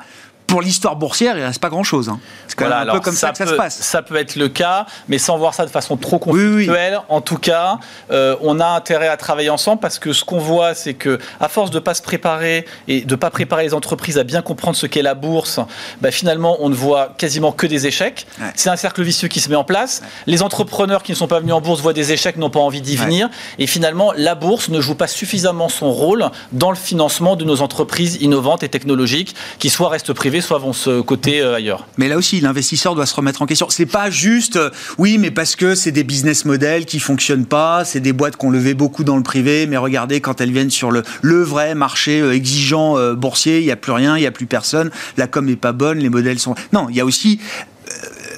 pour 0.54 0.62
l'histoire 0.62 0.96
boursière, 0.96 1.36
il 1.36 1.44
reste 1.44 1.60
pas 1.60 1.70
grand-chose. 1.70 2.10
Hein. 2.10 2.20
C'est 2.48 2.54
quand 2.54 2.70
même 2.70 2.88
un 2.88 2.92
peu 2.92 3.00
comme 3.00 3.16
ça, 3.16 3.32
que 3.32 3.40
ça 3.40 3.48
se 3.48 3.56
passe. 3.56 3.82
Ça 3.82 4.04
peut 4.04 4.18
être 4.18 4.36
le 4.36 4.50
cas, 4.50 4.86
mais 5.08 5.18
sans 5.18 5.36
voir 5.36 5.56
ça 5.56 5.66
de 5.66 5.72
façon 5.72 5.98
trop 5.98 6.20
conceptuelle. 6.20 7.00
En 7.10 7.22
tout 7.22 7.40
cas, 7.40 7.80
euh, 8.12 8.36
on 8.40 8.60
a 8.60 8.68
intérêt 8.68 9.08
à 9.08 9.18
travailler 9.18 9.50
ensemble 9.50 9.80
parce 9.82 9.98
que 9.98 10.14
ce 10.14 10.24
qu'on 10.24 10.38
voit, 10.38 10.76
c'est 10.76 10.94
que 10.94 11.18
à 11.40 11.50
force 11.50 11.72
de 11.72 11.80
pas 11.80 11.96
se 11.96 12.04
préparer 12.04 12.68
et 12.88 13.02
de 13.02 13.16
pas 13.16 13.32
préparer 13.32 13.64
les 13.64 13.74
entreprises 13.74 14.20
à 14.20 14.24
bien 14.24 14.44
comprendre 14.44 14.78
ce 14.78 14.86
qu'est 14.86 15.02
la 15.02 15.16
bourse, 15.16 15.60
bah, 16.02 16.12
finalement, 16.12 16.58
on 16.60 16.70
ne 16.70 16.76
voit 16.76 17.16
quasiment 17.18 17.52
que 17.52 17.66
des 17.66 17.88
échecs. 17.88 18.28
C'est 18.54 18.70
un 18.70 18.76
cercle 18.76 19.02
vicieux 19.02 19.30
qui 19.30 19.40
se 19.40 19.50
met 19.50 19.56
en 19.56 19.64
place. 19.64 20.04
Les 20.28 20.44
entrepreneurs 20.44 21.02
qui 21.02 21.14
ne 21.14 21.18
sont 21.18 21.28
pas 21.28 21.40
venus 21.40 21.56
en 21.56 21.62
bourse 21.62 21.82
voient 21.82 21.94
des 21.94 22.12
échecs, 22.12 22.38
n'ont 22.38 22.52
pas 22.52 22.60
envie 22.60 22.82
d'y 22.82 22.96
venir. 22.96 23.28
Et 23.58 23.66
finalement, 23.66 24.14
la 24.16 24.36
bourse 24.36 24.70
ne 24.70 24.80
joue 24.82 24.94
pas 24.94 25.08
suffisamment 25.08 25.68
son 25.68 25.92
rôle 25.92 26.30
dans 26.52 26.70
le 26.70 26.78
financement 26.78 27.36
de 27.36 27.44
nos 27.44 27.64
entreprises 27.64 28.20
innovantes 28.22 28.62
et 28.62 28.70
technologiques, 28.70 29.36
qui 29.58 29.72
soit 29.72 29.90
restent 29.90 30.14
privées 30.14 30.43
soit 30.44 30.60
vont 30.60 30.74
se 30.74 31.02
coter 31.02 31.42
euh, 31.42 31.56
ailleurs. 31.56 31.88
Mais 31.98 32.08
là 32.08 32.18
aussi, 32.18 32.40
l'investisseur 32.40 32.96
doit 32.96 33.06
se 33.06 33.16
remettre 33.16 33.42
en 33.42 33.46
question. 33.46 33.68
C'est 33.70 33.86
pas 33.86 34.10
juste, 34.10 34.58
euh, 34.58 34.70
oui, 34.98 35.18
mais 35.18 35.32
parce 35.32 35.56
que 35.56 35.76
c'est 35.76 35.92
des 35.92 36.04
business 36.04 36.46
models 36.46 36.86
qui 36.86 37.00
fonctionnent 37.00 37.46
pas, 37.46 37.86
c'est 37.86 38.00
des 38.00 38.14
boîtes 38.14 38.38
qui 38.38 38.46
ont 38.46 38.52
levé 38.52 38.74
beaucoup 38.74 39.04
dans 39.04 39.18
le 39.18 39.24
privé, 39.24 39.66
mais 39.68 39.78
regardez, 39.78 40.22
quand 40.22 40.42
elles 40.42 40.52
viennent 40.52 40.70
sur 40.70 40.92
le, 40.92 41.04
le 41.22 41.42
vrai 41.42 41.76
marché 41.76 42.20
euh, 42.20 42.34
exigeant 42.34 43.14
boursier, 43.16 43.60
il 43.60 43.66
n'y 43.66 43.72
a 43.72 43.76
plus 43.76 43.92
rien, 43.92 44.18
il 44.18 44.22
n'y 44.22 44.28
a 44.28 44.32
plus 44.32 44.46
personne, 44.46 44.92
la 45.18 45.28
com 45.28 45.48
est 45.50 45.56
pas 45.56 45.72
bonne, 45.72 46.00
les 46.00 46.10
modèles 46.10 46.40
sont... 46.40 46.56
Non, 46.74 46.88
il 46.90 46.96
y 46.96 47.00
a 47.00 47.06
aussi 47.06 47.40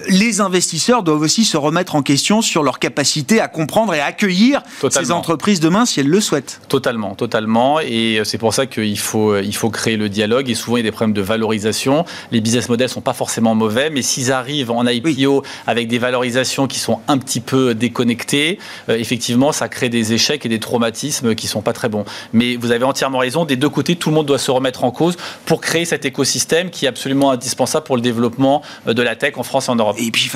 les 0.09 0.41
investisseurs 0.41 1.03
doivent 1.03 1.21
aussi 1.21 1.45
se 1.45 1.57
remettre 1.57 1.95
en 1.95 2.01
question 2.01 2.41
sur 2.41 2.63
leur 2.63 2.79
capacité 2.79 3.39
à 3.39 3.47
comprendre 3.47 3.93
et 3.93 3.99
à 3.99 4.05
accueillir 4.05 4.61
ces 4.89 5.11
entreprises 5.11 5.59
demain 5.59 5.85
si 5.85 5.99
elles 5.99 6.07
le 6.07 6.21
souhaitent. 6.21 6.61
Totalement, 6.67 7.15
totalement. 7.15 7.79
Et 7.79 8.21
c'est 8.23 8.37
pour 8.37 8.53
ça 8.53 8.65
qu'il 8.65 8.99
faut, 8.99 9.31
euh, 9.31 9.41
il 9.43 9.55
faut 9.55 9.69
créer 9.69 9.97
le 9.97 10.09
dialogue. 10.09 10.49
Et 10.49 10.55
souvent, 10.55 10.77
il 10.77 10.81
y 10.81 10.83
a 10.87 10.89
des 10.89 10.91
problèmes 10.91 11.13
de 11.13 11.21
valorisation. 11.21 12.05
Les 12.31 12.41
business 12.41 12.69
models 12.69 12.89
sont 12.89 13.01
pas 13.01 13.13
forcément 13.13 13.55
mauvais, 13.55 13.89
mais 13.89 14.01
s'ils 14.01 14.31
arrivent 14.31 14.71
en 14.71 14.85
IPO 14.85 15.43
avec 15.67 15.87
des 15.87 15.97
valorisations 15.97 16.67
qui 16.67 16.79
sont 16.79 16.99
un 17.07 17.17
petit 17.17 17.39
peu 17.39 17.73
déconnectées, 17.73 18.59
euh, 18.89 18.97
effectivement, 18.97 19.51
ça 19.51 19.69
crée 19.69 19.89
des 19.89 20.13
échecs 20.13 20.45
et 20.45 20.49
des 20.49 20.59
traumatismes 20.59 21.35
qui 21.35 21.47
sont 21.47 21.61
pas 21.61 21.73
très 21.73 21.89
bons. 21.89 22.05
Mais 22.33 22.55
vous 22.55 22.71
avez 22.71 22.85
entièrement 22.85 23.19
raison. 23.19 23.45
Des 23.45 23.55
deux 23.55 23.69
côtés, 23.69 23.95
tout 23.95 24.09
le 24.09 24.15
monde 24.15 24.25
doit 24.25 24.39
se 24.39 24.51
remettre 24.51 24.83
en 24.83 24.91
cause 24.91 25.17
pour 25.45 25.61
créer 25.61 25.85
cet 25.85 26.05
écosystème 26.05 26.69
qui 26.69 26.85
est 26.85 26.89
absolument 26.89 27.31
indispensable 27.31 27.85
pour 27.85 27.95
le 27.95 28.01
développement 28.01 28.61
euh, 28.87 28.93
de 28.93 29.01
la 29.01 29.15
tech 29.15 29.33
en 29.37 29.43
France 29.43 29.67
et 29.67 29.71
en 29.71 29.75
Europe. 29.75 29.94
Et 29.97 30.11
puis, 30.11 30.31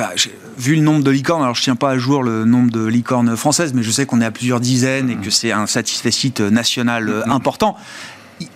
vu 0.57 0.76
le 0.76 0.82
nombre 0.82 1.03
de 1.03 1.12
licornes, 1.12 1.43
alors 1.43 1.55
je 1.55 1.64
tiens 1.64 1.76
pas 1.76 1.91
à 1.91 1.97
jour 1.97 2.24
le 2.24 2.45
nombre 2.45 2.72
de 2.72 2.86
licornes 2.86 3.36
françaises, 3.36 3.74
mais 3.74 3.84
je 3.84 3.91
sais 3.91 4.05
qu'on 4.05 4.22
est 4.22 4.26
à 4.26 4.32
plusieurs 4.32 4.60
dizaines 4.60 5.10
et 5.10 5.16
que 5.16 5.30
c'est 5.30 5.51
un 5.51 5.68
satisfait 5.68 6.12
national 6.49 7.10
euh, 7.10 7.24
important 7.28 7.76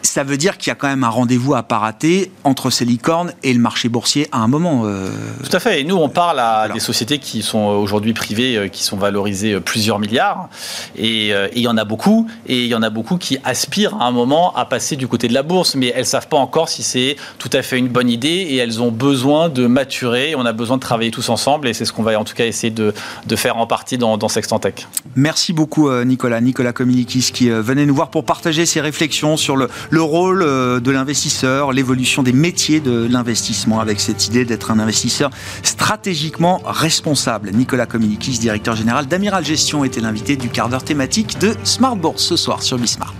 ça 0.01 0.23
veut 0.23 0.37
dire 0.37 0.57
qu'il 0.57 0.69
y 0.69 0.71
a 0.71 0.75
quand 0.75 0.87
même 0.87 1.03
un 1.03 1.09
rendez-vous 1.09 1.55
à 1.55 1.63
pas 1.63 1.79
rater 1.79 2.31
entre 2.43 2.69
ces 2.69 2.85
licornes 2.85 3.33
et 3.41 3.51
le 3.51 3.59
marché 3.59 3.89
boursier 3.89 4.27
à 4.31 4.39
un 4.39 4.47
moment. 4.47 4.83
Euh. 4.85 5.09
Tout 5.43 5.55
à 5.55 5.59
fait. 5.59 5.81
Et 5.81 5.83
nous, 5.83 5.95
on 5.95 6.09
parle 6.09 6.39
à 6.39 6.69
des 6.69 6.79
sociétés 6.79 7.19
qui 7.19 7.41
sont 7.41 7.57
aujourd'hui 7.57 8.13
privées, 8.13 8.55
euh, 8.55 8.67
qui 8.67 8.83
sont 8.83 8.97
valorisées 8.97 9.53
euh, 9.53 9.59
plusieurs 9.59 9.99
milliards. 9.99 10.49
Et 10.95 11.33
il 11.55 11.61
y 11.61 11.67
en 11.67 11.77
a 11.77 11.83
beaucoup. 11.83 12.27
Et 12.45 12.61
il 12.61 12.67
y 12.67 12.75
en 12.75 12.83
a 12.83 12.89
beaucoup 12.89 13.17
qui 13.17 13.37
aspirent 13.43 13.95
à 13.99 14.05
un 14.05 14.11
moment 14.11 14.55
à 14.55 14.65
passer 14.65 14.95
du 14.95 15.07
côté 15.07 15.27
de 15.27 15.33
la 15.33 15.43
bourse. 15.43 15.75
Mais 15.75 15.91
elles 15.95 16.01
ne 16.01 16.05
savent 16.05 16.27
pas 16.27 16.37
encore 16.37 16.69
si 16.69 16.83
c'est 16.83 17.15
tout 17.39 17.49
à 17.51 17.61
fait 17.61 17.77
une 17.77 17.87
bonne 17.87 18.09
idée. 18.09 18.27
Et 18.27 18.57
elles 18.57 18.81
ont 18.81 18.91
besoin 18.91 19.49
de 19.49 19.65
maturer. 19.65 20.35
On 20.37 20.45
a 20.45 20.53
besoin 20.53 20.77
de 20.77 20.81
travailler 20.81 21.11
tous 21.11 21.29
ensemble. 21.29 21.67
Et 21.67 21.73
c'est 21.73 21.85
ce 21.85 21.93
qu'on 21.93 22.03
va 22.03 22.19
en 22.19 22.23
tout 22.23 22.35
cas 22.35 22.45
essayer 22.45 22.71
de, 22.71 22.93
de 23.25 23.35
faire 23.35 23.57
en 23.57 23.67
partie 23.67 23.97
dans, 23.97 24.17
dans 24.17 24.29
Sextantech. 24.29 24.87
Merci 25.15 25.53
beaucoup, 25.53 25.91
Nicolas. 26.03 26.41
Nicolas 26.41 26.73
Komilikis 26.73 27.31
qui 27.33 27.49
venait 27.49 27.85
nous 27.85 27.95
voir 27.95 28.09
pour 28.09 28.25
partager 28.25 28.65
ses 28.65 28.81
réflexions 28.81 29.37
sur 29.37 29.55
le 29.55 29.69
le 29.89 30.01
rôle 30.01 30.41
euh, 30.43 30.79
de 30.79 30.91
l'investisseur, 30.91 31.71
l'évolution 31.71 32.23
des 32.23 32.33
métiers 32.33 32.79
de 32.79 33.07
l'investissement 33.09 33.79
avec 33.79 33.99
cette 33.99 34.27
idée 34.27 34.45
d'être 34.45 34.71
un 34.71 34.79
investisseur 34.79 35.29
stratégiquement 35.63 36.61
responsable. 36.65 37.51
Nicolas 37.51 37.85
Kominikis, 37.85 38.39
directeur 38.39 38.75
général 38.75 39.07
d'Amiral 39.07 39.45
Gestion, 39.45 39.83
était 39.83 40.01
l'invité 40.01 40.35
du 40.35 40.49
quart 40.49 40.69
d'heure 40.69 40.83
thématique 40.83 41.39
de 41.39 41.53
Smart 41.63 41.95
Bourse 41.95 42.23
ce 42.23 42.35
soir 42.35 42.63
sur 42.63 42.77
Bismart. 42.77 43.13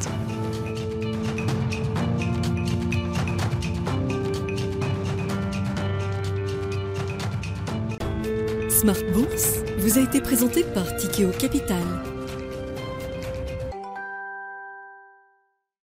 Smart 8.70 8.96
Bourse 9.14 9.60
vous 9.80 9.98
a 9.98 10.02
été 10.02 10.20
présenté 10.20 10.64
par 10.64 10.96
Tikeo 10.98 11.30
Capital. 11.40 12.13